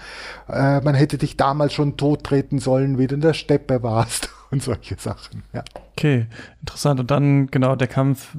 äh, 0.49 0.81
man 0.81 0.95
hätte 0.95 1.19
dich 1.19 1.37
damals 1.37 1.73
schon 1.73 1.97
tot 1.97 2.25
treten 2.25 2.59
sollen, 2.59 2.99
wie 2.99 3.07
du 3.07 3.15
in 3.15 3.21
der 3.21 3.35
Steppe 3.35 3.83
warst 3.83 4.29
und 4.55 4.63
solche 4.63 4.97
Sachen. 4.99 5.43
Ja. 5.53 5.63
Okay, 5.93 6.27
interessant. 6.61 7.01
Und 7.01 7.11
dann, 7.11 7.49
genau, 7.49 7.77
der 7.77 7.89
Kampf 7.89 8.35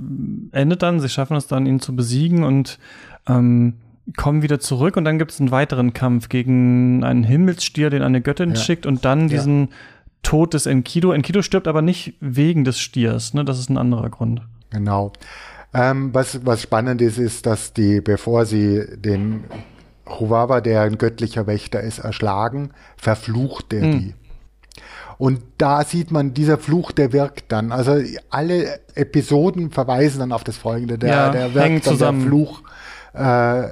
endet 0.51 0.81
dann, 0.81 0.99
sie 0.99 1.09
schaffen 1.09 1.37
es 1.37 1.47
dann, 1.47 1.65
ihn 1.65 1.79
zu 1.79 1.95
besiegen 1.95 2.43
und 2.43 2.79
ähm, 3.27 3.75
kommen 4.17 4.41
wieder 4.41 4.59
zurück 4.59 4.97
und 4.97 5.05
dann 5.05 5.19
gibt 5.19 5.31
es 5.31 5.39
einen 5.39 5.51
weiteren 5.51 5.93
Kampf 5.93 6.29
gegen 6.29 7.03
einen 7.03 7.23
Himmelsstier, 7.23 7.89
den 7.89 8.01
eine 8.01 8.21
Göttin 8.21 8.51
ja. 8.51 8.55
schickt 8.55 8.85
und 8.85 9.05
dann 9.05 9.27
diesen 9.27 9.67
ja. 9.67 9.73
Tod 10.23 10.53
des 10.53 10.65
Enkidu. 10.65 11.11
Enkidu 11.11 11.41
stirbt 11.41 11.67
aber 11.67 11.81
nicht 11.81 12.15
wegen 12.19 12.63
des 12.63 12.79
Stiers, 12.79 13.33
ne? 13.33 13.45
Das 13.45 13.59
ist 13.59 13.69
ein 13.69 13.77
anderer 13.77 14.09
Grund. 14.09 14.41
Genau. 14.71 15.13
Ähm, 15.73 16.13
was, 16.13 16.45
was 16.45 16.61
spannend 16.61 17.01
ist, 17.01 17.17
ist, 17.17 17.45
dass 17.45 17.73
die, 17.73 17.99
bevor 18.01 18.45
sie 18.45 18.85
den 18.95 19.43
Huwawa, 20.07 20.61
der 20.61 20.81
ein 20.81 20.97
göttlicher 20.97 21.47
Wächter 21.47 21.81
ist, 21.81 21.99
erschlagen, 21.99 22.71
verflucht 22.95 23.73
er 23.73 23.81
hm. 23.81 23.99
die. 23.99 24.13
Und 25.17 25.41
da 25.57 25.83
sieht 25.83 26.11
man, 26.11 26.33
dieser 26.33 26.57
Fluch, 26.57 26.91
der 26.91 27.13
wirkt 27.13 27.51
dann. 27.51 27.71
Also 27.71 28.01
alle 28.29 28.79
Episoden 28.95 29.71
verweisen 29.71 30.19
dann 30.19 30.31
auf 30.31 30.43
das 30.43 30.57
Folgende. 30.57 30.97
Der, 30.97 31.09
ja, 31.09 31.29
der 31.29 31.53
wirkt 31.53 31.87
dann, 31.87 31.97
der 31.97 32.13
Fluch 32.13 32.61
äh, 33.13 33.69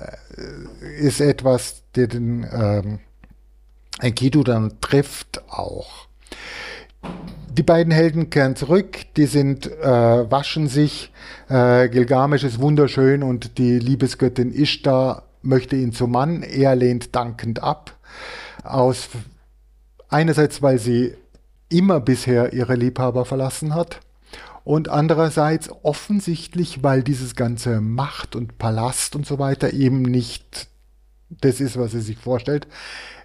ist 0.99 1.19
etwas, 1.19 1.83
der 1.95 2.07
den 2.07 2.47
ähm, 2.51 2.99
Enkidu 3.99 4.43
dann 4.43 4.79
trifft 4.81 5.43
auch. 5.49 6.07
Die 7.51 7.63
beiden 7.63 7.91
Helden 7.91 8.29
kehren 8.29 8.55
zurück, 8.55 8.97
die 9.15 9.25
sind, 9.25 9.67
äh, 9.67 10.31
waschen 10.31 10.67
sich, 10.67 11.11
äh, 11.49 11.87
Gilgamesch 11.89 12.43
ist 12.43 12.59
wunderschön 12.59 13.21
und 13.21 13.57
die 13.57 13.77
Liebesgöttin 13.77 14.51
Ishtar 14.51 15.23
möchte 15.43 15.75
ihn 15.75 15.91
zum 15.91 16.11
Mann, 16.11 16.41
er 16.41 16.75
lehnt 16.75 17.15
dankend 17.15 17.61
ab. 17.61 17.95
Aus 18.63 19.09
einerseits, 20.09 20.61
weil 20.61 20.79
sie 20.79 21.15
immer 21.73 21.99
bisher 21.99 22.53
ihre 22.53 22.75
Liebhaber 22.75 23.25
verlassen 23.25 23.73
hat. 23.75 23.99
Und 24.63 24.87
andererseits 24.87 25.69
offensichtlich, 25.83 26.83
weil 26.83 27.03
dieses 27.03 27.35
ganze 27.35 27.81
Macht 27.81 28.35
und 28.35 28.57
Palast 28.57 29.15
und 29.15 29.25
so 29.25 29.37
weiter 29.37 29.73
eben 29.73 30.03
nicht 30.03 30.69
das 31.41 31.59
ist, 31.59 31.77
was 31.77 31.93
er 31.93 32.01
sich 32.01 32.17
vorstellt. 32.17 32.67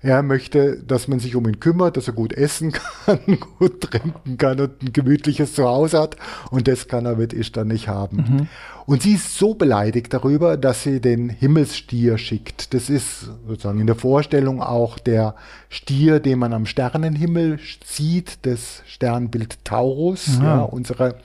Er 0.01 0.23
möchte, 0.23 0.83
dass 0.83 1.09
man 1.09 1.19
sich 1.19 1.37
um 1.37 1.47
ihn 1.47 1.61
kümmert, 1.61 1.97
dass 1.97 2.07
er 2.07 2.15
gut 2.15 2.33
essen 2.33 2.73
kann, 3.07 3.39
gut 3.59 3.83
trinken 3.83 4.39
kann 4.39 4.61
und 4.61 4.83
ein 4.83 4.93
gemütliches 4.93 5.55
Zuhause 5.55 6.01
hat. 6.01 6.17
Und 6.51 6.69
das 6.69 6.89
kann 6.89 7.07
er 7.07 7.17
mit 7.17 7.33
Ishtar 7.33 7.65
nicht 7.65 7.89
haben. 7.89 8.17
Mhm. 8.17 8.49
Und 8.89 9.03
sie 9.03 9.17
ist 9.17 9.37
so 9.37 9.53
beleidigt 9.53 10.15
darüber, 10.15 10.57
dass 10.57 10.83
sie 10.83 10.99
den 10.99 11.29
Himmelsstier 11.29 12.17
schickt. 12.17 12.73
Das 12.73 12.89
ist 12.89 13.29
sozusagen 13.47 13.81
in 13.81 13.87
der 13.87 13.97
Vorstellung 13.97 14.63
auch 14.63 14.99
der 14.99 15.35
Stier, 15.69 16.21
den 16.21 16.39
man 16.39 16.55
am 16.55 16.65
Sternenhimmel 16.65 17.59
sieht, 17.85 18.47
das 18.47 18.83
Sternbild 18.87 19.63
Taurus, 19.63 20.39
ja, 20.41 20.61
unsere 20.61 21.17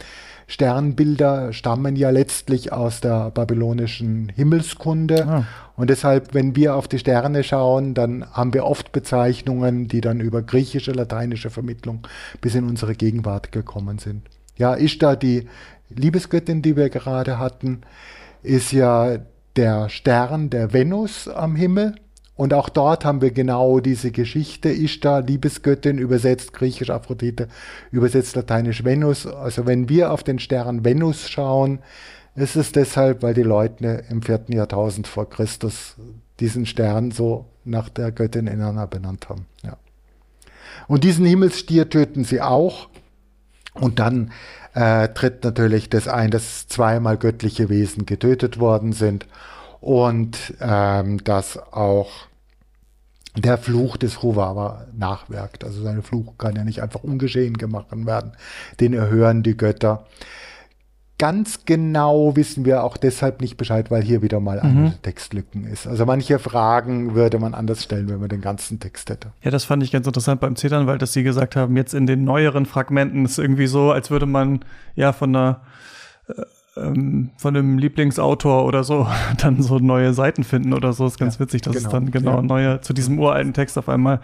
Sternbilder 0.45 1.53
stammen 1.53 1.95
ja 1.95 2.09
letztlich 2.09 2.73
aus 2.73 2.99
der 2.99 3.31
babylonischen 3.31 4.27
Himmelskunde. 4.35 5.25
Ah. 5.25 5.45
Und 5.77 5.89
deshalb, 5.89 6.33
wenn 6.33 6.57
wir 6.57 6.75
auf 6.75 6.89
die 6.89 6.99
Sterne 6.99 7.45
schauen, 7.45 7.93
dann 7.93 8.29
haben 8.33 8.53
wir 8.53 8.65
oft 8.65 8.91
Bezeichnungen, 8.91 9.87
die 9.87 10.01
dann 10.01 10.19
über 10.19 10.41
griechische, 10.41 10.91
lateinische 10.91 11.49
Vermittlung 11.49 12.05
bis 12.41 12.55
in 12.55 12.67
unsere 12.67 12.93
Gegenwart 12.93 13.53
gekommen 13.53 13.99
sind. 13.99 14.23
Ja, 14.55 14.75
Ishtar, 14.75 15.15
die 15.15 15.47
Liebesgöttin, 15.99 16.61
die 16.61 16.75
wir 16.75 16.89
gerade 16.89 17.39
hatten, 17.39 17.81
ist 18.41 18.71
ja 18.71 19.17
der 19.55 19.89
Stern 19.89 20.49
der 20.49 20.73
Venus 20.73 21.27
am 21.27 21.55
Himmel. 21.55 21.95
Und 22.35 22.53
auch 22.53 22.69
dort 22.69 23.05
haben 23.05 23.21
wir 23.21 23.31
genau 23.31 23.79
diese 23.79 24.11
Geschichte. 24.11 24.69
Ishtar, 24.69 25.21
Liebesgöttin, 25.21 25.99
übersetzt 25.99 26.53
griechisch 26.53 26.89
Aphrodite, 26.89 27.47
übersetzt 27.91 28.35
lateinisch 28.35 28.83
Venus. 28.83 29.27
Also 29.27 29.67
wenn 29.67 29.87
wir 29.87 30.11
auf 30.11 30.23
den 30.23 30.39
Stern 30.39 30.83
Venus 30.83 31.29
schauen, 31.29 31.79
ist 32.35 32.55
es 32.55 32.71
deshalb, 32.71 33.21
weil 33.21 33.35
die 33.35 33.43
Leute 33.43 34.03
im 34.09 34.23
vierten 34.23 34.53
Jahrtausend 34.53 35.07
vor 35.07 35.29
Christus 35.29 35.95
diesen 36.39 36.65
Stern 36.65 37.11
so 37.11 37.45
nach 37.63 37.89
der 37.89 38.11
Göttin 38.11 38.47
Inanna 38.47 38.87
benannt 38.87 39.29
haben. 39.29 39.45
Ja. 39.63 39.77
Und 40.87 41.03
diesen 41.03 41.25
Himmelsstier 41.25 41.89
töten 41.89 42.23
sie 42.23 42.41
auch. 42.41 42.89
Und 43.73 43.99
dann 43.99 44.31
äh, 44.73 45.09
tritt 45.09 45.43
natürlich 45.43 45.89
das 45.89 46.07
ein, 46.07 46.31
dass 46.31 46.67
zweimal 46.67 47.17
göttliche 47.17 47.69
Wesen 47.69 48.05
getötet 48.05 48.59
worden 48.59 48.93
sind 48.93 49.27
und 49.79 50.53
ähm, 50.61 51.23
dass 51.23 51.57
auch 51.57 52.27
der 53.35 53.57
Fluch 53.57 53.97
des 53.97 54.21
Huwawa 54.21 54.85
nachwirkt. 54.95 55.63
Also 55.63 55.81
sein 55.81 56.03
Fluch 56.03 56.37
kann 56.37 56.55
ja 56.55 56.63
nicht 56.63 56.81
einfach 56.81 57.03
ungeschehen 57.03 57.57
gemacht 57.57 57.87
werden. 57.91 58.33
Den 58.79 58.93
erhören 58.93 59.41
die 59.41 59.57
Götter. 59.57 60.05
Ganz 61.19 61.65
genau 61.65 62.35
wissen 62.35 62.65
wir 62.65 62.83
auch 62.83 62.97
deshalb 62.97 63.39
nicht 63.39 63.55
Bescheid, 63.55 63.91
weil 63.91 64.01
hier 64.01 64.21
wieder 64.21 64.39
mal 64.39 64.59
eine 64.59 64.73
mhm. 64.73 64.93
Textlücken 65.03 65.65
ist. 65.65 65.87
Also 65.87 66.05
manche 66.05 66.39
Fragen 66.39 67.13
würde 67.13 67.37
man 67.39 67.53
anders 67.53 67.83
stellen, 67.83 68.09
wenn 68.09 68.19
man 68.19 68.29
den 68.29 68.41
ganzen 68.41 68.79
Text 68.79 69.09
hätte. 69.09 69.31
Ja, 69.41 69.51
das 69.51 69.63
fand 69.63 69.83
ich 69.83 69.91
ganz 69.91 70.07
interessant 70.07 70.41
beim 70.41 70.55
Zetern, 70.55 70.87
weil 70.87 70.97
dass 70.97 71.13
Sie 71.13 71.23
gesagt 71.23 71.55
haben, 71.55 71.77
jetzt 71.77 71.93
in 71.93 72.07
den 72.07 72.23
neueren 72.23 72.65
Fragmenten 72.65 73.25
ist 73.25 73.37
irgendwie 73.37 73.67
so, 73.67 73.91
als 73.91 74.09
würde 74.09 74.25
man 74.25 74.65
ja 74.95 75.13
von 75.13 75.35
einer 75.35 75.61
äh, 76.27 76.41
ähm, 76.75 77.31
von 77.37 77.55
einem 77.55 77.77
Lieblingsautor 77.77 78.65
oder 78.65 78.83
so 78.83 79.07
dann 79.37 79.61
so 79.61 79.79
neue 79.79 80.13
Seiten 80.13 80.43
finden 80.43 80.73
oder 80.73 80.93
so. 80.93 81.05
Ist 81.05 81.19
ganz 81.19 81.35
ja, 81.35 81.41
witzig, 81.41 81.61
dass 81.61 81.75
genau, 81.75 81.87
es 81.87 81.91
dann 81.91 82.11
genau 82.11 82.35
ja. 82.37 82.41
neue, 82.41 82.81
zu 82.81 82.93
diesem 82.93 83.19
uralten 83.19 83.53
Text 83.53 83.77
auf 83.77 83.89
einmal 83.89 84.19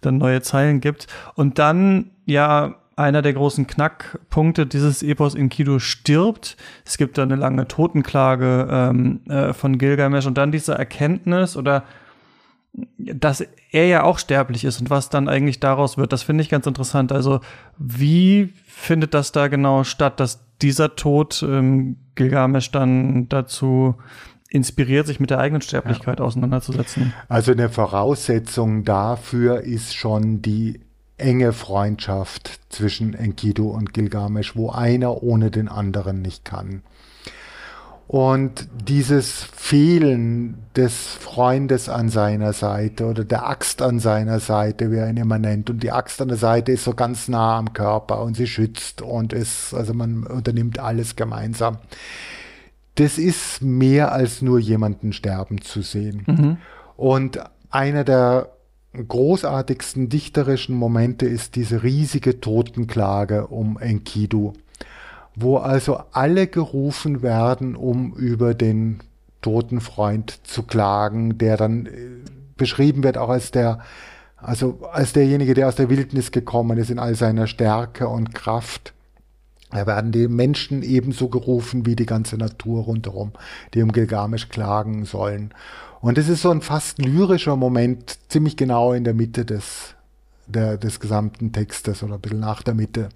dann 0.00 0.18
neue 0.18 0.40
Zeilen 0.42 0.80
gibt. 0.80 1.06
Und 1.34 1.58
dann, 1.58 2.10
ja, 2.24 2.76
einer 2.98 3.22
der 3.22 3.32
großen 3.32 3.66
Knackpunkte 3.66 4.66
dieses 4.66 5.02
Epos 5.02 5.34
in 5.34 5.48
Kido 5.48 5.78
stirbt. 5.78 6.56
Es 6.84 6.98
gibt 6.98 7.16
da 7.16 7.22
eine 7.22 7.36
lange 7.36 7.68
Totenklage 7.68 8.68
ähm, 8.70 9.20
äh, 9.28 9.52
von 9.52 9.78
Gilgamesh 9.78 10.26
und 10.26 10.36
dann 10.36 10.52
diese 10.52 10.74
Erkenntnis 10.74 11.56
oder 11.56 11.84
dass 12.98 13.44
er 13.70 13.86
ja 13.86 14.02
auch 14.04 14.18
sterblich 14.18 14.64
ist 14.64 14.80
und 14.80 14.90
was 14.90 15.08
dann 15.08 15.28
eigentlich 15.28 15.60
daraus 15.60 15.96
wird, 15.96 16.12
das 16.12 16.22
finde 16.22 16.42
ich 16.42 16.50
ganz 16.50 16.66
interessant. 16.66 17.12
Also 17.12 17.40
wie 17.78 18.52
findet 18.66 19.14
das 19.14 19.32
da 19.32 19.48
genau 19.48 19.84
statt, 19.84 20.20
dass 20.20 20.44
dieser 20.60 20.96
Tod 20.96 21.42
ähm, 21.42 21.96
Gilgamesh 22.14 22.70
dann 22.70 23.28
dazu 23.28 23.94
inspiriert, 24.50 25.06
sich 25.06 25.20
mit 25.20 25.30
der 25.30 25.38
eigenen 25.38 25.62
Sterblichkeit 25.62 26.20
ja. 26.20 26.24
auseinanderzusetzen? 26.24 27.12
Also 27.28 27.52
eine 27.52 27.68
Voraussetzung 27.68 28.84
dafür 28.84 29.62
ist 29.62 29.94
schon 29.94 30.42
die 30.42 30.80
enge 31.18 31.52
Freundschaft 31.52 32.60
zwischen 32.68 33.14
Enkidu 33.14 33.70
und 33.70 33.92
Gilgamesh, 33.92 34.56
wo 34.56 34.70
einer 34.70 35.22
ohne 35.22 35.50
den 35.50 35.68
anderen 35.68 36.22
nicht 36.22 36.44
kann. 36.44 36.82
Und 38.08 38.68
dieses 38.88 39.42
Fehlen 39.54 40.56
des 40.74 40.96
Freundes 40.96 41.90
an 41.90 42.08
seiner 42.08 42.54
Seite 42.54 43.04
oder 43.04 43.22
der 43.22 43.46
Axt 43.46 43.82
an 43.82 43.98
seiner 43.98 44.40
Seite, 44.40 44.90
wie 44.90 44.96
er 44.96 45.10
ihn 45.10 45.18
immer 45.18 45.38
nennt, 45.38 45.68
und 45.68 45.82
die 45.82 45.92
Axt 45.92 46.22
an 46.22 46.28
der 46.28 46.38
Seite 46.38 46.72
ist 46.72 46.84
so 46.84 46.94
ganz 46.94 47.28
nah 47.28 47.58
am 47.58 47.74
Körper 47.74 48.22
und 48.22 48.34
sie 48.34 48.46
schützt 48.46 49.02
und 49.02 49.34
ist, 49.34 49.74
also 49.74 49.92
man 49.92 50.24
unternimmt 50.24 50.78
alles 50.78 51.16
gemeinsam. 51.16 51.76
Das 52.94 53.18
ist 53.18 53.60
mehr 53.60 54.10
als 54.10 54.40
nur 54.40 54.58
jemanden 54.58 55.12
sterben 55.12 55.60
zu 55.60 55.82
sehen. 55.82 56.22
Mhm. 56.26 56.56
Und 56.96 57.38
einer 57.68 58.04
der 58.04 58.48
großartigsten 58.92 60.08
dichterischen 60.08 60.74
Momente 60.74 61.26
ist 61.26 61.56
diese 61.56 61.82
riesige 61.82 62.40
Totenklage 62.40 63.46
um 63.48 63.78
Enkidu 63.78 64.54
wo 65.40 65.58
also 65.58 66.00
alle 66.12 66.46
gerufen 66.46 67.22
werden, 67.22 67.76
um 67.76 68.12
über 68.14 68.54
den 68.54 69.00
toten 69.40 69.80
Freund 69.80 70.40
zu 70.44 70.64
klagen, 70.64 71.38
der 71.38 71.56
dann 71.56 71.86
äh, 71.86 71.90
beschrieben 72.56 73.04
wird 73.04 73.18
auch 73.18 73.28
als 73.28 73.52
der, 73.52 73.78
also 74.36 74.80
als 74.90 75.12
derjenige, 75.12 75.54
der 75.54 75.68
aus 75.68 75.76
der 75.76 75.90
Wildnis 75.90 76.32
gekommen 76.32 76.76
ist 76.78 76.90
in 76.90 76.98
all 76.98 77.14
seiner 77.14 77.46
Stärke 77.46 78.08
und 78.08 78.34
Kraft. 78.34 78.94
Da 79.70 79.86
werden 79.86 80.12
die 80.12 80.28
Menschen 80.28 80.82
ebenso 80.82 81.28
gerufen 81.28 81.86
wie 81.86 81.94
die 81.94 82.06
ganze 82.06 82.36
Natur 82.36 82.84
rundherum, 82.84 83.32
die 83.74 83.82
um 83.82 83.92
Gilgamesch 83.92 84.48
klagen 84.48 85.04
sollen. 85.04 85.52
Und 86.00 86.18
es 86.18 86.28
ist 86.28 86.42
so 86.42 86.50
ein 86.50 86.60
fast 86.60 86.98
lyrischer 86.98 87.56
Moment, 87.56 88.18
ziemlich 88.28 88.56
genau 88.56 88.92
in 88.92 89.04
der 89.04 89.14
Mitte 89.14 89.44
des, 89.44 89.94
der, 90.46 90.76
des 90.76 91.00
gesamten 91.00 91.52
Textes 91.52 92.02
oder 92.02 92.14
ein 92.14 92.20
bisschen 92.20 92.40
nach 92.40 92.62
der 92.62 92.74
Mitte. 92.74 93.08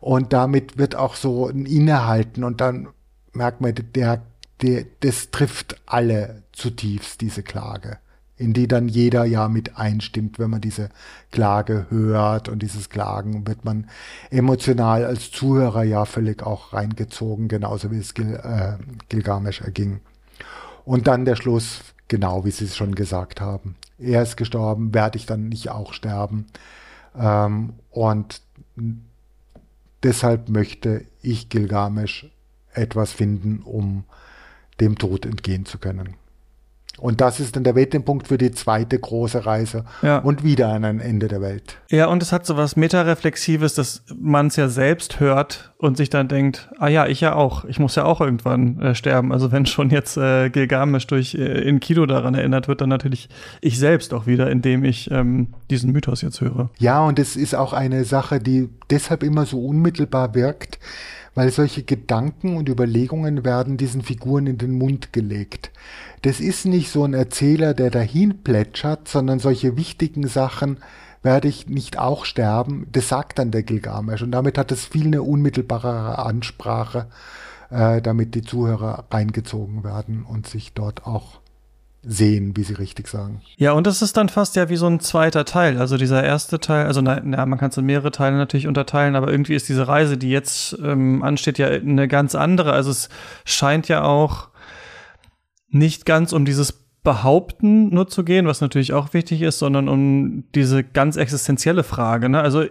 Und 0.00 0.32
damit 0.32 0.78
wird 0.78 0.96
auch 0.96 1.14
so 1.16 1.48
ein 1.48 1.66
Innehalten 1.66 2.44
und 2.44 2.60
dann 2.60 2.88
merkt 3.32 3.60
man, 3.60 3.74
der, 3.74 4.22
der, 4.62 4.84
das 5.00 5.30
trifft 5.30 5.80
alle 5.86 6.42
zutiefst, 6.52 7.20
diese 7.20 7.42
Klage, 7.42 7.98
in 8.36 8.52
die 8.52 8.68
dann 8.68 8.88
jeder 8.88 9.24
ja 9.24 9.48
mit 9.48 9.76
einstimmt, 9.76 10.38
wenn 10.38 10.50
man 10.50 10.60
diese 10.60 10.88
Klage 11.30 11.86
hört 11.90 12.48
und 12.48 12.62
dieses 12.62 12.90
Klagen 12.90 13.46
wird 13.46 13.64
man 13.64 13.88
emotional 14.30 15.04
als 15.04 15.30
Zuhörer 15.30 15.82
ja 15.82 16.04
völlig 16.04 16.42
auch 16.42 16.72
reingezogen, 16.72 17.48
genauso 17.48 17.90
wie 17.90 17.98
es 17.98 18.14
Gil, 18.14 18.34
äh, 18.34 18.76
Gilgamesch 19.08 19.60
erging. 19.60 20.00
Und 20.84 21.06
dann 21.06 21.24
der 21.24 21.36
Schluss, 21.36 21.80
genau 22.08 22.44
wie 22.44 22.50
Sie 22.50 22.64
es 22.64 22.76
schon 22.76 22.94
gesagt 22.94 23.40
haben. 23.40 23.76
Er 23.98 24.22
ist 24.22 24.36
gestorben, 24.36 24.94
werde 24.94 25.18
ich 25.18 25.26
dann 25.26 25.48
nicht 25.48 25.70
auch 25.70 25.92
sterben? 25.92 26.46
Ähm, 27.16 27.74
und 27.90 28.42
Deshalb 30.04 30.50
möchte 30.50 31.06
ich 31.22 31.48
Gilgamesch 31.48 32.30
etwas 32.74 33.10
finden, 33.10 33.62
um 33.62 34.04
dem 34.78 34.98
Tod 34.98 35.24
entgehen 35.24 35.64
zu 35.64 35.78
können. 35.78 36.16
Und 36.98 37.20
das 37.20 37.40
ist 37.40 37.56
dann 37.56 37.64
der 37.64 37.74
Wendepunkt 37.74 38.28
für 38.28 38.38
die 38.38 38.52
zweite 38.52 38.98
große 38.98 39.44
Reise 39.44 39.84
ja. 40.02 40.18
und 40.18 40.44
wieder 40.44 40.68
an 40.68 40.84
ein 40.84 41.00
Ende 41.00 41.26
der 41.28 41.40
Welt. 41.40 41.78
Ja, 41.90 42.06
und 42.06 42.22
es 42.22 42.32
hat 42.32 42.46
so 42.46 42.56
was 42.56 42.76
Metareflexives, 42.76 43.74
dass 43.74 44.04
man 44.16 44.46
es 44.46 44.56
ja 44.56 44.68
selbst 44.68 45.18
hört 45.18 45.72
und 45.78 45.96
sich 45.96 46.08
dann 46.08 46.28
denkt, 46.28 46.70
ah 46.78 46.88
ja, 46.88 47.06
ich 47.06 47.20
ja 47.20 47.34
auch, 47.34 47.64
ich 47.64 47.78
muss 47.78 47.96
ja 47.96 48.04
auch 48.04 48.20
irgendwann 48.20 48.80
äh, 48.80 48.94
sterben. 48.94 49.32
Also 49.32 49.50
wenn 49.50 49.66
schon 49.66 49.90
jetzt 49.90 50.16
äh, 50.16 50.50
Gilgamesh 50.50 51.06
durch 51.08 51.34
äh, 51.34 51.68
in 51.68 51.80
Kido 51.80 52.06
daran 52.06 52.34
erinnert 52.34 52.68
wird, 52.68 52.80
dann 52.80 52.90
natürlich 52.90 53.28
ich 53.60 53.78
selbst 53.78 54.14
auch 54.14 54.26
wieder, 54.26 54.50
indem 54.50 54.84
ich 54.84 55.10
ähm, 55.10 55.48
diesen 55.70 55.92
Mythos 55.92 56.22
jetzt 56.22 56.40
höre. 56.40 56.70
Ja, 56.78 57.04
und 57.04 57.18
es 57.18 57.34
ist 57.34 57.54
auch 57.54 57.72
eine 57.72 58.04
Sache, 58.04 58.38
die 58.38 58.68
deshalb 58.88 59.22
immer 59.24 59.46
so 59.46 59.64
unmittelbar 59.64 60.34
wirkt, 60.34 60.78
weil 61.34 61.50
solche 61.50 61.82
Gedanken 61.82 62.56
und 62.56 62.68
Überlegungen 62.68 63.44
werden 63.44 63.76
diesen 63.76 64.02
Figuren 64.02 64.46
in 64.46 64.58
den 64.58 64.78
Mund 64.78 65.12
gelegt. 65.12 65.70
Das 66.22 66.40
ist 66.40 66.64
nicht 66.64 66.90
so 66.90 67.04
ein 67.04 67.14
Erzähler, 67.14 67.74
der 67.74 67.90
dahin 67.90 68.42
plätschert, 68.42 69.08
sondern 69.08 69.38
solche 69.38 69.76
wichtigen 69.76 70.26
Sachen 70.28 70.78
werde 71.22 71.48
ich 71.48 71.66
nicht 71.68 71.98
auch 71.98 72.24
sterben, 72.26 72.86
das 72.92 73.08
sagt 73.08 73.38
dann 73.38 73.50
der 73.50 73.62
Gilgamesh 73.62 74.22
und 74.22 74.30
damit 74.30 74.58
hat 74.58 74.70
es 74.70 74.84
viel 74.84 75.06
eine 75.06 75.22
unmittelbarere 75.22 76.18
Ansprache, 76.18 77.06
äh, 77.70 78.02
damit 78.02 78.34
die 78.34 78.42
Zuhörer 78.42 79.06
reingezogen 79.10 79.84
werden 79.84 80.22
und 80.22 80.46
sich 80.46 80.74
dort 80.74 81.06
auch 81.06 81.40
sehen, 82.06 82.56
wie 82.56 82.62
Sie 82.64 82.74
richtig 82.74 83.08
sagen. 83.08 83.40
Ja, 83.56 83.72
und 83.72 83.86
das 83.86 84.02
ist 84.02 84.16
dann 84.16 84.28
fast 84.28 84.56
ja 84.56 84.68
wie 84.68 84.76
so 84.76 84.86
ein 84.86 85.00
zweiter 85.00 85.44
Teil. 85.44 85.78
Also 85.78 85.96
dieser 85.96 86.22
erste 86.22 86.60
Teil, 86.60 86.86
also 86.86 87.00
na, 87.00 87.20
na 87.24 87.46
man 87.46 87.58
kann 87.58 87.70
es 87.70 87.76
in 87.76 87.86
mehrere 87.86 88.10
Teile 88.10 88.36
natürlich 88.36 88.66
unterteilen, 88.66 89.16
aber 89.16 89.30
irgendwie 89.30 89.54
ist 89.54 89.68
diese 89.68 89.88
Reise, 89.88 90.16
die 90.16 90.30
jetzt 90.30 90.76
ähm, 90.82 91.22
ansteht, 91.22 91.58
ja 91.58 91.68
eine 91.68 92.08
ganz 92.08 92.34
andere. 92.34 92.72
Also 92.72 92.90
es 92.90 93.08
scheint 93.44 93.88
ja 93.88 94.02
auch 94.04 94.48
nicht 95.68 96.06
ganz 96.06 96.32
um 96.32 96.44
dieses 96.44 96.84
Behaupten 97.02 97.90
nur 97.90 98.08
zu 98.08 98.24
gehen, 98.24 98.46
was 98.46 98.62
natürlich 98.62 98.94
auch 98.94 99.12
wichtig 99.12 99.42
ist, 99.42 99.58
sondern 99.58 99.88
um 99.88 100.44
diese 100.54 100.82
ganz 100.82 101.16
existenzielle 101.16 101.82
Frage. 101.82 102.30
Ne? 102.30 102.40
Also 102.40 102.64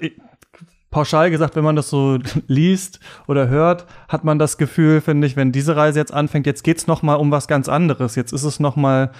pauschal 0.94 1.32
gesagt, 1.32 1.56
wenn 1.58 1.64
man 1.64 1.76
das 1.76 1.90
so 1.90 2.20
liest 2.48 3.00
oder 3.28 3.50
hört, 3.50 3.86
hat 4.08 4.24
man 4.24 4.40
das 4.40 4.58
Gefühl, 4.58 5.02
finde 5.02 5.28
ich, 5.28 5.36
wenn 5.36 5.52
diese 5.52 5.76
Reise 5.76 6.00
jetzt 6.00 6.14
anfängt, 6.14 6.46
jetzt 6.46 6.64
geht's 6.64 6.88
noch 6.88 7.02
mal 7.02 7.16
um 7.16 7.32
was 7.32 7.48
ganz 7.48 7.68
anderes. 7.68 8.16
Jetzt 8.16 8.32
ist 8.32 8.44
es 8.44 8.60
noch 8.62 8.78
mal, 8.78 9.12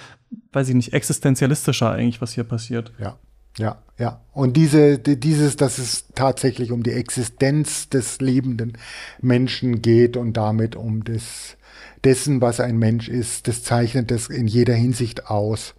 weiß 0.52 0.70
ich 0.70 0.74
nicht, 0.74 0.94
existenzialistischer 0.94 1.90
eigentlich, 1.90 2.22
was 2.22 2.32
hier 2.32 2.44
passiert. 2.44 2.92
Ja, 2.98 3.18
ja, 3.58 3.82
ja. 3.98 4.20
Und 4.32 4.56
diese, 4.56 4.98
dieses, 4.98 5.56
dass 5.56 5.78
es 5.78 6.06
tatsächlich 6.14 6.72
um 6.72 6.82
die 6.82 6.92
Existenz 6.92 7.88
des 7.88 8.20
lebenden 8.20 8.78
Menschen 9.20 9.82
geht 9.82 10.16
und 10.16 10.36
damit 10.36 10.76
um 10.76 11.04
das, 11.04 11.56
dessen, 12.04 12.40
was 12.40 12.60
ein 12.60 12.78
Mensch 12.78 13.08
ist, 13.08 13.48
das 13.48 13.62
zeichnet 13.62 14.10
das 14.10 14.28
in 14.28 14.46
jeder 14.46 14.74
Hinsicht 14.74 15.28
aus. 15.28 15.74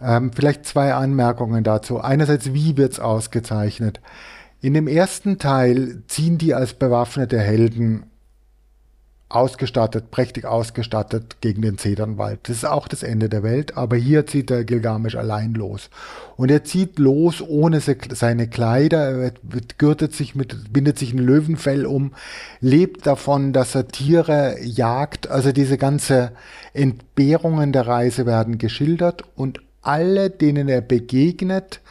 Ähm, 0.00 0.32
vielleicht 0.34 0.66
zwei 0.66 0.94
Anmerkungen 0.94 1.64
dazu. 1.64 2.00
Einerseits, 2.00 2.52
wie 2.52 2.76
wird's 2.76 3.00
ausgezeichnet? 3.00 4.00
In 4.64 4.72
dem 4.72 4.88
ersten 4.88 5.38
Teil 5.38 6.04
ziehen 6.06 6.38
die 6.38 6.54
als 6.54 6.72
bewaffnete 6.72 7.38
Helden 7.38 8.04
ausgestattet, 9.28 10.10
prächtig 10.10 10.46
ausgestattet 10.46 11.42
gegen 11.42 11.60
den 11.60 11.76
Zedernwald. 11.76 12.40
Das 12.44 12.56
ist 12.56 12.64
auch 12.64 12.88
das 12.88 13.02
Ende 13.02 13.28
der 13.28 13.42
Welt, 13.42 13.76
aber 13.76 13.96
hier 13.96 14.26
zieht 14.26 14.48
der 14.48 14.64
Gilgamesch 14.64 15.16
allein 15.16 15.52
los. 15.52 15.90
Und 16.38 16.50
er 16.50 16.64
zieht 16.64 16.98
los 16.98 17.42
ohne 17.46 17.80
seine 17.82 18.48
Kleider, 18.48 19.10
er 19.10 19.32
gürtet 19.76 20.14
sich 20.14 20.34
mit, 20.34 20.72
bindet 20.72 20.98
sich 20.98 21.12
ein 21.12 21.18
Löwenfell 21.18 21.84
um, 21.84 22.14
lebt 22.60 23.06
davon, 23.06 23.52
dass 23.52 23.74
er 23.74 23.88
Tiere 23.88 24.56
jagt. 24.62 25.28
Also 25.28 25.52
diese 25.52 25.76
ganze 25.76 26.32
Entbehrungen 26.72 27.72
der 27.72 27.86
Reise 27.86 28.24
werden 28.24 28.56
geschildert 28.56 29.24
und 29.36 29.60
alle, 29.82 30.30
denen 30.30 30.70
er 30.70 30.80
begegnet, 30.80 31.82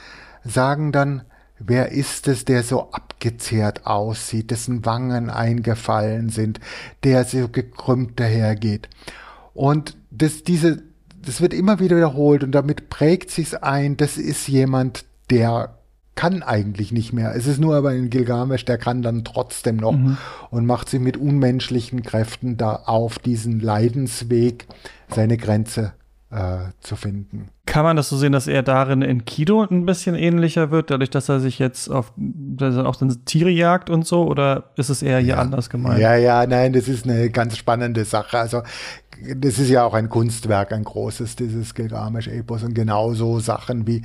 sagen 0.43 0.91
dann, 0.91 1.21
wer 1.65 1.91
ist 1.91 2.27
es, 2.27 2.45
der 2.45 2.63
so 2.63 2.91
abgezehrt 2.91 3.85
aussieht, 3.85 4.51
dessen 4.51 4.85
Wangen 4.85 5.29
eingefallen 5.29 6.29
sind, 6.29 6.59
der 7.03 7.25
so 7.25 7.47
gekrümmt 7.47 8.19
dahergeht. 8.19 8.89
Und 9.53 9.97
das, 10.11 10.43
diese, 10.43 10.83
das 11.21 11.41
wird 11.41 11.53
immer 11.53 11.79
wieder 11.79 11.97
wiederholt 11.97 12.43
und 12.43 12.51
damit 12.51 12.89
prägt 12.89 13.31
sich's 13.31 13.53
ein, 13.53 13.97
das 13.97 14.17
ist 14.17 14.47
jemand, 14.47 15.05
der 15.29 15.77
kann 16.15 16.43
eigentlich 16.43 16.91
nicht 16.91 17.11
mehr. 17.11 17.35
Es 17.35 17.47
ist 17.47 17.59
nur 17.59 17.75
aber 17.75 17.89
ein 17.89 18.09
Gilgamesch, 18.09 18.65
der 18.65 18.77
kann 18.77 19.01
dann 19.01 19.23
trotzdem 19.23 19.77
noch 19.77 19.93
mhm. 19.93 20.17
und 20.51 20.65
macht 20.65 20.89
sich 20.89 20.99
mit 20.99 21.17
unmenschlichen 21.17 22.03
Kräften 22.03 22.55
da 22.57 22.75
auf 22.85 23.17
diesen 23.17 23.59
Leidensweg 23.59 24.67
seine 25.09 25.37
Grenze 25.37 25.93
äh, 26.33 26.71
zu 26.79 26.95
finden. 26.95 27.49
Kann 27.65 27.83
man 27.83 27.95
das 27.95 28.09
so 28.09 28.17
sehen, 28.17 28.31
dass 28.31 28.47
er 28.47 28.63
darin 28.63 29.01
in 29.01 29.25
Kido 29.25 29.63
ein 29.63 29.85
bisschen 29.85 30.15
ähnlicher 30.15 30.71
wird, 30.71 30.89
dadurch, 30.89 31.09
dass 31.09 31.29
er 31.29 31.39
sich 31.39 31.59
jetzt 31.59 31.89
auf, 31.89 32.11
dass 32.17 32.75
er 32.75 32.87
auch 32.87 32.95
dann 32.95 33.23
Tiere 33.25 33.49
jagt 33.49 33.89
und 33.89 34.05
so, 34.07 34.25
oder 34.27 34.71
ist 34.75 34.89
es 34.89 35.01
eher 35.01 35.19
hier 35.19 35.35
ja. 35.35 35.39
anders 35.39 35.69
gemeint? 35.69 35.99
Ja, 35.99 36.15
ja, 36.15 36.45
nein, 36.47 36.73
das 36.73 36.87
ist 36.87 37.07
eine 37.07 37.29
ganz 37.29 37.55
spannende 37.57 38.03
Sache. 38.03 38.39
Also 38.39 38.63
das 39.35 39.59
ist 39.59 39.69
ja 39.69 39.83
auch 39.85 39.93
ein 39.93 40.09
Kunstwerk, 40.09 40.73
ein 40.73 40.83
großes, 40.83 41.35
dieses 41.35 41.75
Gilgamesch-Epos 41.75 42.63
und 42.63 42.73
genauso 42.73 43.39
Sachen 43.39 43.85
wie 43.85 44.01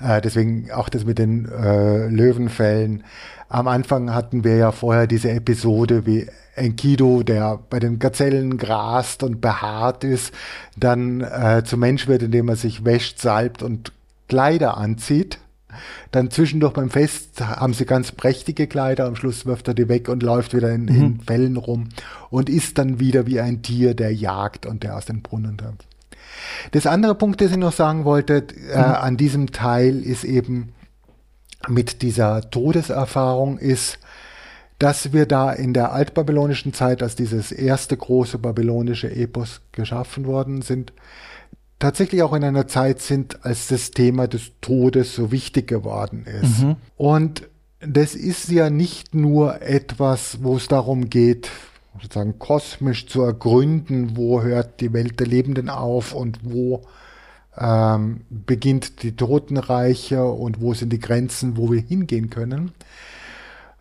äh, 0.00 0.20
deswegen 0.20 0.70
auch 0.72 0.88
das 0.88 1.04
mit 1.04 1.18
den 1.18 1.46
äh, 1.46 2.08
Löwenfällen. 2.08 3.04
Am 3.48 3.68
Anfang 3.68 4.14
hatten 4.14 4.44
wir 4.44 4.56
ja 4.56 4.72
vorher 4.72 5.06
diese 5.06 5.30
Episode, 5.30 6.06
wie 6.06 6.26
Enkidu, 6.60 7.22
der 7.22 7.58
bei 7.70 7.78
den 7.80 7.98
Gazellen 7.98 8.56
grast 8.58 9.22
und 9.22 9.40
behaart 9.40 10.04
ist, 10.04 10.32
dann 10.76 11.20
äh, 11.20 11.62
zum 11.64 11.80
Mensch 11.80 12.06
wird, 12.06 12.22
indem 12.22 12.48
er 12.48 12.56
sich 12.56 12.84
wäscht, 12.84 13.18
salbt 13.18 13.62
und 13.62 13.92
Kleider 14.28 14.76
anzieht. 14.76 15.38
Dann 16.10 16.30
zwischendurch 16.30 16.72
beim 16.72 16.90
Fest 16.90 17.40
haben 17.40 17.74
sie 17.74 17.86
ganz 17.86 18.12
prächtige 18.12 18.66
Kleider, 18.66 19.06
am 19.06 19.16
Schluss 19.16 19.46
wirft 19.46 19.68
er 19.68 19.74
die 19.74 19.88
weg 19.88 20.08
und 20.08 20.22
läuft 20.22 20.54
wieder 20.54 20.70
in, 20.72 20.84
mhm. 20.84 21.02
in 21.02 21.20
Fällen 21.20 21.56
rum 21.56 21.88
und 22.28 22.48
ist 22.48 22.78
dann 22.78 22.98
wieder 22.98 23.26
wie 23.26 23.40
ein 23.40 23.62
Tier, 23.62 23.94
der 23.94 24.12
jagt 24.12 24.66
und 24.66 24.82
der 24.82 24.96
aus 24.96 25.06
den 25.06 25.22
Brunnen 25.22 25.56
kommt. 25.56 25.86
Das 26.72 26.86
andere 26.86 27.14
Punkt, 27.14 27.40
das 27.40 27.52
ich 27.52 27.56
noch 27.56 27.72
sagen 27.72 28.04
wollte, 28.04 28.46
äh, 28.72 28.76
mhm. 28.76 28.84
an 28.84 29.16
diesem 29.16 29.52
Teil 29.52 30.02
ist 30.02 30.24
eben 30.24 30.72
mit 31.68 32.02
dieser 32.02 32.50
Todeserfahrung 32.50 33.58
ist, 33.58 33.98
dass 34.80 35.12
wir 35.12 35.26
da 35.26 35.52
in 35.52 35.74
der 35.74 35.92
altbabylonischen 35.92 36.72
Zeit, 36.72 37.02
als 37.02 37.14
dieses 37.14 37.52
erste 37.52 37.96
große 37.96 38.38
babylonische 38.38 39.14
Epos 39.14 39.60
geschaffen 39.72 40.26
worden 40.26 40.62
sind, 40.62 40.94
tatsächlich 41.78 42.22
auch 42.22 42.32
in 42.32 42.42
einer 42.42 42.66
Zeit 42.66 43.02
sind, 43.02 43.44
als 43.44 43.68
das 43.68 43.90
Thema 43.90 44.26
des 44.26 44.52
Todes 44.62 45.14
so 45.14 45.30
wichtig 45.30 45.68
geworden 45.68 46.24
ist. 46.24 46.62
Mhm. 46.62 46.76
Und 46.96 47.48
das 47.80 48.14
ist 48.14 48.50
ja 48.50 48.70
nicht 48.70 49.14
nur 49.14 49.60
etwas, 49.60 50.38
wo 50.42 50.56
es 50.56 50.66
darum 50.66 51.10
geht, 51.10 51.50
sozusagen 52.00 52.38
kosmisch 52.38 53.06
zu 53.06 53.20
ergründen, 53.20 54.16
wo 54.16 54.40
hört 54.40 54.80
die 54.80 54.94
Welt 54.94 55.20
der 55.20 55.26
Lebenden 55.26 55.68
auf 55.68 56.14
und 56.14 56.38
wo 56.42 56.82
ähm, 57.58 58.22
beginnt 58.30 59.02
die 59.02 59.14
Totenreiche 59.14 60.24
und 60.24 60.62
wo 60.62 60.72
sind 60.72 60.90
die 60.90 61.00
Grenzen, 61.00 61.58
wo 61.58 61.70
wir 61.70 61.82
hingehen 61.82 62.30
können, 62.30 62.72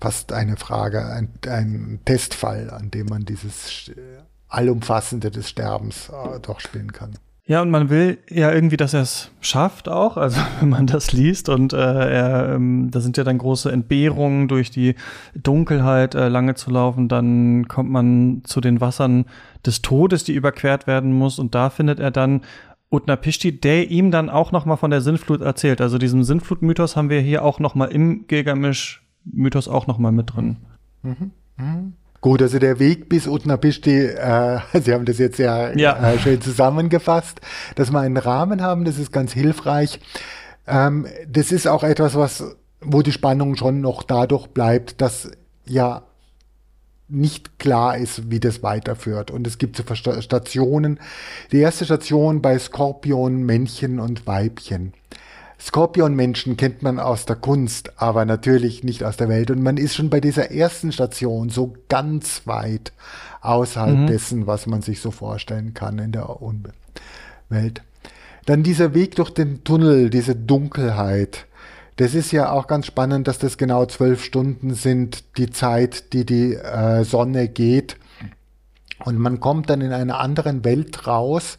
fast 0.00 0.32
eine 0.32 0.56
Frage, 0.56 1.06
ein, 1.06 1.28
ein 1.48 2.00
Testfall, 2.04 2.70
an 2.70 2.90
dem 2.90 3.06
man 3.06 3.24
dieses 3.24 3.90
Allumfassende 4.48 5.30
des 5.30 5.48
Sterbens 5.48 6.10
äh, 6.10 6.40
durchspielen 6.40 6.92
kann. 6.92 7.18
Ja, 7.46 7.60
und 7.60 7.70
man 7.70 7.90
will 7.90 8.16
ja 8.30 8.50
irgendwie, 8.50 8.78
dass 8.78 8.94
er 8.94 9.02
es 9.02 9.30
schafft 9.42 9.86
auch, 9.90 10.16
also 10.16 10.40
wenn 10.60 10.70
man 10.70 10.86
das 10.86 11.12
liest 11.12 11.50
und 11.50 11.74
äh, 11.74 11.76
er, 11.76 12.54
ähm, 12.54 12.90
da 12.90 13.00
sind 13.00 13.18
ja 13.18 13.24
dann 13.24 13.36
große 13.36 13.70
Entbehrungen 13.70 14.48
durch 14.48 14.70
die 14.70 14.94
Dunkelheit 15.34 16.14
äh, 16.14 16.28
lange 16.28 16.54
zu 16.54 16.70
laufen, 16.70 17.08
dann 17.08 17.68
kommt 17.68 17.90
man 17.90 18.42
zu 18.44 18.62
den 18.62 18.80
Wassern 18.80 19.26
des 19.66 19.82
Todes, 19.82 20.24
die 20.24 20.32
überquert 20.32 20.86
werden 20.86 21.12
muss 21.12 21.38
und 21.38 21.54
da 21.54 21.68
findet 21.68 22.00
er 22.00 22.10
dann 22.10 22.40
Utnapishti, 22.94 23.60
der 23.60 23.90
ihm 23.90 24.10
dann 24.10 24.30
auch 24.30 24.52
noch 24.52 24.64
mal 24.64 24.76
von 24.76 24.90
der 24.90 25.00
Sinnflut 25.00 25.40
erzählt. 25.40 25.80
Also 25.80 25.98
diesen 25.98 26.24
Sinnflut-Mythos 26.24 26.96
haben 26.96 27.10
wir 27.10 27.20
hier 27.20 27.44
auch 27.44 27.58
noch 27.58 27.74
mal 27.74 27.86
im 27.86 28.26
Gilgamesch-Mythos 28.26 29.68
auch 29.68 29.86
noch 29.86 29.98
mal 29.98 30.12
mit 30.12 30.34
drin. 30.34 30.56
Mhm. 31.02 31.30
Mhm. 31.56 31.92
Gut, 32.20 32.40
also 32.40 32.58
der 32.58 32.78
Weg 32.78 33.10
bis 33.10 33.26
Utnapishti, 33.26 34.06
äh, 34.06 34.60
Sie 34.80 34.94
haben 34.94 35.04
das 35.04 35.18
jetzt 35.18 35.38
ja, 35.38 35.76
ja. 35.76 36.12
Äh, 36.12 36.18
schön 36.18 36.40
zusammengefasst, 36.40 37.40
dass 37.74 37.90
wir 37.90 38.00
einen 38.00 38.16
Rahmen 38.16 38.62
haben, 38.62 38.86
das 38.86 38.98
ist 38.98 39.12
ganz 39.12 39.32
hilfreich. 39.32 40.00
Ähm, 40.66 41.06
das 41.28 41.52
ist 41.52 41.66
auch 41.66 41.84
etwas, 41.84 42.14
was, 42.14 42.56
wo 42.80 43.02
die 43.02 43.12
Spannung 43.12 43.56
schon 43.56 43.82
noch 43.82 44.02
dadurch 44.02 44.46
bleibt, 44.46 45.02
dass 45.02 45.32
ja 45.66 46.02
nicht 47.08 47.58
klar 47.58 47.96
ist, 47.98 48.30
wie 48.30 48.40
das 48.40 48.62
weiterführt. 48.62 49.30
Und 49.30 49.46
es 49.46 49.58
gibt 49.58 49.76
so 49.76 49.94
Stationen. 49.94 50.98
Die 51.52 51.58
erste 51.58 51.84
Station 51.84 52.42
bei 52.42 52.58
Skorpion, 52.58 53.42
Männchen 53.42 54.00
und 54.00 54.26
Weibchen. 54.26 54.94
Skorpionmenschen 55.60 56.56
kennt 56.56 56.82
man 56.82 56.98
aus 56.98 57.26
der 57.26 57.36
Kunst, 57.36 57.92
aber 57.96 58.24
natürlich 58.24 58.84
nicht 58.84 59.04
aus 59.04 59.16
der 59.16 59.28
Welt. 59.28 59.50
Und 59.50 59.62
man 59.62 59.76
ist 59.76 59.94
schon 59.94 60.10
bei 60.10 60.20
dieser 60.20 60.50
ersten 60.50 60.92
Station 60.92 61.48
so 61.48 61.74
ganz 61.88 62.42
weit 62.46 62.92
außerhalb 63.40 64.00
mhm. 64.00 64.06
dessen, 64.06 64.46
was 64.46 64.66
man 64.66 64.82
sich 64.82 65.00
so 65.00 65.10
vorstellen 65.10 65.72
kann 65.72 65.98
in 65.98 66.12
der 66.12 66.28
Welt. 67.48 67.82
Dann 68.46 68.62
dieser 68.62 68.92
Weg 68.94 69.16
durch 69.16 69.30
den 69.30 69.64
Tunnel, 69.64 70.10
diese 70.10 70.36
Dunkelheit. 70.36 71.46
Das 71.96 72.14
ist 72.14 72.32
ja 72.32 72.50
auch 72.50 72.66
ganz 72.66 72.86
spannend, 72.86 73.28
dass 73.28 73.38
das 73.38 73.56
genau 73.56 73.86
zwölf 73.86 74.24
Stunden 74.24 74.74
sind, 74.74 75.36
die 75.36 75.50
Zeit, 75.50 76.12
die 76.12 76.26
die 76.26 76.54
äh, 76.54 77.04
Sonne 77.04 77.48
geht. 77.48 77.96
Und 79.04 79.18
man 79.18 79.40
kommt 79.40 79.70
dann 79.70 79.80
in 79.80 79.92
einer 79.92 80.18
anderen 80.18 80.64
Welt 80.64 81.06
raus 81.06 81.58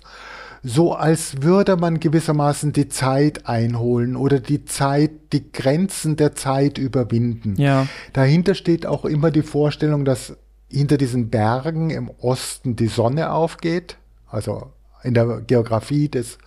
so 0.67 0.95
als 0.95 1.43
würde 1.43 1.77
man 1.77 1.99
gewissermaßen 1.99 2.73
die 2.73 2.89
Zeit 2.89 3.47
einholen 3.47 4.15
oder 4.15 4.39
die 4.39 4.65
Zeit, 4.65 5.11
die 5.31 5.51
Grenzen 5.51 6.15
der 6.15 6.33
Zeit 6.33 6.79
überwinden. 6.79 7.53
Ja. 7.57 7.85
Dahinter 8.13 8.55
steht 8.55 8.87
auch 8.87 9.05
immer 9.05 9.29
die 9.29 9.43
Vorstellung, 9.43 10.05
dass 10.05 10.35
hinter 10.67 10.97
diesen 10.97 11.29
Bergen 11.29 11.91
im 11.91 12.09
Osten 12.09 12.75
die 12.75 12.87
Sonne 12.87 13.31
aufgeht. 13.31 13.97
Also 14.25 14.71
in 15.05 15.13
der 15.13 15.41
Geografie 15.41 16.09
des 16.09 16.37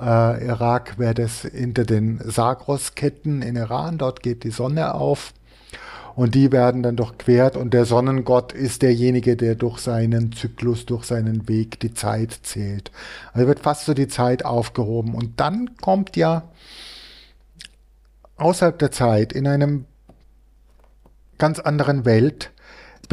äh, 0.00 0.46
Irak 0.46 0.98
wäre 0.98 1.14
das 1.14 1.42
hinter 1.42 1.84
den 1.84 2.20
Sagros-Ketten 2.24 3.42
in 3.42 3.56
Iran, 3.56 3.98
dort 3.98 4.22
geht 4.22 4.44
die 4.44 4.50
Sonne 4.50 4.94
auf. 4.94 5.32
Und 6.14 6.34
die 6.34 6.52
werden 6.52 6.82
dann 6.82 6.96
durchquert 6.96 7.56
und 7.56 7.72
der 7.72 7.86
Sonnengott 7.86 8.52
ist 8.52 8.82
derjenige, 8.82 9.34
der 9.34 9.54
durch 9.54 9.78
seinen 9.78 10.32
Zyklus, 10.32 10.84
durch 10.84 11.04
seinen 11.04 11.48
Weg 11.48 11.80
die 11.80 11.94
Zeit 11.94 12.38
zählt. 12.42 12.90
Also 13.32 13.48
wird 13.48 13.60
fast 13.60 13.86
so 13.86 13.94
die 13.94 14.08
Zeit 14.08 14.44
aufgehoben. 14.44 15.14
Und 15.14 15.40
dann 15.40 15.70
kommt 15.80 16.16
ja 16.16 16.50
außerhalb 18.36 18.78
der 18.78 18.90
Zeit 18.90 19.32
in 19.32 19.46
einem 19.46 19.86
ganz 21.38 21.58
anderen 21.58 22.04
Welt 22.04 22.51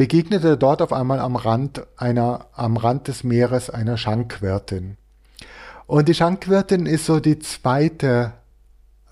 begegnete 0.00 0.56
dort 0.56 0.80
auf 0.80 0.94
einmal 0.94 1.18
am 1.18 1.36
Rand 1.36 1.86
einer, 1.98 2.46
am 2.54 2.78
Rand 2.78 3.06
des 3.06 3.22
Meeres 3.22 3.68
einer 3.68 3.98
Schankwirtin. 3.98 4.96
Und 5.86 6.08
die 6.08 6.14
Schankwirtin 6.14 6.86
ist 6.86 7.04
so 7.04 7.20
die 7.20 7.38
zweite 7.38 8.32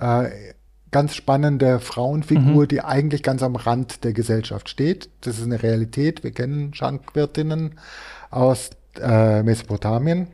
äh, 0.00 0.30
ganz 0.90 1.14
spannende 1.14 1.78
Frauenfigur, 1.80 2.62
mhm. 2.62 2.68
die 2.68 2.80
eigentlich 2.80 3.22
ganz 3.22 3.42
am 3.42 3.54
Rand 3.54 4.02
der 4.02 4.14
Gesellschaft 4.14 4.70
steht. 4.70 5.10
Das 5.20 5.36
ist 5.36 5.44
eine 5.44 5.62
Realität. 5.62 6.24
Wir 6.24 6.30
kennen 6.30 6.72
Schankwirtinnen 6.72 7.78
aus 8.30 8.70
äh, 8.98 9.42
Mesopotamien, 9.42 10.28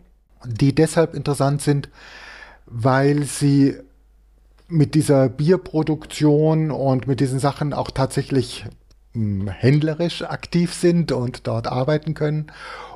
die 0.47 0.73
deshalb 0.73 1.15
interessant 1.15 1.63
sind, 1.63 1.89
weil 2.67 3.25
sie 3.25 3.75
mit 4.69 4.95
dieser 4.95 5.29
Bierproduktion 5.29 6.71
und 6.71 7.09
mit 7.09 7.19
diesen 7.19 7.41
Sachen 7.41 7.73
auch 7.73 7.91
tatsächlich 7.91 8.67
händlerisch 9.15 10.23
aktiv 10.23 10.75
sind 10.75 11.13
und 11.13 11.47
dort 11.47 11.67
arbeiten 11.67 12.15
können 12.15 12.49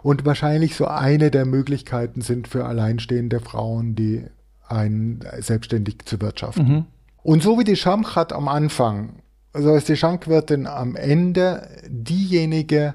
und 0.03 0.25
wahrscheinlich 0.25 0.75
so 0.75 0.87
eine 0.87 1.31
der 1.31 1.47
Möglichkeiten 1.47 2.23
sind 2.23 2.49
für 2.49 2.64
alleinstehende 2.64 3.41
Frauen, 3.41 3.95
die 3.95 4.25
ein 4.66 5.21
selbstständig 5.39 6.05
zu 6.05 6.21
wirtschaften. 6.21 6.69
Mhm. 6.69 6.85
Und 7.23 7.43
so 7.43 7.59
wie 7.59 7.64
die 7.64 7.77
Schamchat 7.77 8.33
am 8.33 8.49
Anfang, 8.49 9.23
so 9.55 9.75
ist 9.75 9.89
die 9.89 9.97
Schankwirtin 9.97 10.66
am 10.66 10.97
Ende 10.97 11.69
diejenige, 11.89 12.95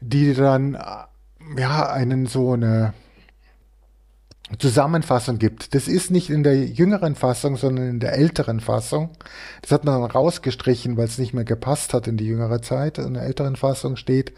die 0.00 0.34
dann 0.34 0.78
ja 1.56 1.90
einen 1.90 2.26
so 2.26 2.52
eine 2.52 2.94
Zusammenfassung 4.58 5.38
gibt. 5.38 5.74
Das 5.74 5.88
ist 5.88 6.10
nicht 6.10 6.30
in 6.30 6.42
der 6.42 6.64
jüngeren 6.64 7.14
Fassung, 7.14 7.56
sondern 7.56 7.88
in 7.88 8.00
der 8.00 8.12
älteren 8.12 8.60
Fassung. 8.60 9.10
Das 9.62 9.70
hat 9.70 9.84
man 9.84 10.00
dann 10.00 10.10
rausgestrichen, 10.10 10.96
weil 10.96 11.06
es 11.06 11.18
nicht 11.18 11.34
mehr 11.34 11.44
gepasst 11.44 11.94
hat 11.94 12.06
in 12.06 12.16
die 12.16 12.26
jüngere 12.26 12.60
Zeit. 12.62 12.98
In 12.98 13.14
der 13.14 13.22
älteren 13.22 13.56
Fassung 13.56 13.96
steht, 13.96 14.32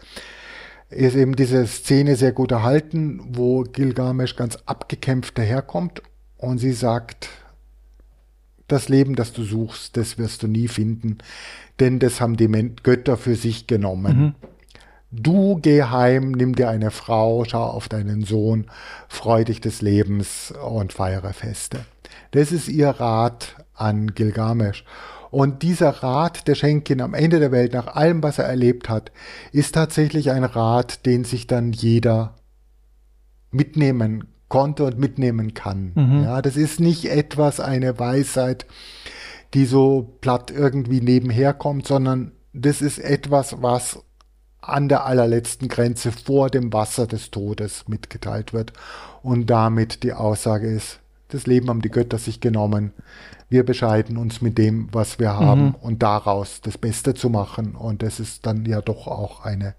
ist 0.89 1.15
eben 1.15 1.35
diese 1.35 1.65
Szene 1.67 2.15
sehr 2.15 2.31
gut 2.31 2.51
erhalten, 2.51 3.21
wo 3.29 3.63
Gilgamesh 3.63 4.35
ganz 4.35 4.57
abgekämpft 4.65 5.37
daherkommt 5.37 6.01
und 6.37 6.59
sie 6.59 6.73
sagt, 6.73 7.29
das 8.67 8.89
Leben, 8.89 9.15
das 9.15 9.33
du 9.33 9.43
suchst, 9.43 9.97
das 9.97 10.17
wirst 10.17 10.43
du 10.43 10.47
nie 10.47 10.67
finden, 10.67 11.19
denn 11.79 11.99
das 11.99 12.21
haben 12.21 12.37
die 12.37 12.47
Götter 12.83 13.17
für 13.17 13.35
sich 13.35 13.67
genommen. 13.67 14.17
Mhm. 14.17 14.35
Du 15.17 15.59
geh 15.61 15.83
heim, 15.83 16.31
nimm 16.31 16.55
dir 16.55 16.69
eine 16.69 16.91
Frau, 16.91 17.45
schau 17.45 17.63
auf 17.63 17.87
deinen 17.87 18.23
Sohn, 18.23 18.65
freu 19.07 19.45
dich 19.45 19.61
des 19.61 19.81
Lebens 19.81 20.53
und 20.65 20.91
feiere 20.91 21.31
Feste. 21.31 21.85
Das 22.31 22.51
ist 22.51 22.67
ihr 22.67 22.89
Rat 22.89 23.55
an 23.73 24.13
Gilgamesh. 24.13 24.83
Und 25.31 25.63
dieser 25.63 25.89
Rat 25.89 26.47
der 26.47 26.55
Schenkin 26.55 27.01
am 27.01 27.13
Ende 27.13 27.39
der 27.39 27.51
Welt, 27.51 27.73
nach 27.73 27.87
allem, 27.87 28.23
was 28.23 28.39
er 28.39 28.45
erlebt 28.45 28.89
hat, 28.89 29.11
ist 29.51 29.75
tatsächlich 29.75 30.31
ein 30.31 30.43
Rat, 30.43 31.05
den 31.05 31.23
sich 31.23 31.47
dann 31.47 31.71
jeder 31.71 32.35
mitnehmen 33.51 34.25
konnte 34.49 34.83
und 34.83 34.99
mitnehmen 34.99 35.53
kann. 35.53 35.91
Mhm. 35.95 36.23
Ja, 36.23 36.41
das 36.41 36.57
ist 36.57 36.79
nicht 36.79 37.05
etwas, 37.05 37.59
eine 37.59 37.97
Weisheit, 37.99 38.65
die 39.53 39.65
so 39.65 40.17
platt 40.21 40.51
irgendwie 40.51 41.01
nebenher 41.01 41.53
kommt, 41.53 41.87
sondern 41.87 42.33
das 42.53 42.81
ist 42.81 42.99
etwas, 42.99 43.61
was 43.61 44.04
an 44.67 44.89
der 44.89 45.05
allerletzten 45.05 45.67
Grenze 45.67 46.11
vor 46.11 46.49
dem 46.49 46.73
Wasser 46.73 47.07
des 47.07 47.31
Todes 47.31 47.87
mitgeteilt 47.87 48.53
wird. 48.53 48.73
Und 49.21 49.49
damit 49.49 50.03
die 50.03 50.13
Aussage 50.13 50.67
ist, 50.67 50.99
das 51.29 51.47
Leben 51.47 51.69
haben 51.69 51.81
die 51.81 51.89
Götter 51.89 52.17
sich 52.17 52.39
genommen. 52.39 52.93
Wir 53.49 53.65
bescheiden 53.65 54.17
uns 54.17 54.41
mit 54.41 54.57
dem, 54.57 54.89
was 54.91 55.19
wir 55.19 55.33
haben 55.33 55.65
mhm. 55.65 55.75
und 55.81 56.03
daraus 56.03 56.61
das 56.61 56.77
Beste 56.77 57.13
zu 57.13 57.29
machen. 57.29 57.75
Und 57.75 58.01
das 58.01 58.19
ist 58.19 58.45
dann 58.45 58.65
ja 58.65 58.81
doch 58.81 59.07
auch 59.07 59.43
eine 59.43 59.75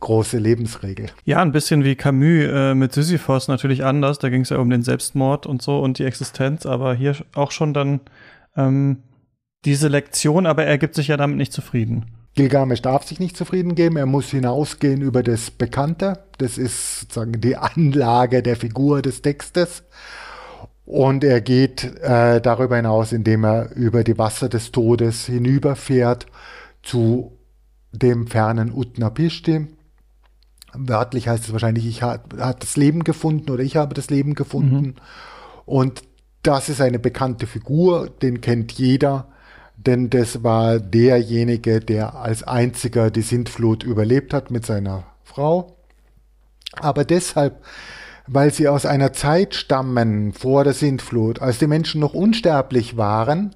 große 0.00 0.38
Lebensregel. 0.38 1.10
Ja, 1.24 1.40
ein 1.40 1.52
bisschen 1.52 1.84
wie 1.84 1.94
Camus 1.94 2.44
äh, 2.44 2.74
mit 2.74 2.92
Sisyphos 2.92 3.48
natürlich 3.48 3.84
anders. 3.84 4.18
Da 4.18 4.28
ging 4.28 4.42
es 4.42 4.50
ja 4.50 4.58
um 4.58 4.68
den 4.68 4.82
Selbstmord 4.82 5.46
und 5.46 5.62
so 5.62 5.80
und 5.80 5.98
die 5.98 6.04
Existenz, 6.04 6.66
aber 6.66 6.94
hier 6.94 7.16
auch 7.34 7.52
schon 7.52 7.72
dann 7.72 8.00
ähm, 8.56 8.98
diese 9.64 9.88
Lektion, 9.88 10.46
aber 10.46 10.64
er 10.64 10.76
gibt 10.76 10.94
sich 10.94 11.08
ja 11.08 11.16
damit 11.16 11.36
nicht 11.36 11.52
zufrieden. 11.52 12.06
Gilgamesh 12.34 12.80
darf 12.80 13.04
sich 13.04 13.20
nicht 13.20 13.36
zufrieden 13.36 13.74
geben, 13.74 13.96
er 13.96 14.06
muss 14.06 14.30
hinausgehen 14.30 15.02
über 15.02 15.22
das 15.22 15.50
Bekannte. 15.50 16.24
Das 16.38 16.56
ist 16.56 17.00
sozusagen 17.00 17.40
die 17.40 17.56
Anlage 17.56 18.42
der 18.42 18.56
Figur 18.56 19.02
des 19.02 19.20
Textes. 19.20 19.82
Und 20.86 21.24
er 21.24 21.40
geht 21.40 21.84
äh, 22.00 22.40
darüber 22.40 22.76
hinaus, 22.76 23.12
indem 23.12 23.44
er 23.44 23.74
über 23.76 24.02
die 24.02 24.18
Wasser 24.18 24.48
des 24.48 24.72
Todes 24.72 25.26
hinüberfährt 25.26 26.26
zu 26.82 27.32
dem 27.92 28.26
fernen 28.26 28.72
Utnapishti. 28.72 29.68
Wörtlich 30.74 31.28
heißt 31.28 31.44
es 31.44 31.52
wahrscheinlich, 31.52 31.86
ich 31.86 32.02
habe 32.02 32.56
das 32.58 32.76
Leben 32.76 33.04
gefunden 33.04 33.50
oder 33.50 33.62
ich 33.62 33.76
habe 33.76 33.94
das 33.94 34.08
Leben 34.08 34.34
gefunden. 34.34 34.86
Mhm. 34.86 34.94
Und 35.66 36.02
das 36.42 36.70
ist 36.70 36.80
eine 36.80 36.98
bekannte 36.98 37.46
Figur, 37.46 38.08
den 38.08 38.40
kennt 38.40 38.72
jeder 38.72 39.31
denn 39.76 40.10
das 40.10 40.42
war 40.42 40.78
derjenige, 40.78 41.80
der 41.80 42.14
als 42.14 42.42
einziger 42.42 43.10
die 43.10 43.22
Sintflut 43.22 43.82
überlebt 43.82 44.32
hat 44.32 44.50
mit 44.50 44.64
seiner 44.64 45.04
Frau. 45.24 45.76
Aber 46.74 47.04
deshalb, 47.04 47.62
weil 48.26 48.52
sie 48.52 48.68
aus 48.68 48.86
einer 48.86 49.12
Zeit 49.12 49.54
stammen 49.54 50.32
vor 50.32 50.64
der 50.64 50.72
Sintflut, 50.72 51.40
als 51.40 51.58
die 51.58 51.66
Menschen 51.66 52.00
noch 52.00 52.14
unsterblich 52.14 52.96
waren, 52.96 53.54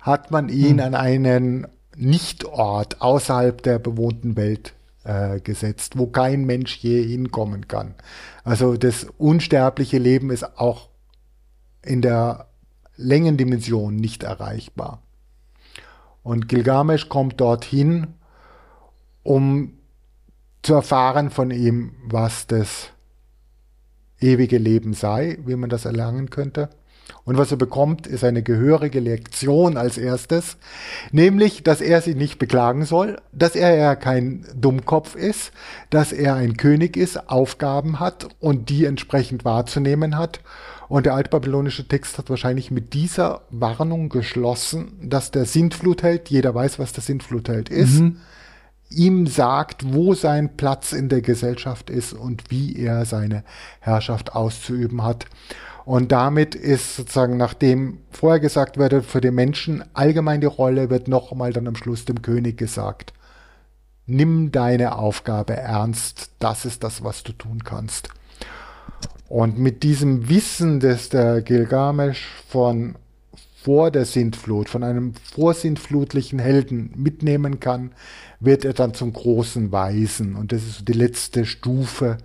hat 0.00 0.30
man 0.30 0.48
ihn 0.48 0.78
hm. 0.78 0.86
an 0.86 0.94
einen 0.94 1.66
Nichtort 1.96 3.00
außerhalb 3.02 3.62
der 3.62 3.78
bewohnten 3.78 4.36
Welt 4.36 4.74
äh, 5.04 5.40
gesetzt, 5.40 5.98
wo 5.98 6.06
kein 6.06 6.44
Mensch 6.44 6.76
je 6.76 7.02
hinkommen 7.02 7.66
kann. 7.66 7.94
Also 8.44 8.76
das 8.76 9.06
unsterbliche 9.18 9.98
Leben 9.98 10.30
ist 10.30 10.58
auch 10.58 10.88
in 11.84 12.02
der 12.02 12.46
Längendimension 12.96 13.96
nicht 13.96 14.22
erreichbar. 14.22 15.02
Und 16.28 16.46
Gilgamesh 16.46 17.08
kommt 17.08 17.40
dorthin, 17.40 18.08
um 19.22 19.78
zu 20.60 20.74
erfahren 20.74 21.30
von 21.30 21.50
ihm, 21.50 21.94
was 22.04 22.46
das 22.46 22.90
ewige 24.20 24.58
Leben 24.58 24.92
sei, 24.92 25.38
wie 25.46 25.56
man 25.56 25.70
das 25.70 25.86
erlangen 25.86 26.28
könnte. 26.28 26.68
Und 27.28 27.36
was 27.36 27.50
er 27.50 27.58
bekommt, 27.58 28.06
ist 28.06 28.24
eine 28.24 28.42
gehörige 28.42 29.00
Lektion 29.00 29.76
als 29.76 29.98
erstes, 29.98 30.56
nämlich, 31.12 31.62
dass 31.62 31.82
er 31.82 32.00
sich 32.00 32.16
nicht 32.16 32.38
beklagen 32.38 32.86
soll, 32.86 33.20
dass 33.32 33.54
er 33.54 33.76
ja 33.76 33.96
kein 33.96 34.46
Dummkopf 34.56 35.14
ist, 35.14 35.52
dass 35.90 36.12
er 36.12 36.36
ein 36.36 36.56
König 36.56 36.96
ist, 36.96 37.28
Aufgaben 37.28 38.00
hat 38.00 38.28
und 38.40 38.70
die 38.70 38.86
entsprechend 38.86 39.44
wahrzunehmen 39.44 40.16
hat 40.16 40.40
und 40.88 41.04
der 41.04 41.16
altbabylonische 41.16 41.86
Text 41.86 42.16
hat 42.16 42.30
wahrscheinlich 42.30 42.70
mit 42.70 42.94
dieser 42.94 43.42
Warnung 43.50 44.08
geschlossen, 44.08 44.96
dass 45.02 45.30
der 45.30 45.44
Sintflutheld, 45.44 46.30
jeder 46.30 46.54
weiß, 46.54 46.78
was 46.78 46.94
der 46.94 47.02
Sintflutheld 47.02 47.68
ist, 47.68 48.00
mhm. 48.00 48.20
ihm 48.88 49.26
sagt, 49.26 49.92
wo 49.92 50.14
sein 50.14 50.56
Platz 50.56 50.94
in 50.94 51.10
der 51.10 51.20
Gesellschaft 51.20 51.90
ist 51.90 52.14
und 52.14 52.50
wie 52.50 52.74
er 52.74 53.04
seine 53.04 53.44
Herrschaft 53.80 54.34
auszuüben 54.34 55.02
hat. 55.02 55.26
Und 55.88 56.12
damit 56.12 56.54
ist 56.54 56.96
sozusagen, 56.96 57.38
nachdem 57.38 58.00
vorher 58.10 58.40
gesagt 58.40 58.76
wurde, 58.76 59.02
für 59.02 59.22
den 59.22 59.34
Menschen 59.34 59.82
allgemein 59.94 60.42
die 60.42 60.46
Rolle, 60.46 60.90
wird 60.90 61.08
nochmal 61.08 61.54
dann 61.54 61.66
am 61.66 61.76
Schluss 61.76 62.04
dem 62.04 62.20
König 62.20 62.58
gesagt, 62.58 63.14
nimm 64.04 64.52
deine 64.52 64.98
Aufgabe 64.98 65.56
ernst, 65.56 66.32
das 66.40 66.66
ist 66.66 66.84
das, 66.84 67.04
was 67.04 67.22
du 67.22 67.32
tun 67.32 67.64
kannst. 67.64 68.10
Und 69.30 69.58
mit 69.58 69.82
diesem 69.82 70.28
Wissen, 70.28 70.78
das 70.78 71.08
der 71.08 71.40
Gilgamesh 71.40 72.28
von 72.46 72.96
vor 73.62 73.90
der 73.90 74.04
Sintflut, 74.04 74.68
von 74.68 74.84
einem 74.84 75.14
vorsintflutlichen 75.14 76.38
Helden 76.38 76.92
mitnehmen 76.96 77.60
kann, 77.60 77.92
wird 78.40 78.66
er 78.66 78.74
dann 78.74 78.92
zum 78.92 79.14
großen 79.14 79.72
Weisen. 79.72 80.36
Und 80.36 80.52
das 80.52 80.64
ist 80.64 80.86
die 80.86 80.92
letzte 80.92 81.46
Stufe 81.46 82.18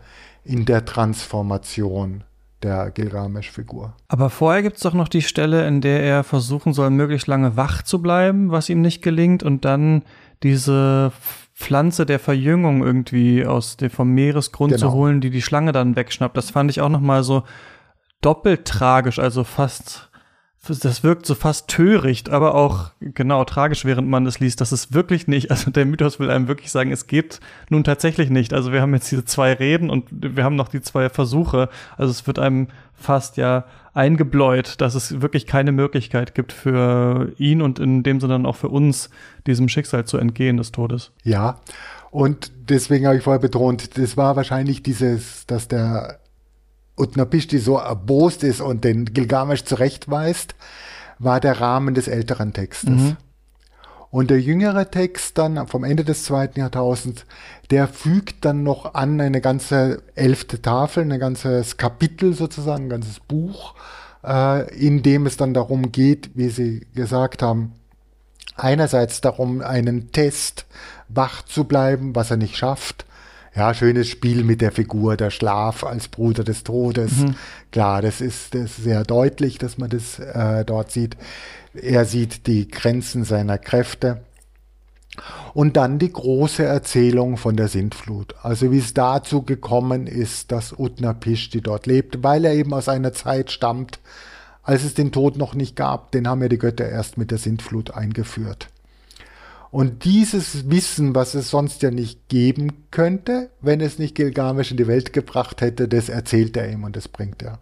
in 0.44 0.66
der 0.66 0.84
Transformation 0.84 2.26
der 2.64 2.92
Gilgamesh-Figur. 2.92 3.94
Aber 4.08 4.30
vorher 4.30 4.64
gibt 4.64 4.78
es 4.78 4.84
doch 4.84 4.94
noch 4.94 5.08
die 5.08 5.22
Stelle, 5.22 5.68
in 5.68 5.82
der 5.82 6.02
er 6.02 6.24
versuchen 6.24 6.74
soll, 6.74 6.90
möglichst 6.90 7.28
lange 7.28 7.58
wach 7.58 7.82
zu 7.84 8.02
bleiben, 8.02 8.52
was 8.52 8.70
ihm 8.70 8.82
nicht 8.82 9.02
gelingt, 9.02 9.44
und 9.44 9.66
dann 9.66 10.04
diese 10.42 11.12
Pflanze 11.54 12.06
der 12.06 12.20
Verjüngung 12.20 12.84
irgendwie 12.84 13.46
aus 13.46 13.78
dem, 13.78 13.90
vom 13.90 14.10
Meeresgrund 14.10 14.74
genau. 14.74 14.88
zu 14.88 14.94
holen, 14.94 15.22
die 15.22 15.30
die 15.30 15.42
Schlange 15.42 15.72
dann 15.72 15.96
wegschnappt. 15.96 16.36
Das 16.36 16.50
fand 16.50 16.72
ich 16.72 16.82
auch 16.82 16.90
noch 16.90 17.00
mal 17.00 17.24
so 17.24 17.44
doppelt 18.22 18.66
tragisch, 18.66 19.20
also 19.20 19.44
fast 19.44 20.10
das 20.66 21.04
wirkt 21.04 21.26
so 21.26 21.36
fast 21.36 21.68
töricht, 21.68 22.30
aber 22.30 22.56
auch 22.56 22.92
genau 23.02 23.44
tragisch, 23.44 23.84
während 23.84 24.08
man 24.08 24.26
es 24.26 24.40
liest, 24.40 24.62
dass 24.62 24.72
es 24.72 24.94
wirklich 24.94 25.28
nicht, 25.28 25.52
also 25.52 25.72
der 25.72 25.86
Mythos 25.86 26.20
will 26.20 26.32
einem 26.32 26.48
wirklich 26.48 26.72
sagen, 26.72 26.92
es 26.92 27.08
geht 27.08 27.42
nun 27.70 27.84
tatsächlich 27.84 28.30
nicht. 28.30 28.54
Also 28.54 28.72
wir 28.72 28.82
haben 28.82 28.94
jetzt 28.94 29.12
diese 29.12 29.26
zwei 29.26 29.52
Reden 29.54 29.90
und 29.90 30.06
wir 30.10 30.44
haben 30.46 30.56
noch 30.56 30.70
die 30.70 30.82
zwei 30.82 31.10
Versuche. 31.10 31.68
Also 31.98 32.12
es 32.12 32.28
wird 32.28 32.40
einem 32.40 32.68
fast 32.94 33.36
ja 33.36 33.66
eingebläut, 33.94 34.80
dass 34.80 34.96
es 34.96 35.22
wirklich 35.22 35.46
keine 35.46 35.74
Möglichkeit 35.74 36.34
gibt 36.34 36.54
für 36.54 37.34
ihn 37.38 37.62
und 37.62 37.80
in 37.80 38.02
dem 38.04 38.22
Sinne 38.22 38.34
dann 38.34 38.46
auch 38.46 38.56
für 38.56 38.70
uns, 38.70 39.10
diesem 39.46 39.68
Schicksal 39.68 40.06
zu 40.06 40.18
entgehen 40.18 40.58
des 40.58 40.72
Todes. 40.72 41.12
Ja, 41.24 41.60
und 42.10 42.52
deswegen 42.70 43.06
habe 43.06 43.18
ich 43.18 43.24
vorher 43.24 43.40
betont, 43.40 43.98
das 43.98 44.16
war 44.16 44.36
wahrscheinlich 44.36 44.82
dieses, 44.82 45.46
dass 45.46 45.68
der 45.68 46.20
Utnapishti 46.96 47.60
so 47.60 47.78
erbost 47.78 48.44
ist 48.44 48.62
und 48.62 48.84
den 48.84 49.06
Gilgamesch 49.06 49.64
zurechtweist, 49.64 50.56
war 51.20 51.40
der 51.40 51.60
Rahmen 51.60 51.94
des 51.94 52.08
älteren 52.08 52.54
Textes. 52.54 52.90
Mhm. 52.90 53.18
Und 54.12 54.30
der 54.30 54.40
jüngere 54.40 54.92
Text 54.92 55.40
dann 55.40 55.68
vom 55.68 55.84
Ende 55.84 56.04
des 56.04 56.24
zweiten 56.24 56.60
Jahrtausends, 56.60 57.26
der 57.72 57.88
fügt 57.88 58.46
dann 58.46 58.62
noch 58.62 58.94
an 58.94 59.20
eine 59.20 59.42
ganze 59.42 60.04
elfte 60.14 60.62
Tafel, 60.62 61.12
ein 61.12 61.20
ganzes 61.20 61.78
Kapitel 61.78 62.36
sozusagen, 62.36 62.86
ein 62.86 62.90
ganzes 62.90 63.20
Buch, 63.20 63.74
äh, 64.24 64.72
in 64.76 65.02
dem 65.02 65.26
es 65.26 65.38
dann 65.38 65.56
darum 65.56 65.92
geht, 65.92 66.30
wie 66.36 66.50
Sie 66.50 66.86
gesagt 66.94 67.42
haben, 67.42 67.74
einerseits 68.56 69.22
darum, 69.22 69.62
einen 69.62 70.12
Test 70.12 70.68
wach 71.10 71.42
zu 71.44 71.64
bleiben, 71.64 72.16
was 72.16 72.30
er 72.30 72.38
nicht 72.38 72.56
schafft, 72.56 73.08
ja, 73.56 73.74
schönes 73.74 74.08
Spiel 74.08 74.44
mit 74.44 74.62
der 74.62 74.72
Figur, 74.72 75.16
der 75.16 75.30
Schlaf 75.30 75.84
als 75.84 76.08
Bruder 76.08 76.44
des 76.44 76.64
Todes. 76.64 77.18
Mhm. 77.18 77.36
Klar, 77.72 78.02
das 78.02 78.20
ist, 78.20 78.56
das 78.56 78.64
ist 78.64 78.84
sehr 78.84 79.04
deutlich, 79.04 79.58
dass 79.60 79.78
man 79.78 79.90
das 79.90 80.18
äh, 80.20 80.66
dort 80.66 80.92
sieht. 80.92 81.18
Er 81.74 82.06
sieht 82.06 82.48
die 82.48 82.68
Grenzen 82.68 83.24
seiner 83.24 83.58
Kräfte. 83.58 84.22
Und 85.54 85.78
dann 85.78 86.00
die 86.00 86.12
große 86.12 86.64
Erzählung 86.64 87.38
von 87.38 87.56
der 87.56 87.68
Sintflut. 87.68 88.34
Also 88.42 88.72
wie 88.72 88.80
es 88.80 88.96
dazu 88.96 89.44
gekommen 89.44 90.08
ist, 90.08 90.52
dass 90.52 90.74
Utnapishti 90.74 91.62
dort 91.62 91.86
lebt, 91.86 92.24
weil 92.24 92.46
er 92.46 92.54
eben 92.54 92.74
aus 92.74 92.90
einer 92.90 93.14
Zeit 93.14 93.52
stammt, 93.52 94.00
als 94.64 94.84
es 94.84 94.96
den 94.96 95.12
Tod 95.12 95.38
noch 95.38 95.54
nicht 95.54 95.76
gab. 95.76 96.12
Den 96.12 96.28
haben 96.28 96.42
ja 96.42 96.48
die 96.48 96.58
Götter 96.58 96.90
erst 96.90 97.20
mit 97.20 97.30
der 97.30 97.38
Sintflut 97.38 97.92
eingeführt. 97.92 98.70
Und 99.74 100.06
dieses 100.06 100.70
Wissen, 100.70 101.16
was 101.16 101.34
es 101.34 101.50
sonst 101.50 101.82
ja 101.82 101.90
nicht 101.90 102.30
geben 102.30 102.86
könnte, 102.92 103.50
wenn 103.60 103.82
es 103.82 103.98
nicht 103.98 104.14
Gilgamesch 104.14 104.70
in 104.70 104.78
die 104.78 104.86
Welt 104.86 105.14
gebracht 105.14 105.62
hätte, 105.62 105.88
das 105.88 106.10
erzählt 106.10 106.56
er 106.58 106.70
ihm 106.70 106.84
und 106.84 106.96
das 106.96 107.08
bringt 107.08 107.42
er. 107.42 107.58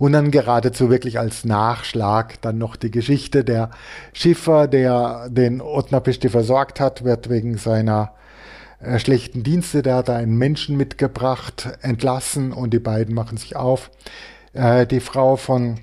Und 0.00 0.14
dann 0.14 0.32
geradezu 0.32 0.90
wirklich 0.90 1.20
als 1.20 1.44
Nachschlag 1.44 2.42
dann 2.42 2.58
noch 2.58 2.74
die 2.74 2.90
Geschichte 2.90 3.44
der 3.44 3.70
Schiffer, 4.12 4.66
der 4.66 5.28
den 5.30 5.60
Utnapishti 5.60 6.28
versorgt 6.28 6.80
hat, 6.80 7.04
wird 7.04 7.30
wegen 7.30 7.56
seiner 7.56 8.14
äh, 8.80 8.98
schlechten 8.98 9.44
Dienste, 9.44 9.82
der 9.82 9.94
hat 9.94 10.10
einen 10.10 10.36
Menschen 10.38 10.76
mitgebracht, 10.76 11.68
entlassen 11.82 12.52
und 12.52 12.74
die 12.74 12.80
beiden 12.80 13.14
machen 13.14 13.36
sich 13.36 13.54
auf. 13.54 13.92
Äh, 14.54 14.88
die 14.88 14.98
Frau 14.98 15.36
von 15.36 15.78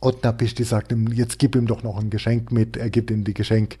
Utnapishti 0.00 0.62
sagt 0.62 0.92
ihm, 0.92 1.08
jetzt 1.08 1.40
gib 1.40 1.56
ihm 1.56 1.66
doch 1.66 1.82
noch 1.82 1.98
ein 1.98 2.10
Geschenk 2.10 2.52
mit. 2.52 2.76
Er 2.76 2.90
gibt 2.90 3.10
ihm 3.10 3.24
die 3.24 3.34
Geschenk 3.34 3.78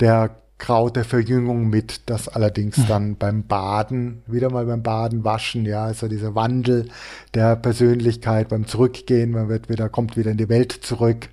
der 0.00 0.30
graute 0.60 1.04
Verjüngung 1.04 1.68
mit, 1.68 2.02
das 2.06 2.28
allerdings 2.28 2.76
hm. 2.76 2.86
dann 2.86 3.16
beim 3.16 3.42
Baden, 3.44 4.22
wieder 4.26 4.50
mal 4.50 4.66
beim 4.66 4.82
Baden 4.82 5.24
waschen, 5.24 5.64
ja, 5.64 5.84
also 5.84 6.06
dieser 6.06 6.34
Wandel 6.36 6.88
der 7.34 7.56
Persönlichkeit 7.56 8.50
beim 8.50 8.66
Zurückgehen, 8.66 9.32
man 9.32 9.48
wird 9.48 9.68
wieder, 9.68 9.88
kommt 9.88 10.16
wieder 10.16 10.30
in 10.30 10.36
die 10.36 10.48
Welt 10.48 10.72
zurück, 10.72 11.28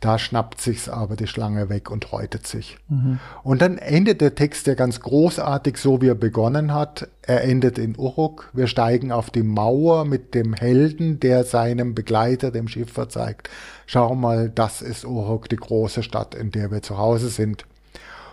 da 0.00 0.18
schnappt 0.18 0.60
sich's 0.60 0.88
aber 0.88 1.16
die 1.16 1.26
Schlange 1.28 1.68
weg 1.70 1.90
und 1.90 2.12
häutet 2.12 2.46
sich. 2.46 2.76
Mhm. 2.88 3.20
Und 3.42 3.62
dann 3.62 3.78
endet 3.78 4.20
der 4.20 4.34
Text 4.34 4.66
ja 4.66 4.74
ganz 4.74 5.00
großartig, 5.00 5.78
so 5.78 6.02
wie 6.02 6.08
er 6.08 6.14
begonnen 6.14 6.74
hat. 6.74 7.08
Er 7.24 7.44
endet 7.44 7.78
in 7.78 7.96
Uruk. 7.96 8.50
Wir 8.52 8.66
steigen 8.66 9.12
auf 9.12 9.30
die 9.30 9.44
Mauer 9.44 10.04
mit 10.04 10.34
dem 10.34 10.54
Helden, 10.54 11.20
der 11.20 11.44
seinem 11.44 11.94
Begleiter, 11.94 12.50
dem 12.50 12.66
Schiffer 12.66 13.08
zeigt, 13.08 13.48
schau 13.86 14.16
mal, 14.16 14.50
das 14.50 14.82
ist 14.82 15.04
Uruk, 15.04 15.48
die 15.48 15.56
große 15.56 16.02
Stadt, 16.02 16.34
in 16.34 16.50
der 16.50 16.72
wir 16.72 16.82
zu 16.82 16.98
Hause 16.98 17.28
sind. 17.28 17.64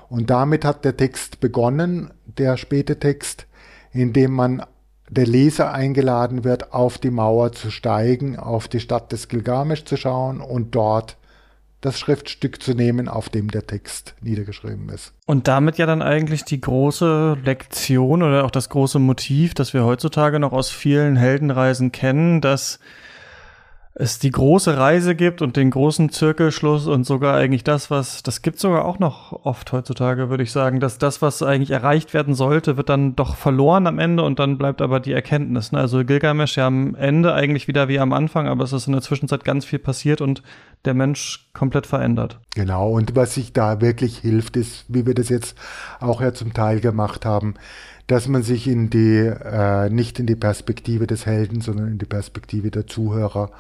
Und 0.09 0.29
damit 0.29 0.65
hat 0.65 0.85
der 0.85 0.97
Text 0.97 1.39
begonnen, 1.39 2.11
der 2.25 2.57
späte 2.57 2.99
Text, 2.99 3.47
in 3.91 4.13
dem 4.13 4.31
man 4.31 4.63
der 5.09 5.25
Leser 5.25 5.73
eingeladen 5.73 6.43
wird, 6.43 6.73
auf 6.73 6.97
die 6.97 7.09
Mauer 7.09 7.51
zu 7.51 7.71
steigen, 7.71 8.37
auf 8.37 8.67
die 8.67 8.79
Stadt 8.79 9.11
des 9.11 9.27
Gilgamesch 9.27 9.85
zu 9.85 9.97
schauen 9.97 10.41
und 10.41 10.75
dort 10.75 11.17
das 11.81 11.97
Schriftstück 11.97 12.61
zu 12.61 12.73
nehmen, 12.73 13.07
auf 13.07 13.29
dem 13.29 13.49
der 13.49 13.65
Text 13.65 14.13
niedergeschrieben 14.21 14.89
ist. 14.89 15.13
Und 15.25 15.47
damit 15.47 15.77
ja 15.77 15.85
dann 15.85 16.01
eigentlich 16.01 16.43
die 16.43 16.59
große 16.59 17.37
Lektion 17.43 18.21
oder 18.21 18.43
auch 18.43 18.51
das 18.51 18.69
große 18.69 18.99
Motiv, 18.99 19.53
das 19.53 19.73
wir 19.73 19.85
heutzutage 19.85 20.39
noch 20.39 20.51
aus 20.51 20.69
vielen 20.69 21.15
Heldenreisen 21.15 21.91
kennen, 21.91 22.41
dass 22.41 22.79
es 23.99 24.17
die 24.17 24.31
große 24.31 24.77
Reise 24.77 25.13
gibt 25.13 25.41
und 25.41 25.57
den 25.57 25.71
großen 25.71 26.09
Zirkelschluss 26.09 26.87
und 26.87 27.05
sogar 27.05 27.35
eigentlich 27.35 27.65
das, 27.65 27.91
was, 27.91 28.23
das 28.23 28.41
gibt 28.41 28.57
sogar 28.57 28.85
auch 28.85 28.97
noch 28.97 29.33
oft 29.43 29.73
heutzutage, 29.73 30.29
würde 30.29 30.43
ich 30.43 30.53
sagen, 30.53 30.79
dass 30.79 30.99
das, 30.99 31.21
was 31.21 31.43
eigentlich 31.43 31.71
erreicht 31.71 32.13
werden 32.13 32.33
sollte, 32.33 32.77
wird 32.77 32.87
dann 32.87 33.17
doch 33.17 33.35
verloren 33.35 33.87
am 33.87 33.99
Ende 33.99 34.23
und 34.23 34.39
dann 34.39 34.57
bleibt 34.57 34.81
aber 34.81 35.01
die 35.01 35.11
Erkenntnis. 35.11 35.73
Ne? 35.73 35.79
Also 35.79 36.05
Gilgamesh 36.05 36.55
ja 36.55 36.67
am 36.67 36.95
Ende 36.95 37.33
eigentlich 37.33 37.67
wieder 37.67 37.89
wie 37.89 37.99
am 37.99 38.13
Anfang, 38.13 38.47
aber 38.47 38.63
es 38.63 38.71
ist 38.71 38.87
in 38.87 38.93
der 38.93 39.01
Zwischenzeit 39.01 39.43
ganz 39.43 39.65
viel 39.65 39.79
passiert 39.79 40.21
und 40.21 40.43
der 40.85 40.93
Mensch 40.93 41.49
komplett 41.51 41.85
verändert. 41.85 42.39
Genau, 42.55 42.91
und 42.91 43.17
was 43.17 43.33
sich 43.33 43.51
da 43.51 43.81
wirklich 43.81 44.19
hilft, 44.19 44.55
ist, 44.55 44.85
wie 44.87 45.05
wir 45.05 45.13
das 45.13 45.27
jetzt 45.27 45.57
auch 45.99 46.21
ja 46.21 46.33
zum 46.33 46.53
Teil 46.53 46.79
gemacht 46.79 47.25
haben, 47.25 47.55
dass 48.07 48.29
man 48.29 48.43
sich 48.43 48.65
in 48.65 48.89
die, 48.89 49.17
äh, 49.17 49.89
nicht 49.89 50.19
in 50.19 50.25
die 50.25 50.37
Perspektive 50.37 51.05
des 51.05 51.25
Helden, 51.25 51.59
sondern 51.59 51.89
in 51.89 51.97
die 51.97 52.05
Perspektive 52.05 52.71
der 52.71 52.87
Zuhörer 52.87 53.51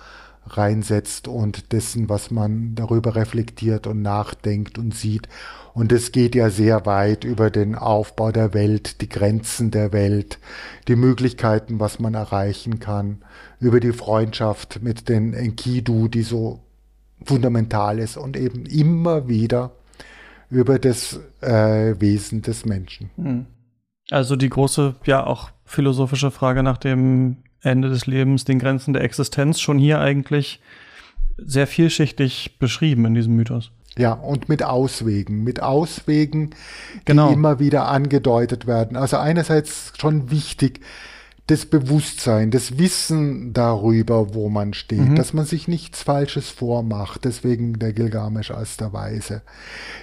reinsetzt 0.45 1.27
und 1.27 1.71
dessen, 1.71 2.09
was 2.09 2.31
man 2.31 2.75
darüber 2.75 3.15
reflektiert 3.15 3.87
und 3.87 4.01
nachdenkt 4.01 4.77
und 4.77 4.95
sieht. 4.95 5.27
Und 5.73 5.91
es 5.91 6.11
geht 6.11 6.35
ja 6.35 6.49
sehr 6.49 6.85
weit 6.85 7.23
über 7.23 7.49
den 7.49 7.75
Aufbau 7.75 8.31
der 8.31 8.53
Welt, 8.53 9.01
die 9.01 9.09
Grenzen 9.09 9.71
der 9.71 9.93
Welt, 9.93 10.39
die 10.87 10.95
Möglichkeiten, 10.95 11.79
was 11.79 11.99
man 11.99 12.15
erreichen 12.15 12.79
kann, 12.79 13.23
über 13.59 13.79
die 13.79 13.93
Freundschaft 13.93 14.81
mit 14.81 15.09
den 15.09 15.33
Enkidu, 15.33 16.07
die 16.07 16.23
so 16.23 16.61
fundamental 17.23 17.99
ist 17.99 18.17
und 18.17 18.37
eben 18.37 18.65
immer 18.65 19.27
wieder 19.27 19.71
über 20.49 20.79
das 20.79 21.19
äh, 21.41 21.99
Wesen 21.99 22.41
des 22.41 22.65
Menschen. 22.65 23.11
Hm. 23.15 23.45
Also 24.09 24.35
die 24.35 24.49
große, 24.49 24.95
ja 25.05 25.25
auch 25.25 25.51
philosophische 25.65 26.31
Frage 26.31 26.63
nach 26.63 26.77
dem 26.77 27.37
Ende 27.61 27.89
des 27.89 28.05
Lebens, 28.05 28.45
den 28.45 28.59
Grenzen 28.59 28.93
der 28.93 29.03
Existenz, 29.03 29.59
schon 29.59 29.77
hier 29.77 29.99
eigentlich 29.99 30.59
sehr 31.37 31.67
vielschichtig 31.67 32.57
beschrieben 32.59 33.05
in 33.05 33.13
diesem 33.13 33.35
Mythos. 33.35 33.71
Ja, 33.97 34.13
und 34.13 34.47
mit 34.49 34.63
Auswegen, 34.63 35.43
mit 35.43 35.61
Auswegen, 35.61 36.51
die 36.51 37.05
genau. 37.05 37.31
immer 37.31 37.59
wieder 37.59 37.87
angedeutet 37.87 38.67
werden. 38.67 38.95
Also 38.95 39.17
einerseits 39.17 39.93
schon 39.99 40.31
wichtig, 40.31 40.81
das 41.49 41.65
Bewusstsein, 41.65 42.51
das 42.51 42.77
Wissen 42.77 43.53
darüber, 43.53 44.35
wo 44.35 44.49
man 44.49 44.75
steht, 44.75 44.99
mhm. 44.99 45.15
dass 45.15 45.33
man 45.33 45.45
sich 45.45 45.67
nichts 45.67 46.03
Falsches 46.03 46.49
vormacht, 46.49 47.25
deswegen 47.25 47.79
der 47.79 47.91
Gilgamesch 47.91 48.51
als 48.51 48.77
der 48.77 48.93
Weise. 48.93 49.41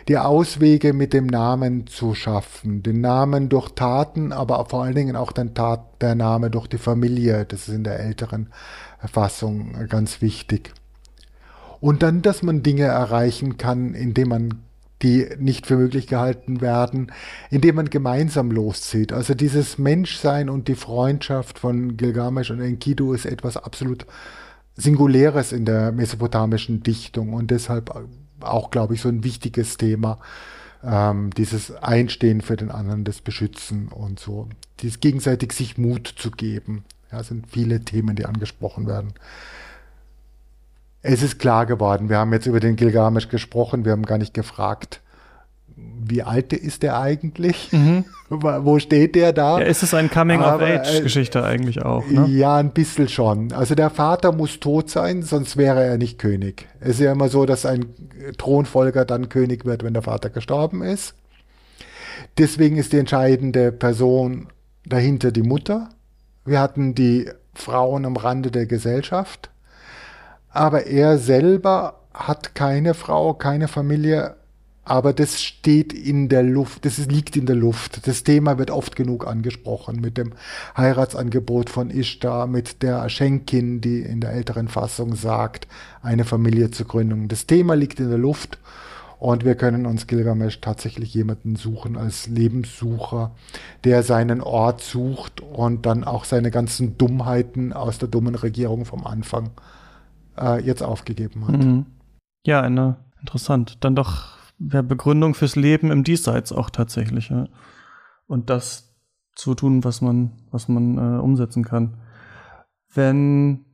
Die 0.09 0.19
Auswege 0.19 0.93
mit 0.93 1.13
dem 1.13 1.27
Namen 1.27 1.87
zu 1.87 2.15
schaffen, 2.15 2.83
den 2.83 3.01
Namen 3.01 3.49
durch 3.49 3.71
Taten, 3.71 4.33
aber 4.33 4.67
vor 4.67 4.83
allen 4.83 4.97
Dingen 4.97 5.15
auch 5.15 5.31
den 5.31 5.55
Tat, 5.55 5.85
der 6.01 6.17
Name 6.17 6.51
durch 6.51 6.67
die 6.67 6.79
Familie, 6.79 7.45
das 7.45 7.69
ist 7.69 7.75
in 7.75 7.85
der 7.85 8.01
älteren 8.01 8.49
Fassung 9.05 9.89
ganz 9.89 10.21
wichtig. 10.21 10.75
Und 11.81 12.03
dann, 12.03 12.23
dass 12.23 12.43
man 12.43 12.65
Dinge 12.65 12.85
erreichen 12.85 13.57
kann, 13.57 13.95
indem 13.95 14.29
man 14.31 14.66
die 15.03 15.29
nicht 15.39 15.67
für 15.67 15.77
möglich 15.77 16.07
gehalten 16.07 16.61
werden, 16.61 17.13
indem 17.51 17.77
man 17.77 17.91
gemeinsam 17.91 18.51
loszieht. 18.51 19.13
Also 19.13 19.35
dieses 19.35 19.79
Menschsein 19.79 20.49
und 20.49 20.69
die 20.69 20.75
Freundschaft 20.75 21.59
von 21.59 21.97
Gilgamesch 21.97 22.51
und 22.51 22.61
Enkidu 22.61 23.13
ist 23.13 23.27
etwas 23.27 23.57
absolut 23.57 24.07
Singuläres 24.75 25.53
in 25.53 25.65
der 25.65 25.93
mesopotamischen 25.93 26.83
Dichtung 26.83 27.33
und 27.33 27.51
deshalb 27.51 27.95
auch, 28.41 28.71
glaube 28.71 28.95
ich, 28.95 29.01
so 29.01 29.09
ein 29.09 29.25
wichtiges 29.25 29.77
Thema, 29.77 30.19
ähm, 30.85 31.31
dieses 31.31 31.75
Einstehen 31.75 32.43
für 32.43 32.57
den 32.57 32.71
anderen, 32.71 33.05
das 33.05 33.21
Beschützen 33.21 33.89
und 33.89 34.21
so, 34.21 34.49
dieses 34.81 35.01
gegenseitig 35.01 35.53
sich 35.53 35.79
Mut 35.79 36.07
zu 36.07 36.31
geben. 36.31 36.85
Ja, 37.11 37.23
sind 37.23 37.47
viele 37.51 37.81
Themen, 37.83 38.17
die 38.17 38.27
angesprochen 38.27 38.87
werden. 38.87 39.15
Es 41.07 41.23
ist 41.23 41.39
klar 41.39 41.67
geworden, 41.67 42.09
wir 42.09 42.19
haben 42.19 42.33
jetzt 42.33 42.47
über 42.47 42.61
den 42.61 42.77
Gilgamesch 42.77 43.29
gesprochen, 43.29 43.85
wir 43.85 43.93
haben 43.93 44.05
gar 44.05 44.19
nicht 44.19 44.35
gefragt, 44.35 45.01
wie 45.77 46.23
alt 46.23 46.53
ist 46.53 46.83
der 46.83 46.99
eigentlich? 46.99 47.71
Mhm. 47.73 48.05
Wo 48.29 48.79
steht 48.79 49.15
der 49.15 49.33
da? 49.33 49.61
Ja, 49.61 49.67
ist 49.67 49.83
es 49.83 49.95
ein 49.95 50.11
Coming-of-Age-Geschichte 50.11 51.41
äh, 51.41 51.43
eigentlich 51.43 51.83
auch? 51.83 52.07
Ne? 52.09 52.27
Ja, 52.29 52.57
ein 52.57 52.71
bisschen 52.71 53.09
schon. 53.09 53.53
Also 53.53 53.75
der 53.75 53.91
Vater 53.91 54.33
muss 54.33 54.59
tot 54.59 54.91
sein, 54.91 55.23
sonst 55.23 55.57
wäre 55.57 55.85
er 55.85 55.97
nicht 55.97 56.19
König. 56.19 56.67
Es 56.81 56.91
ist 56.91 57.01
ja 57.01 57.13
immer 57.13 57.29
so, 57.29 57.47
dass 57.47 57.67
ein 57.67 57.87
Thronfolger 58.37 59.05
dann 59.05 59.29
König 59.29 59.65
wird, 59.65 59.85
wenn 59.85 59.95
der 59.95 60.03
Vater 60.03 60.31
gestorben 60.31 60.83
ist. 60.83 61.15
Deswegen 62.39 62.77
ist 62.79 62.93
die 62.93 62.99
entscheidende 62.99 63.71
Person 63.71 64.49
dahinter 64.85 65.31
die 65.31 65.43
Mutter. 65.43 65.91
Wir 66.45 66.61
hatten 66.61 66.95
die 66.95 67.31
Frauen 67.55 68.05
am 68.07 68.17
Rande 68.17 68.51
der 68.51 68.67
Gesellschaft. 68.67 69.51
Aber 70.57 70.87
er 70.87 71.19
selber 71.19 72.01
hat 72.15 72.55
keine 72.55 72.95
Frau, 72.95 73.35
keine 73.35 73.69
Familie, 73.69 74.37
aber 74.85 75.13
das 75.13 75.43
steht 75.43 75.93
in 75.93 76.31
der 76.31 76.43
Luft, 76.43 76.87
das 76.87 76.97
liegt 76.97 77.37
in 77.37 77.45
der 77.45 77.57
Luft. 77.57 78.07
Das 78.07 78.25
Thema 78.25 78.57
wird 78.57 78.71
oft 78.71 78.97
genug 78.97 79.27
angesprochen 79.27 80.01
mit 80.01 80.17
dem 80.17 80.33
Heiratsangebot 80.75 81.69
von 81.69 81.91
Ishtar, 81.91 82.47
mit 82.47 82.83
der 82.83 83.07
Schenkin, 83.11 83.83
die 83.83 84.01
in 84.01 84.23
der 84.23 84.33
älteren 84.33 84.69
Fassung 84.69 85.15
sagt, 85.15 85.69
eine 86.01 86.25
Familie 86.25 86.71
zu 86.71 86.87
gründen. 86.87 87.29
Das 87.29 87.45
Thema 87.45 87.75
liegt 87.75 88.01
in 88.01 88.09
der 88.09 88.17
Luft 88.17 88.59
und 89.19 89.45
wir 89.45 89.57
können 89.57 89.85
uns 89.85 90.07
Gilgamesch 90.07 90.63
tatsächlich 90.63 91.13
jemanden 91.13 91.57
suchen 91.57 91.99
als 91.99 92.29
Lebenssucher, 92.29 93.33
der 93.85 94.03
seinen 94.03 94.41
Ort 94.41 94.81
sucht 94.81 95.43
und 95.43 95.85
dann 95.85 96.03
auch 96.03 96.25
seine 96.25 96.51
ganzen 96.51 96.97
Dummheiten 96.97 97.75
aus 97.75 97.99
der 97.99 98.09
dummen 98.09 98.37
Regierung 98.37 98.87
vom 98.87 99.07
Anfang 99.07 99.49
äh, 99.49 99.76
jetzt 100.65 100.83
aufgegeben 100.83 101.47
hat. 101.47 101.57
Mhm. 101.57 101.87
Ja, 102.45 102.61
eine 102.63 102.97
interessant. 103.21 103.79
Dann 103.85 103.97
doch 103.97 104.37
ja, 104.59 104.83
Begründung 104.83 105.35
fürs 105.35 105.57
Leben 105.57 105.91
im 105.91 106.05
Diesseits 106.05 106.53
auch 106.53 106.71
tatsächlich. 106.71 107.29
Ja. 107.29 107.49
Und 108.27 108.51
das 108.51 108.95
zu 109.35 109.55
tun, 109.55 109.85
was 109.85 110.01
man, 110.01 110.33
was 110.51 110.69
man 110.69 110.97
äh, 110.97 111.21
umsetzen 111.21 111.65
kann. 111.65 111.99
Wenn 112.93 113.67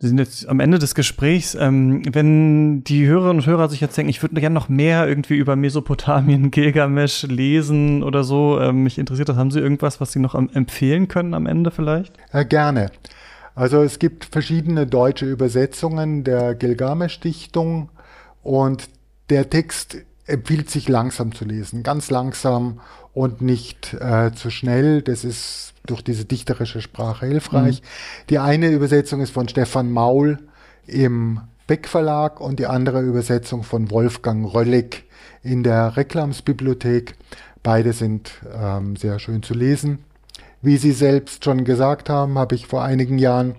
wir 0.00 0.08
sind 0.08 0.18
jetzt 0.18 0.48
am 0.48 0.60
Ende 0.60 0.78
des 0.78 0.94
Gesprächs. 0.94 1.56
Ähm, 1.56 2.02
wenn 2.12 2.84
die 2.84 3.06
Hörerinnen 3.06 3.38
und 3.38 3.46
Hörer 3.46 3.68
sich 3.68 3.80
jetzt 3.80 3.96
denken, 3.96 4.10
ich 4.10 4.22
würde 4.22 4.40
gerne 4.40 4.54
noch 4.54 4.68
mehr 4.68 5.08
irgendwie 5.08 5.36
über 5.36 5.56
Mesopotamien, 5.56 6.50
Gilgamesch 6.52 7.24
lesen 7.24 8.04
oder 8.04 8.22
so, 8.22 8.60
ähm, 8.60 8.84
mich 8.84 8.98
interessiert 8.98 9.28
das. 9.28 9.36
Haben 9.36 9.50
Sie 9.50 9.58
irgendwas, 9.58 10.00
was 10.00 10.12
Sie 10.12 10.20
noch 10.20 10.36
am, 10.36 10.50
empfehlen 10.50 11.08
können 11.08 11.34
am 11.34 11.46
Ende 11.46 11.72
vielleicht? 11.72 12.16
Ja, 12.32 12.44
gerne. 12.44 12.92
Also 13.58 13.82
es 13.82 13.98
gibt 13.98 14.24
verschiedene 14.24 14.86
deutsche 14.86 15.26
Übersetzungen 15.26 16.22
der 16.22 16.54
Gilgamesch-Dichtung 16.54 17.88
und 18.44 18.88
der 19.30 19.50
Text 19.50 19.96
empfiehlt 20.26 20.70
sich 20.70 20.88
langsam 20.88 21.34
zu 21.34 21.44
lesen, 21.44 21.82
ganz 21.82 22.08
langsam 22.08 22.78
und 23.14 23.40
nicht 23.42 23.94
äh, 23.94 24.30
zu 24.32 24.50
schnell. 24.50 25.02
Das 25.02 25.24
ist 25.24 25.74
durch 25.84 26.02
diese 26.02 26.24
dichterische 26.24 26.80
Sprache 26.80 27.26
hilfreich. 27.26 27.82
Mhm. 27.82 27.86
Die 28.30 28.38
eine 28.38 28.68
Übersetzung 28.68 29.22
ist 29.22 29.32
von 29.32 29.48
Stefan 29.48 29.90
Maul 29.90 30.38
im 30.86 31.40
Beck 31.66 31.88
Verlag 31.88 32.40
und 32.40 32.60
die 32.60 32.68
andere 32.68 33.00
Übersetzung 33.02 33.64
von 33.64 33.90
Wolfgang 33.90 34.54
Röllig 34.54 35.08
in 35.42 35.64
der 35.64 35.96
Reklamsbibliothek. 35.96 37.16
Beide 37.64 37.92
sind 37.92 38.30
ähm, 38.54 38.94
sehr 38.94 39.18
schön 39.18 39.42
zu 39.42 39.52
lesen. 39.52 40.04
Wie 40.60 40.76
Sie 40.76 40.92
selbst 40.92 41.44
schon 41.44 41.64
gesagt 41.64 42.10
haben, 42.10 42.38
habe 42.38 42.54
ich 42.54 42.66
vor 42.66 42.82
einigen 42.82 43.18
Jahren 43.18 43.56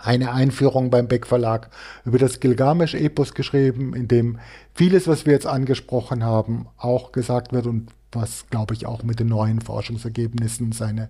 eine 0.00 0.32
Einführung 0.32 0.90
beim 0.90 1.08
Beck 1.08 1.26
Verlag 1.26 1.68
über 2.04 2.18
das 2.18 2.40
Gilgamesch-Epos 2.40 3.34
geschrieben, 3.34 3.94
in 3.94 4.08
dem 4.08 4.38
vieles, 4.74 5.06
was 5.06 5.26
wir 5.26 5.32
jetzt 5.32 5.46
angesprochen 5.46 6.24
haben, 6.24 6.66
auch 6.78 7.12
gesagt 7.12 7.52
wird 7.52 7.66
und 7.66 7.90
was, 8.10 8.46
glaube 8.50 8.74
ich, 8.74 8.86
auch 8.86 9.02
mit 9.02 9.20
den 9.20 9.28
neuen 9.28 9.60
Forschungsergebnissen 9.60 10.72
seine 10.72 11.08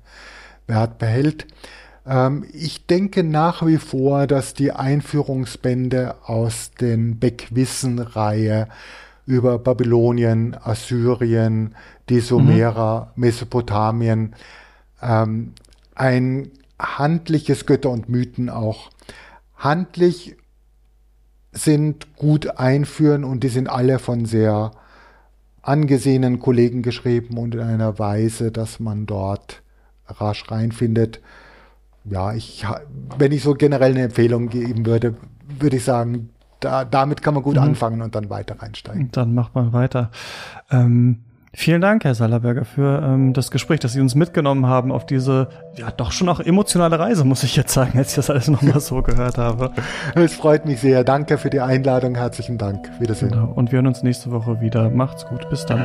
Wert 0.67 0.99
behält. 0.99 1.47
Ähm, 2.07 2.45
ich 2.53 2.87
denke 2.87 3.23
nach 3.23 3.65
wie 3.67 3.79
vor, 3.79 4.27
dass 4.27 4.55
die 4.55 4.73
Einführungsbände 4.73 6.17
aus 6.25 6.73
den 6.73 7.19
Beck-Wissen-Reihe 7.19 8.69
über 9.27 9.59
Babylonien, 9.59 10.57
Assyrien, 10.61 11.75
die 12.09 12.21
Sumerer, 12.21 13.13
mhm. 13.15 13.21
Mesopotamien, 13.21 14.35
ähm, 15.03 15.53
ein 15.95 16.51
handliches 16.79 17.67
Götter 17.67 17.91
und 17.91 18.09
Mythen 18.09 18.49
auch 18.49 18.91
handlich 19.57 20.37
sind, 21.53 22.17
gut 22.17 22.59
einführen 22.59 23.25
und 23.25 23.45
die 23.45 23.49
sind 23.49 23.69
alle 23.69 23.99
von 23.99 24.25
sehr 24.25 24.73
angesehenen 25.61 26.41
Kollegen 26.41 26.83
geschrieben 26.83 27.39
und 27.39 27.55
in 27.55 27.61
einer 27.61 27.99
Weise, 27.99 28.51
dass 28.51 28.81
man 28.81 29.07
dort 29.07 29.63
rasch 30.07 30.51
reinfindet. 30.51 31.21
Ja, 32.05 32.33
ich, 32.33 32.67
wenn 33.17 33.31
ich 33.31 33.43
so 33.43 33.55
generell 33.55 33.93
eine 33.93 34.03
Empfehlung 34.05 34.49
geben 34.49 34.87
würde, 34.87 35.15
würde 35.61 35.77
ich 35.77 35.85
sagen, 35.85 36.31
da, 36.59 36.85
damit 36.85 37.23
kann 37.23 37.35
man 37.35 37.43
gut 37.43 37.57
mhm. 37.57 37.63
anfangen 37.63 38.03
und 38.03 38.15
dann 38.15 38.31
weiter 38.31 38.61
reinsteigen. 38.61 39.11
Dann 39.13 39.35
macht 39.35 39.55
man 39.55 39.73
weiter. 39.73 40.11
Ähm, 40.71 41.21
Vielen 41.55 41.83
Dank, 41.83 42.05
Herr 42.05 42.15
Sallerberger, 42.15 42.65
für 42.65 43.03
ähm, 43.05 43.35
das 43.35 43.51
Gespräch, 43.51 43.79
dass 43.81 43.93
Sie 43.93 44.01
uns 44.01 44.15
mitgenommen 44.15 44.67
haben 44.67 44.91
auf 44.91 45.05
diese, 45.05 45.49
ja, 45.77 45.91
doch 45.91 46.11
schon 46.11 46.31
auch 46.31 46.41
emotionale 46.41 46.99
Reise, 46.99 47.25
muss 47.25 47.43
ich 47.43 47.57
jetzt 47.57 47.75
sagen, 47.75 47.99
als 47.99 48.11
ich 48.11 48.17
das 48.17 48.31
alles 48.31 48.49
nochmal 48.49 48.81
so 48.81 49.03
gehört 49.03 49.37
habe. 49.37 49.71
Es 50.15 50.35
freut 50.35 50.67
mich 50.67 50.81
sehr. 50.81 51.05
Danke 51.05 51.37
für 51.37 51.51
die 51.51 51.61
Einladung. 51.61 52.15
Herzlichen 52.15 52.57
Dank. 52.57 52.89
Wiedersehen. 53.01 53.33
Genau. 53.33 53.53
Und 53.53 53.71
wir 53.71 53.77
hören 53.77 53.87
uns 53.87 54.03
nächste 54.03 54.31
Woche 54.31 54.61
wieder. 54.61 54.89
Macht's 54.91 55.27
gut. 55.27 55.49
Bis 55.51 55.67
dann. 55.67 55.85